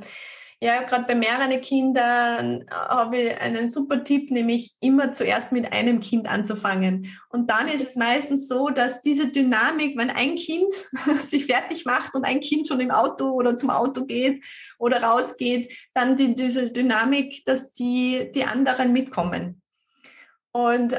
Ja, 0.63 0.83
gerade 0.83 1.07
bei 1.09 1.17
mehreren 1.17 1.61
Kindern 1.61 2.67
habe 2.71 3.17
ich 3.17 3.41
einen 3.41 3.67
super 3.67 4.05
Tipp, 4.05 4.31
nämlich 4.31 4.73
immer 4.79 5.11
zuerst 5.11 5.51
mit 5.51 5.73
einem 5.73 5.99
Kind 5.99 6.29
anzufangen. 6.29 7.09
Und 7.31 7.51
dann 7.51 7.67
ist 7.67 7.85
es 7.85 7.97
meistens 7.97 8.47
so, 8.47 8.69
dass 8.69 9.01
diese 9.01 9.33
Dynamik, 9.33 9.97
wenn 9.97 10.11
ein 10.11 10.37
Kind 10.37 10.73
sich 11.25 11.47
fertig 11.47 11.85
macht 11.85 12.15
und 12.15 12.25
ein 12.25 12.39
Kind 12.39 12.69
schon 12.69 12.79
im 12.79 12.93
Auto 12.93 13.33
oder 13.33 13.57
zum 13.57 13.71
Auto 13.71 14.05
geht 14.05 14.45
oder 14.79 15.03
rausgeht, 15.03 15.77
dann 15.95 16.15
die, 16.15 16.33
diese 16.33 16.71
Dynamik, 16.71 17.45
dass 17.45 17.73
die, 17.73 18.31
die 18.33 18.45
anderen 18.45 18.93
mitkommen. 18.93 19.62
Und 20.55 20.93
äh, 20.93 20.97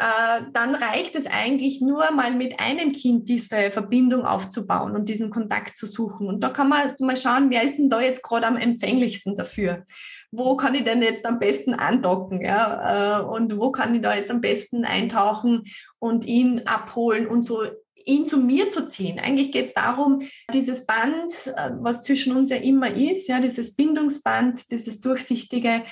dann 0.51 0.73
reicht 0.73 1.15
es 1.15 1.27
eigentlich 1.27 1.79
nur 1.79 2.11
mal 2.11 2.31
mit 2.33 2.59
einem 2.59 2.91
Kind 2.91 3.29
diese 3.29 3.69
Verbindung 3.69 4.25
aufzubauen 4.25 4.95
und 4.95 5.09
diesen 5.09 5.29
Kontakt 5.29 5.77
zu 5.77 5.85
suchen. 5.85 6.27
Und 6.27 6.39
da 6.41 6.49
kann 6.49 6.69
man 6.69 6.95
mal 6.99 7.17
schauen, 7.17 7.51
wer 7.51 7.61
ist 7.61 7.77
denn 7.77 7.89
da 7.89 8.01
jetzt 8.01 8.23
gerade 8.23 8.47
am 8.47 8.57
empfänglichsten 8.57 9.35
dafür? 9.35 9.83
Wo 10.31 10.57
kann 10.57 10.73
ich 10.73 10.83
denn 10.83 11.03
jetzt 11.03 11.27
am 11.27 11.37
besten 11.37 11.75
andocken? 11.75 12.41
Ja? 12.41 13.19
Äh, 13.19 13.23
und 13.25 13.55
wo 13.59 13.71
kann 13.71 13.93
ich 13.93 14.01
da 14.01 14.15
jetzt 14.15 14.31
am 14.31 14.41
besten 14.41 14.85
eintauchen 14.85 15.65
und 15.99 16.25
ihn 16.25 16.63
abholen 16.65 17.27
und 17.27 17.43
so 17.43 17.61
ihn 18.05 18.25
zu 18.25 18.37
mir 18.37 18.69
zu 18.69 18.85
ziehen. 18.85 19.19
Eigentlich 19.19 19.51
geht 19.51 19.67
es 19.67 19.73
darum, 19.73 20.23
dieses 20.53 20.85
Band, 20.85 21.31
äh, 21.55 21.71
was 21.79 22.03
zwischen 22.03 22.35
uns 22.35 22.49
ja 22.49 22.57
immer 22.57 22.93
ist, 22.93 23.27
ja, 23.27 23.39
dieses 23.39 23.75
Bindungsband, 23.75 24.71
dieses 24.71 24.99
durchsichtige, 24.99 25.83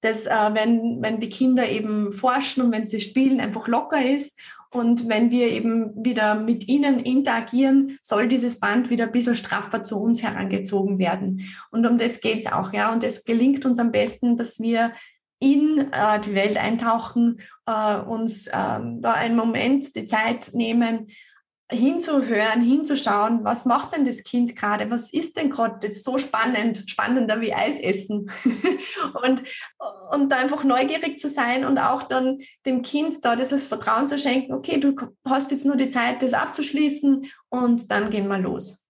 dass 0.00 0.26
äh, 0.26 0.50
wenn, 0.52 1.02
wenn 1.02 1.20
die 1.20 1.28
Kinder 1.28 1.68
eben 1.68 2.12
forschen 2.12 2.62
und 2.62 2.72
wenn 2.72 2.86
sie 2.86 3.00
spielen, 3.00 3.40
einfach 3.40 3.68
locker 3.68 4.04
ist. 4.04 4.38
Und 4.70 5.08
wenn 5.08 5.30
wir 5.30 5.50
eben 5.50 6.04
wieder 6.04 6.34
mit 6.34 6.68
ihnen 6.68 7.00
interagieren, 7.00 7.98
soll 8.02 8.28
dieses 8.28 8.60
Band 8.60 8.90
wieder 8.90 9.04
ein 9.04 9.12
bisschen 9.12 9.34
straffer 9.34 9.82
zu 9.82 9.98
uns 9.98 10.22
herangezogen 10.22 10.98
werden. 10.98 11.48
Und 11.70 11.86
um 11.86 11.96
das 11.96 12.20
geht's 12.20 12.46
auch, 12.46 12.72
ja. 12.74 12.92
Und 12.92 13.02
es 13.02 13.24
gelingt 13.24 13.64
uns 13.64 13.78
am 13.78 13.92
besten, 13.92 14.36
dass 14.36 14.60
wir 14.60 14.92
in 15.40 15.90
äh, 15.92 16.20
die 16.20 16.34
Welt 16.34 16.56
eintauchen, 16.56 17.40
äh, 17.66 17.96
uns 17.96 18.48
äh, 18.48 18.52
da 18.52 19.12
einen 19.14 19.36
Moment 19.36 19.94
die 19.94 20.06
Zeit 20.06 20.50
nehmen, 20.52 21.08
hinzuhören, 21.70 22.62
hinzuschauen, 22.62 23.44
was 23.44 23.66
macht 23.66 23.92
denn 23.92 24.04
das 24.04 24.24
Kind 24.24 24.56
gerade, 24.56 24.90
was 24.90 25.12
ist 25.12 25.36
denn 25.36 25.50
gerade 25.50 25.92
so 25.92 26.16
spannend, 26.16 26.84
spannender 26.88 27.40
wie 27.40 27.52
Eis 27.52 27.78
essen 27.78 28.30
und, 29.22 29.42
und 30.12 30.32
einfach 30.32 30.64
neugierig 30.64 31.18
zu 31.18 31.28
sein 31.28 31.66
und 31.66 31.78
auch 31.78 32.02
dann 32.02 32.38
dem 32.64 32.82
Kind 32.82 33.22
da 33.22 33.36
dieses 33.36 33.64
Vertrauen 33.64 34.08
zu 34.08 34.18
schenken, 34.18 34.54
okay, 34.54 34.78
du 34.78 34.94
hast 35.26 35.50
jetzt 35.50 35.66
nur 35.66 35.76
die 35.76 35.90
Zeit, 35.90 36.22
das 36.22 36.32
abzuschließen 36.32 37.26
und 37.50 37.90
dann 37.90 38.08
gehen 38.08 38.28
wir 38.28 38.38
los. 38.38 38.84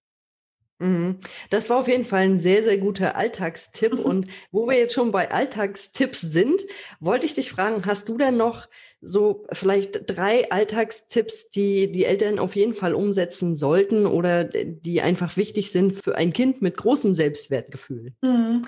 Mhm. 0.78 1.18
Das 1.50 1.70
war 1.70 1.78
auf 1.78 1.88
jeden 1.88 2.04
Fall 2.04 2.22
ein 2.22 2.38
sehr, 2.38 2.62
sehr 2.62 2.78
guter 2.78 3.16
Alltagstipp. 3.16 3.92
Und 3.98 4.28
wo 4.52 4.68
wir 4.68 4.78
jetzt 4.78 4.94
schon 4.94 5.10
bei 5.10 5.30
Alltagstipps 5.30 6.20
sind, 6.20 6.62
wollte 7.00 7.26
ich 7.26 7.34
dich 7.34 7.50
fragen, 7.50 7.84
hast 7.84 8.08
du 8.08 8.16
denn 8.16 8.36
noch 8.36 8.68
so 9.00 9.46
vielleicht 9.52 10.02
drei 10.06 10.50
Alltagstipps, 10.50 11.50
die 11.50 11.92
die 11.92 12.04
Eltern 12.04 12.38
auf 12.38 12.56
jeden 12.56 12.74
Fall 12.74 12.94
umsetzen 12.94 13.56
sollten 13.56 14.06
oder 14.06 14.44
die 14.44 15.00
einfach 15.00 15.36
wichtig 15.36 15.70
sind 15.70 15.92
für 15.92 16.16
ein 16.16 16.32
Kind 16.32 16.62
mit 16.62 16.76
großem 16.76 17.14
Selbstwertgefühl? 17.14 18.12
Mhm. 18.22 18.62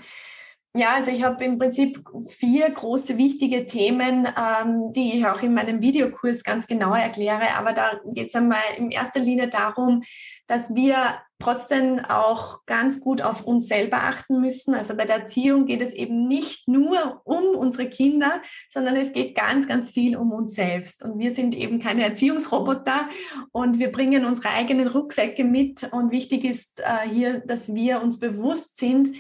Ja, 0.76 0.94
also 0.94 1.10
ich 1.10 1.24
habe 1.24 1.44
im 1.44 1.58
Prinzip 1.58 2.00
vier 2.28 2.70
große 2.70 3.18
wichtige 3.18 3.66
Themen, 3.66 4.28
ähm, 4.38 4.92
die 4.92 5.18
ich 5.18 5.26
auch 5.26 5.42
in 5.42 5.52
meinem 5.52 5.82
Videokurs 5.82 6.44
ganz 6.44 6.68
genau 6.68 6.94
erkläre. 6.94 7.56
Aber 7.56 7.72
da 7.72 8.00
geht 8.14 8.28
es 8.28 8.36
einmal 8.36 8.60
in 8.76 8.92
erster 8.92 9.18
Linie 9.18 9.48
darum, 9.48 10.04
dass 10.46 10.72
wir 10.72 10.96
trotzdem 11.40 11.98
auch 11.98 12.64
ganz 12.66 13.00
gut 13.00 13.20
auf 13.20 13.44
uns 13.44 13.66
selber 13.66 14.04
achten 14.04 14.40
müssen. 14.40 14.74
Also 14.74 14.96
bei 14.96 15.06
der 15.06 15.16
Erziehung 15.22 15.66
geht 15.66 15.82
es 15.82 15.92
eben 15.92 16.28
nicht 16.28 16.68
nur 16.68 17.20
um 17.24 17.56
unsere 17.56 17.88
Kinder, 17.88 18.40
sondern 18.68 18.94
es 18.94 19.12
geht 19.12 19.34
ganz, 19.34 19.66
ganz 19.66 19.90
viel 19.90 20.16
um 20.16 20.30
uns 20.30 20.54
selbst. 20.54 21.02
Und 21.02 21.18
wir 21.18 21.32
sind 21.32 21.56
eben 21.56 21.80
keine 21.80 22.04
Erziehungsroboter 22.04 23.08
und 23.50 23.80
wir 23.80 23.90
bringen 23.90 24.24
unsere 24.24 24.50
eigenen 24.50 24.86
Rucksäcke 24.86 25.42
mit. 25.42 25.82
Und 25.90 26.12
wichtig 26.12 26.44
ist 26.44 26.78
äh, 26.78 27.08
hier, 27.08 27.40
dass 27.40 27.74
wir 27.74 28.02
uns 28.02 28.20
bewusst 28.20 28.76
sind, 28.76 29.10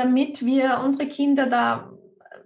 damit 0.00 0.46
wir 0.46 0.80
unsere 0.82 1.06
Kinder 1.06 1.46
da 1.46 1.92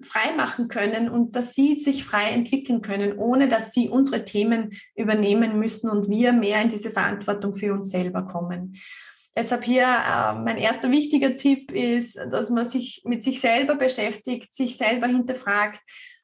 frei 0.03 0.35
machen 0.37 0.67
können 0.67 1.09
und 1.09 1.37
dass 1.37 1.55
sie 1.55 1.77
sich 1.77 2.05
frei 2.05 2.31
entwickeln 2.31 2.83
können, 2.83 3.17
ohne 3.17 3.49
dass 3.49 3.73
sie 3.73 3.89
unsere 3.89 4.25
Themen 4.25 4.73
übernehmen 4.97 5.59
müssen 5.59 5.89
und 5.89 6.09
wir 6.09 6.33
mehr 6.33 6.61
in 6.61 6.69
diese 6.69 6.91
Verantwortung 6.91 7.55
für 7.55 7.73
uns 7.73 7.91
selber 7.91 8.23
kommen. 8.23 8.77
Deshalb 9.37 9.65
hier 9.65 9.85
äh, 9.85 10.35
mein 10.35 10.59
erster 10.59 10.91
wichtiger 10.91 11.37
Tipp 11.37 11.71
ist, 11.71 12.17
dass 12.17 12.51
man 12.51 12.65
sich 12.65 13.03
mit 13.05 13.23
sich 13.23 13.41
selber 13.41 13.77
beschäftigt, 13.77 14.55
sich 14.55 14.77
selber 14.77 15.07
hinterfragt, 15.07 15.81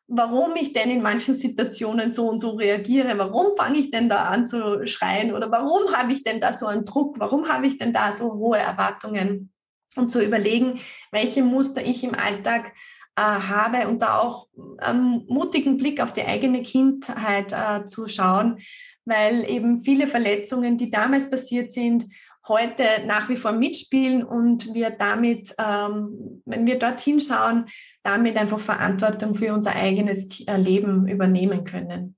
warum 0.09 0.57
ich 0.57 0.73
denn 0.73 0.91
in 0.91 1.01
manchen 1.03 1.37
Situationen 1.37 2.11
so 2.11 2.29
und 2.29 2.41
so 2.41 2.51
reagiere, 2.51 3.17
warum 3.19 3.57
fange 3.57 3.79
ich 3.79 3.93
denn 3.93 4.09
da 4.09 4.25
an 4.25 4.49
zu 4.49 4.85
schreien 4.89 5.33
oder 5.33 5.51
warum 5.51 5.93
habe 5.93 6.13
ich 6.13 6.25
denn 6.25 6.41
da 6.41 6.53
so 6.53 6.67
einen 6.67 6.85
Druck, 6.85 7.21
warum 7.21 7.49
habe 7.49 7.69
ich 7.69 7.79
denn 7.79 7.93
da 7.93 8.11
so 8.11 8.33
hohe 8.33 8.59
Erwartungen 8.59 9.53
und 9.97 10.11
zu 10.11 10.23
überlegen, 10.23 10.79
welche 11.11 11.43
Muster 11.43 11.85
ich 11.85 12.05
im 12.05 12.15
Alltag 12.15 12.73
äh, 13.17 13.23
habe 13.23 13.89
und 13.89 14.03
da 14.03 14.19
auch 14.19 14.49
einen 14.79 15.27
mutigen 15.27 15.77
Blick 15.77 16.01
auf 16.01 16.13
die 16.13 16.25
eigene 16.25 16.63
Kindheit 16.63 17.53
äh, 17.53 17.85
zu 17.85 18.09
schauen, 18.09 18.59
weil 19.05 19.49
eben 19.51 19.79
viele 19.79 20.07
Verletzungen, 20.07 20.77
die 20.77 20.91
damals 20.91 21.29
passiert 21.29 21.73
sind, 21.73 22.05
heute 22.49 22.85
nach 23.07 23.29
wie 23.29 23.37
vor 23.37 23.53
mitspielen 23.53 24.25
und 24.25 24.73
wir 24.75 24.91
damit, 24.91 25.55
ähm, 25.59 26.43
wenn 26.47 26.67
wir 26.67 26.79
dorthin 26.79 27.21
schauen, 27.21 27.67
damit 28.03 28.37
einfach 28.37 28.61
Verantwortung 28.61 29.35
für 29.35 29.53
unser 29.53 29.75
eigenes 29.75 30.41
äh, 30.47 30.57
Leben 30.57 31.07
übernehmen 31.09 31.65
können. 31.65 32.17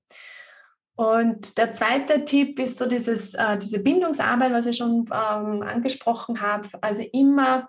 Und 0.95 1.57
der 1.57 1.73
zweite 1.73 2.23
Tipp 2.23 2.59
ist 2.59 2.77
so 2.77 2.85
dieses, 2.85 3.33
äh, 3.33 3.57
diese 3.57 3.79
Bindungsarbeit, 3.79 4.51
was 4.51 4.67
ich 4.67 4.77
schon 4.77 5.05
ähm, 5.11 5.63
angesprochen 5.63 6.41
habe. 6.41 6.67
Also 6.81 7.03
immer, 7.11 7.67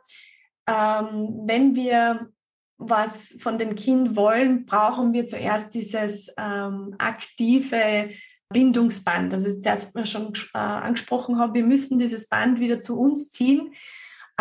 ähm, 0.67 1.43
wenn 1.47 1.75
wir 1.75 2.29
was 2.77 3.37
von 3.39 3.59
dem 3.59 3.77
Kind 3.77 4.17
wollen, 4.17 4.67
brauchen 4.67 5.13
wir 5.13 5.27
zuerst 5.27 5.75
dieses 5.75 6.31
ähm, 6.37 6.95
aktive 6.99 8.11
Bindungsband. 8.51 9.33
Ist 9.33 9.65
das, 9.65 9.95
was 9.95 10.05
ich 10.05 10.11
schon 10.11 10.33
äh, 10.53 10.59
angesprochen 10.59 11.39
habe. 11.39 11.55
Wir 11.55 11.65
müssen 11.65 11.99
dieses 11.99 12.29
Band 12.29 12.61
wieder 12.61 12.79
zu 12.79 12.99
uns 12.99 13.31
ziehen, 13.31 13.75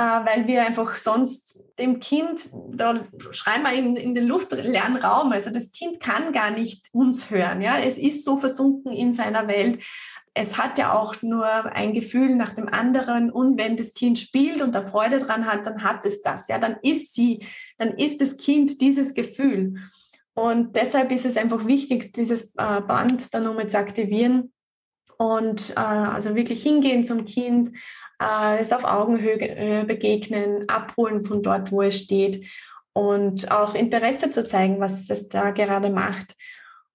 weil 0.01 0.47
wir 0.47 0.65
einfach 0.65 0.95
sonst 0.95 1.63
dem 1.77 1.99
Kind, 1.99 2.49
da 2.71 3.05
schreien 3.31 3.63
wir 3.63 3.73
in, 3.73 3.95
in 3.95 4.15
den 4.15 4.27
luftleeren 4.27 4.95
Raum, 4.97 5.31
also 5.31 5.51
das 5.51 5.71
Kind 5.71 5.99
kann 5.99 6.33
gar 6.33 6.51
nicht 6.51 6.87
uns 6.93 7.29
hören. 7.29 7.61
Ja? 7.61 7.77
Es 7.77 7.97
ist 7.97 8.25
so 8.25 8.37
versunken 8.37 8.91
in 8.91 9.13
seiner 9.13 9.47
Welt. 9.47 9.83
Es 10.33 10.57
hat 10.57 10.79
ja 10.79 10.93
auch 10.93 11.21
nur 11.21 11.45
ein 11.47 11.93
Gefühl 11.93 12.35
nach 12.35 12.53
dem 12.53 12.67
anderen 12.67 13.29
und 13.29 13.59
wenn 13.59 13.77
das 13.77 13.93
Kind 13.93 14.17
spielt 14.17 14.63
und 14.63 14.73
da 14.73 14.81
Freude 14.81 15.19
dran 15.19 15.45
hat, 15.45 15.67
dann 15.67 15.83
hat 15.83 16.05
es 16.07 16.23
das. 16.23 16.47
Ja, 16.47 16.57
dann 16.57 16.77
ist 16.81 17.13
sie, 17.13 17.45
dann 17.77 17.89
ist 17.89 18.19
das 18.19 18.37
Kind 18.37 18.81
dieses 18.81 19.13
Gefühl. 19.13 19.75
Und 20.33 20.75
deshalb 20.75 21.11
ist 21.11 21.27
es 21.27 21.37
einfach 21.37 21.67
wichtig, 21.67 22.13
dieses 22.13 22.55
äh, 22.55 22.81
Band 22.81 23.31
dann 23.35 23.43
nochmal 23.43 23.67
zu 23.67 23.77
aktivieren 23.77 24.51
und 25.17 25.71
äh, 25.71 25.79
also 25.79 26.35
wirklich 26.35 26.63
hingehen 26.63 27.03
zum 27.05 27.25
Kind, 27.25 27.69
äh, 28.21 28.59
es 28.59 28.73
auf 28.73 28.83
Augenhöhe 28.83 29.39
äh, 29.39 29.83
begegnen, 29.83 30.67
abholen 30.69 31.23
von 31.23 31.41
dort, 31.41 31.71
wo 31.71 31.81
es 31.81 31.99
steht 31.99 32.45
und 32.93 33.51
auch 33.51 33.75
Interesse 33.75 34.29
zu 34.29 34.45
zeigen, 34.45 34.79
was 34.79 35.09
es 35.09 35.29
da 35.29 35.49
gerade 35.51 35.89
macht. 35.89 36.35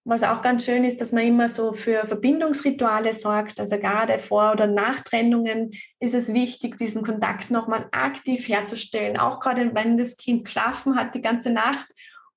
Was 0.05 0.23
auch 0.23 0.41
ganz 0.41 0.65
schön 0.65 0.85
ist, 0.85 1.03
dass 1.03 1.13
man 1.13 1.25
immer 1.25 1.51
so 1.51 1.75
für 1.75 2.07
Verbindungsrituale 2.07 3.13
sorgt. 3.13 3.61
Also 3.61 3.79
gerade 3.79 4.19
vor 4.19 4.53
oder 4.53 4.67
nach 4.67 5.01
Trennungen 5.01 5.73
ist 6.01 6.15
es 6.15 6.33
wichtig, 6.33 6.79
diesen 6.79 7.03
Kontakt 7.03 7.51
nochmal 7.51 7.89
aktiv 7.93 8.49
herzustellen. 8.49 9.19
Auch 9.19 9.39
gerade 9.39 9.75
wenn 9.75 9.99
das 9.99 10.17
Kind 10.17 10.45
geschlafen 10.45 10.97
hat 10.97 11.15
die 11.15 11.21
ganze 11.21 11.51
Nacht. 11.51 11.89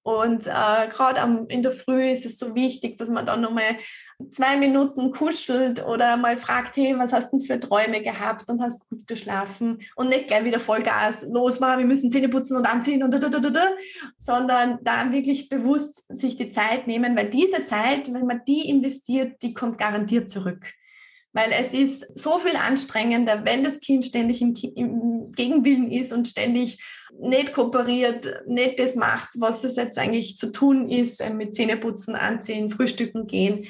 Und 0.03 0.47
äh, 0.47 0.87
gerade 0.91 1.45
in 1.47 1.63
der 1.63 1.71
Früh 1.71 2.09
ist 2.09 2.25
es 2.25 2.39
so 2.39 2.55
wichtig, 2.55 2.97
dass 2.97 3.09
man 3.09 3.25
dann 3.25 3.39
nochmal 3.39 3.77
zwei 4.31 4.57
Minuten 4.57 5.11
kuschelt 5.11 5.85
oder 5.85 6.17
mal 6.17 6.37
fragt, 6.37 6.77
hey, 6.77 6.95
was 6.97 7.13
hast 7.13 7.31
du 7.31 7.37
denn 7.37 7.45
für 7.45 7.59
Träume 7.59 8.01
gehabt 8.01 8.49
und 8.49 8.61
hast 8.61 8.87
gut 8.89 9.07
geschlafen 9.07 9.79
und 9.95 10.09
nicht 10.09 10.27
gleich 10.27 10.43
wieder 10.43 10.59
Vollgas, 10.59 11.25
los 11.29 11.59
mal, 11.59 11.77
wir 11.77 11.85
müssen 11.85 12.11
Zähne 12.11 12.29
putzen 12.29 12.57
und 12.57 12.65
anziehen 12.65 13.03
und 13.03 13.13
da, 13.13 13.17
da, 13.17 13.29
da, 13.29 13.39
da, 13.39 13.67
sondern 14.17 14.79
da 14.83 15.11
wirklich 15.11 15.49
bewusst 15.49 16.05
sich 16.09 16.35
die 16.35 16.49
Zeit 16.49 16.87
nehmen, 16.87 17.15
weil 17.15 17.29
diese 17.29 17.63
Zeit, 17.63 18.13
wenn 18.13 18.27
man 18.27 18.41
die 18.47 18.69
investiert, 18.69 19.41
die 19.41 19.53
kommt 19.53 19.77
garantiert 19.77 20.29
zurück. 20.29 20.73
Weil 21.33 21.51
es 21.57 21.73
ist 21.73 22.17
so 22.19 22.39
viel 22.39 22.57
anstrengender, 22.57 23.45
wenn 23.45 23.63
das 23.63 23.79
Kind 23.79 24.05
ständig 24.05 24.41
im, 24.41 24.53
im 24.75 25.31
Gegenwillen 25.31 25.89
ist 25.89 26.11
und 26.11 26.27
ständig 26.27 26.77
nicht 27.19 27.53
kooperiert, 27.53 28.43
nicht 28.47 28.79
das 28.79 28.95
macht, 28.95 29.29
was 29.37 29.63
es 29.63 29.75
jetzt 29.77 29.97
eigentlich 29.97 30.37
zu 30.37 30.51
tun 30.51 30.89
ist, 30.89 31.23
mit 31.33 31.55
Zähneputzen, 31.55 32.15
Anziehen, 32.15 32.69
Frühstücken 32.69 33.27
gehen. 33.27 33.65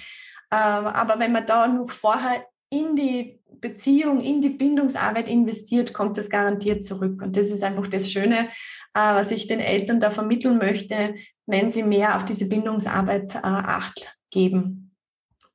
Ähm, 0.52 0.88
aber 0.88 1.20
wenn 1.20 1.32
man 1.32 1.46
da 1.46 1.68
noch 1.68 1.90
vorher 1.90 2.46
in 2.70 2.96
die 2.96 3.40
Beziehung, 3.60 4.22
in 4.22 4.42
die 4.42 4.50
Bindungsarbeit 4.50 5.28
investiert, 5.28 5.94
kommt 5.94 6.18
das 6.18 6.30
garantiert 6.30 6.84
zurück. 6.84 7.22
Und 7.22 7.38
das 7.38 7.52
ist 7.52 7.64
einfach 7.64 7.88
das 7.88 8.12
Schöne, 8.12 8.50
äh, 8.94 9.14
was 9.14 9.32
ich 9.32 9.48
den 9.48 9.60
Eltern 9.60 10.00
da 10.00 10.10
vermitteln 10.10 10.58
möchte, 10.58 11.16
wenn 11.46 11.70
sie 11.70 11.84
mehr 11.84 12.16
auf 12.16 12.26
diese 12.26 12.48
Bindungsarbeit 12.48 13.36
äh, 13.36 13.40
Acht 13.44 14.18
geben. 14.32 14.92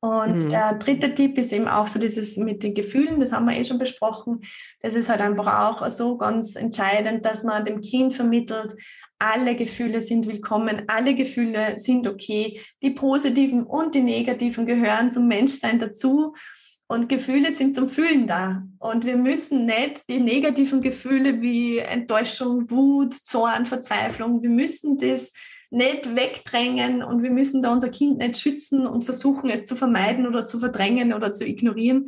Und 0.01 0.45
mhm. 0.45 0.49
der 0.51 0.75
dritte 0.75 1.15
Tipp 1.15 1.37
ist 1.39 1.53
eben 1.53 1.69
auch 1.69 1.89
so 1.89 1.99
dieses 1.99 2.37
mit 2.37 2.63
den 2.63 2.75
Gefühlen, 2.75 3.19
das 3.19 3.33
haben 3.33 3.47
wir 3.47 3.57
eh 3.57 3.65
schon 3.65 3.79
besprochen. 3.79 4.41
Das 4.81 4.95
ist 4.95 5.09
halt 5.09 5.21
einfach 5.21 5.69
auch 5.69 5.89
so 5.89 6.17
ganz 6.17 6.55
entscheidend, 6.55 7.25
dass 7.25 7.43
man 7.43 7.65
dem 7.65 7.81
Kind 7.81 8.13
vermittelt, 8.13 8.75
alle 9.19 9.57
Gefühle 9.57 10.01
sind 10.01 10.27
willkommen, 10.27 10.83
alle 10.89 11.15
Gefühle 11.15 11.79
sind 11.79 12.07
okay. 12.07 12.61
Die 12.83 12.91
positiven 12.91 13.65
und 13.65 13.95
die 13.95 14.03
negativen 14.03 14.67
gehören 14.67 15.11
zum 15.11 15.27
Menschsein 15.29 15.79
dazu. 15.79 16.35
Und 16.89 17.09
Gefühle 17.09 17.51
sind 17.51 17.75
zum 17.75 17.89
Fühlen 17.89 18.27
da. 18.27 18.63
Und 18.79 19.05
wir 19.05 19.17
müssen 19.17 19.67
nicht 19.67 20.09
die 20.09 20.21
negativen 20.21 20.81
Gefühle 20.81 21.41
wie 21.41 21.79
Enttäuschung, 21.79 22.71
Wut, 22.71 23.13
Zorn, 23.13 23.67
Verzweiflung, 23.67 24.43
wir 24.43 24.51
müssen 24.51 24.97
das 24.99 25.33
nicht 25.71 26.15
wegdrängen 26.15 27.03
und 27.03 27.25
wir 27.25 27.31
müssen 27.31 27.61
da 27.61 27.73
unser 27.73 27.89
Kind 27.89 28.19
nicht 28.19 28.39
schützen 28.39 28.87
und 28.87 29.05
versuchen, 29.05 29.51
es 29.51 29.65
zu 29.65 29.75
vermeiden 29.75 30.27
oder 30.29 30.45
zu 30.45 30.61
verdrängen 30.61 31.13
oder 31.13 31.33
zu 31.33 31.45
ignorieren, 31.45 32.07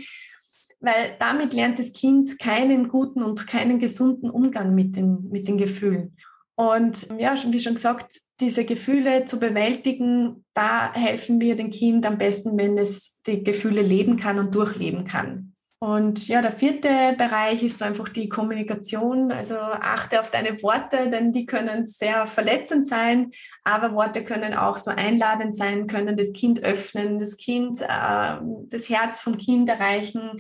weil 0.80 1.16
damit 1.18 1.54
lernt 1.54 1.80
das 1.80 1.92
Kind 1.92 2.38
keinen 2.38 2.88
guten 2.88 3.22
und 3.22 3.48
keinen 3.48 3.80
gesunden 3.80 4.30
Umgang 4.30 4.76
mit 4.76 4.94
den, 4.94 5.28
mit 5.28 5.48
den 5.48 5.58
Gefühlen. 5.58 6.16
Und 6.58 7.06
ja, 7.20 7.36
wie 7.52 7.60
schon 7.60 7.74
gesagt, 7.74 8.18
diese 8.40 8.64
Gefühle 8.64 9.24
zu 9.26 9.38
bewältigen, 9.38 10.44
da 10.54 10.92
helfen 10.92 11.40
wir 11.40 11.54
dem 11.54 11.70
Kind 11.70 12.04
am 12.04 12.18
besten, 12.18 12.58
wenn 12.58 12.76
es 12.76 13.20
die 13.28 13.44
Gefühle 13.44 13.80
leben 13.80 14.16
kann 14.16 14.40
und 14.40 14.52
durchleben 14.52 15.04
kann. 15.04 15.54
Und 15.78 16.26
ja, 16.26 16.42
der 16.42 16.50
vierte 16.50 16.88
Bereich 17.16 17.62
ist 17.62 17.78
so 17.78 17.84
einfach 17.84 18.08
die 18.08 18.28
Kommunikation. 18.28 19.30
Also 19.30 19.54
achte 19.54 20.18
auf 20.18 20.32
deine 20.32 20.60
Worte, 20.60 21.08
denn 21.08 21.30
die 21.30 21.46
können 21.46 21.86
sehr 21.86 22.26
verletzend 22.26 22.88
sein, 22.88 23.30
aber 23.62 23.94
Worte 23.94 24.24
können 24.24 24.54
auch 24.54 24.78
so 24.78 24.90
einladend 24.90 25.54
sein, 25.54 25.86
können 25.86 26.16
das 26.16 26.32
Kind 26.32 26.64
öffnen, 26.64 27.20
das 27.20 27.36
Kind, 27.36 27.82
äh, 27.82 28.36
das 28.68 28.90
Herz 28.90 29.20
vom 29.20 29.38
Kind 29.38 29.68
erreichen, 29.68 30.32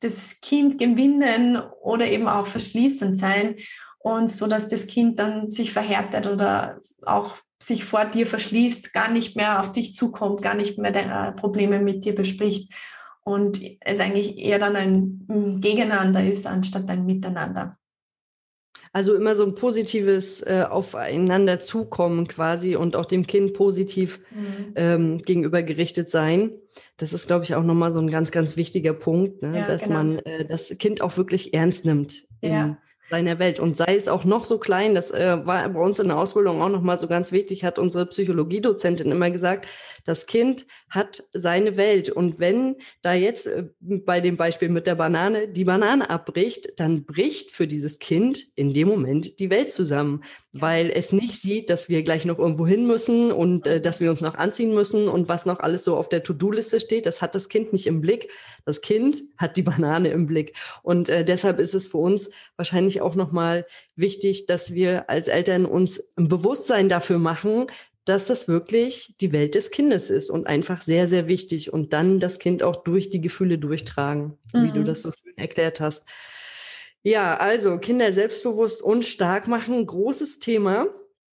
das 0.00 0.40
Kind 0.40 0.78
gewinnen 0.78 1.60
oder 1.82 2.06
eben 2.06 2.28
auch 2.28 2.46
verschließend 2.46 3.18
sein 3.18 3.56
und 4.06 4.30
so, 4.30 4.46
dass 4.46 4.68
das 4.68 4.86
Kind 4.86 5.18
dann 5.18 5.50
sich 5.50 5.72
verhärtet 5.72 6.28
oder 6.28 6.78
auch 7.04 7.38
sich 7.60 7.84
vor 7.84 8.04
dir 8.04 8.24
verschließt, 8.24 8.92
gar 8.92 9.10
nicht 9.10 9.34
mehr 9.34 9.58
auf 9.58 9.72
dich 9.72 9.96
zukommt, 9.96 10.42
gar 10.42 10.54
nicht 10.54 10.78
mehr 10.78 10.92
deine 10.92 11.32
Probleme 11.32 11.80
mit 11.80 12.04
dir 12.04 12.14
bespricht 12.14 12.72
und 13.24 13.60
es 13.80 13.98
eigentlich 13.98 14.38
eher 14.38 14.60
dann 14.60 14.76
ein 14.76 15.60
Gegeneinander 15.60 16.24
ist, 16.24 16.46
anstatt 16.46 16.88
ein 16.88 17.04
Miteinander. 17.04 17.78
Also 18.92 19.12
immer 19.16 19.34
so 19.34 19.44
ein 19.44 19.56
positives 19.56 20.40
äh, 20.42 20.64
Aufeinander 20.70 21.58
zukommen 21.58 22.28
quasi 22.28 22.76
und 22.76 22.94
auch 22.94 23.06
dem 23.06 23.26
Kind 23.26 23.54
positiv 23.54 24.20
mhm. 24.30 24.72
ähm, 24.76 25.18
gegenüber 25.18 25.64
gerichtet 25.64 26.10
sein. 26.10 26.52
Das 26.96 27.12
ist, 27.12 27.26
glaube 27.26 27.44
ich, 27.44 27.56
auch 27.56 27.64
nochmal 27.64 27.90
so 27.90 27.98
ein 27.98 28.10
ganz, 28.10 28.30
ganz 28.30 28.56
wichtiger 28.56 28.92
Punkt, 28.92 29.42
ne? 29.42 29.58
ja, 29.58 29.66
dass 29.66 29.82
genau. 29.82 29.96
man 29.96 30.18
äh, 30.20 30.44
das 30.44 30.68
Kind 30.78 31.00
auch 31.00 31.16
wirklich 31.16 31.54
ernst 31.54 31.84
nimmt 31.84 32.24
ja 32.40 32.78
seiner 33.10 33.38
Welt. 33.38 33.60
Und 33.60 33.76
sei 33.76 33.96
es 33.96 34.08
auch 34.08 34.24
noch 34.24 34.44
so 34.44 34.58
klein, 34.58 34.94
das 34.94 35.10
äh, 35.10 35.38
war 35.46 35.68
bei 35.68 35.80
uns 35.80 35.98
in 35.98 36.08
der 36.08 36.18
Ausbildung 36.18 36.60
auch 36.62 36.68
nochmal 36.68 36.98
so 36.98 37.06
ganz 37.06 37.32
wichtig, 37.32 37.64
hat 37.64 37.78
unsere 37.78 38.06
Psychologiedozentin 38.06 39.10
immer 39.10 39.30
gesagt, 39.30 39.66
das 40.06 40.26
Kind 40.26 40.66
hat 40.88 41.22
seine 41.32 41.76
Welt. 41.76 42.10
Und 42.10 42.38
wenn 42.40 42.76
da 43.02 43.12
jetzt 43.12 43.46
äh, 43.46 43.64
bei 43.80 44.20
dem 44.20 44.36
Beispiel 44.36 44.68
mit 44.68 44.86
der 44.86 44.96
Banane 44.96 45.48
die 45.48 45.64
Banane 45.64 46.10
abbricht, 46.10 46.80
dann 46.80 47.04
bricht 47.04 47.52
für 47.52 47.66
dieses 47.66 47.98
Kind 47.98 48.46
in 48.56 48.72
dem 48.72 48.88
Moment 48.88 49.38
die 49.38 49.50
Welt 49.50 49.70
zusammen, 49.70 50.24
weil 50.52 50.90
es 50.90 51.12
nicht 51.12 51.40
sieht, 51.40 51.70
dass 51.70 51.88
wir 51.88 52.02
gleich 52.02 52.24
noch 52.24 52.38
irgendwo 52.38 52.66
hin 52.66 52.86
müssen 52.86 53.30
und 53.30 53.66
äh, 53.66 53.80
dass 53.80 54.00
wir 54.00 54.10
uns 54.10 54.20
noch 54.20 54.34
anziehen 54.34 54.74
müssen 54.74 55.06
und 55.06 55.28
was 55.28 55.46
noch 55.46 55.60
alles 55.60 55.84
so 55.84 55.96
auf 55.96 56.08
der 56.08 56.24
To-Do-Liste 56.24 56.80
steht, 56.80 57.06
das 57.06 57.22
hat 57.22 57.34
das 57.34 57.48
Kind 57.48 57.72
nicht 57.72 57.86
im 57.86 58.00
Blick. 58.00 58.30
Das 58.64 58.80
Kind 58.80 59.22
hat 59.36 59.56
die 59.56 59.62
Banane 59.62 60.08
im 60.08 60.26
Blick. 60.26 60.54
Und 60.82 61.08
äh, 61.08 61.24
deshalb 61.24 61.60
ist 61.60 61.74
es 61.74 61.86
für 61.86 61.98
uns 61.98 62.30
wahrscheinlich 62.56 62.96
ich 62.96 63.02
auch 63.02 63.14
nochmal 63.14 63.66
wichtig, 63.94 64.46
dass 64.46 64.74
wir 64.74 65.08
als 65.08 65.28
Eltern 65.28 65.66
uns 65.66 66.12
ein 66.16 66.28
Bewusstsein 66.28 66.88
dafür 66.88 67.18
machen, 67.18 67.66
dass 68.06 68.26
das 68.26 68.48
wirklich 68.48 69.14
die 69.20 69.32
Welt 69.32 69.54
des 69.54 69.70
Kindes 69.70 70.10
ist 70.10 70.30
und 70.30 70.46
einfach 70.46 70.80
sehr, 70.80 71.08
sehr 71.08 71.28
wichtig 71.28 71.72
und 71.72 71.92
dann 71.92 72.20
das 72.20 72.38
Kind 72.38 72.62
auch 72.62 72.76
durch 72.76 73.10
die 73.10 73.20
Gefühle 73.20 73.58
durchtragen, 73.58 74.38
mhm. 74.54 74.64
wie 74.64 74.72
du 74.72 74.80
mhm. 74.80 74.84
das 74.86 75.02
so 75.02 75.10
schön 75.12 75.36
erklärt 75.36 75.80
hast. 75.80 76.06
Ja, 77.02 77.36
also 77.36 77.78
Kinder 77.78 78.12
selbstbewusst 78.12 78.82
und 78.82 79.04
stark 79.04 79.48
machen, 79.48 79.84
großes 79.86 80.38
Thema. 80.38 80.86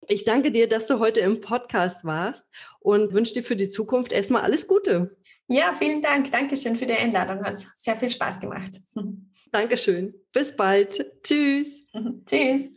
Ich 0.08 0.26
danke 0.26 0.52
dir, 0.52 0.68
dass 0.68 0.88
du 0.88 1.00
heute 1.00 1.20
im 1.20 1.42
Podcast 1.42 2.04
warst 2.04 2.46
und 2.80 3.14
wünsche 3.14 3.36
dir 3.36 3.44
für 3.44 3.56
die 3.56 3.70
Zukunft 3.70 4.12
erstmal 4.12 4.42
alles 4.42 4.68
Gute. 4.68 5.16
Ja, 5.48 5.74
vielen 5.78 6.02
Dank. 6.02 6.32
Dankeschön 6.32 6.76
für 6.78 6.86
die 6.86 6.94
Einladung. 6.94 7.44
Hat 7.44 7.58
sehr 7.76 7.96
viel 7.98 8.10
Spaß 8.10 8.40
gemacht. 8.40 8.72
Dankeschön. 9.52 10.14
Bis 10.32 10.56
bald. 10.56 11.06
Tschüss. 11.24 11.86
Tschüss. 12.26 12.72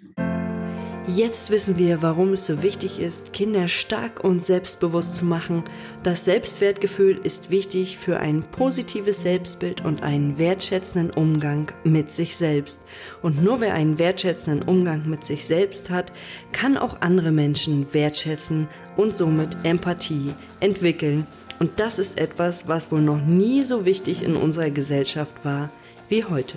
Jetzt 1.07 1.51
wissen 1.51 1.77
wir, 1.77 2.01
warum 2.01 2.33
es 2.33 2.47
so 2.47 2.63
wichtig 2.63 2.99
ist, 2.99 3.35
Kinder 3.35 3.69
stark 3.69 4.25
und 4.25 4.43
selbstbewusst 4.43 5.17
zu 5.17 5.27
machen. 5.27 5.65
Das 6.03 6.25
Selbstwertgefühl 6.25 7.21
ist 7.23 7.51
wichtig 7.51 7.99
für 7.99 8.21
ein 8.21 8.43
positives 8.43 9.21
Selbstbild 9.21 9.85
und 9.85 10.03
einen 10.03 10.39
wertschätzenden 10.39 11.11
Umgang 11.11 11.71
mit 11.85 12.15
sich 12.15 12.39
selbst. 12.39 12.81
Und 13.21 13.45
nur 13.45 13.61
wer 13.61 13.75
einen 13.75 13.99
wertschätzenden 13.99 14.67
Umgang 14.67 15.07
mit 15.07 15.27
sich 15.27 15.45
selbst 15.45 15.91
hat, 15.91 16.11
kann 16.53 16.79
auch 16.79 17.03
andere 17.03 17.33
Menschen 17.33 17.87
wertschätzen 17.93 18.67
und 18.97 19.15
somit 19.15 19.59
Empathie 19.63 20.33
entwickeln. 20.61 21.27
Und 21.59 21.81
das 21.81 21.99
ist 21.99 22.19
etwas, 22.19 22.67
was 22.67 22.91
wohl 22.91 23.03
noch 23.03 23.21
nie 23.21 23.63
so 23.63 23.85
wichtig 23.85 24.23
in 24.23 24.37
unserer 24.37 24.71
Gesellschaft 24.71 25.45
war 25.45 25.69
wie 26.09 26.25
heute. 26.25 26.57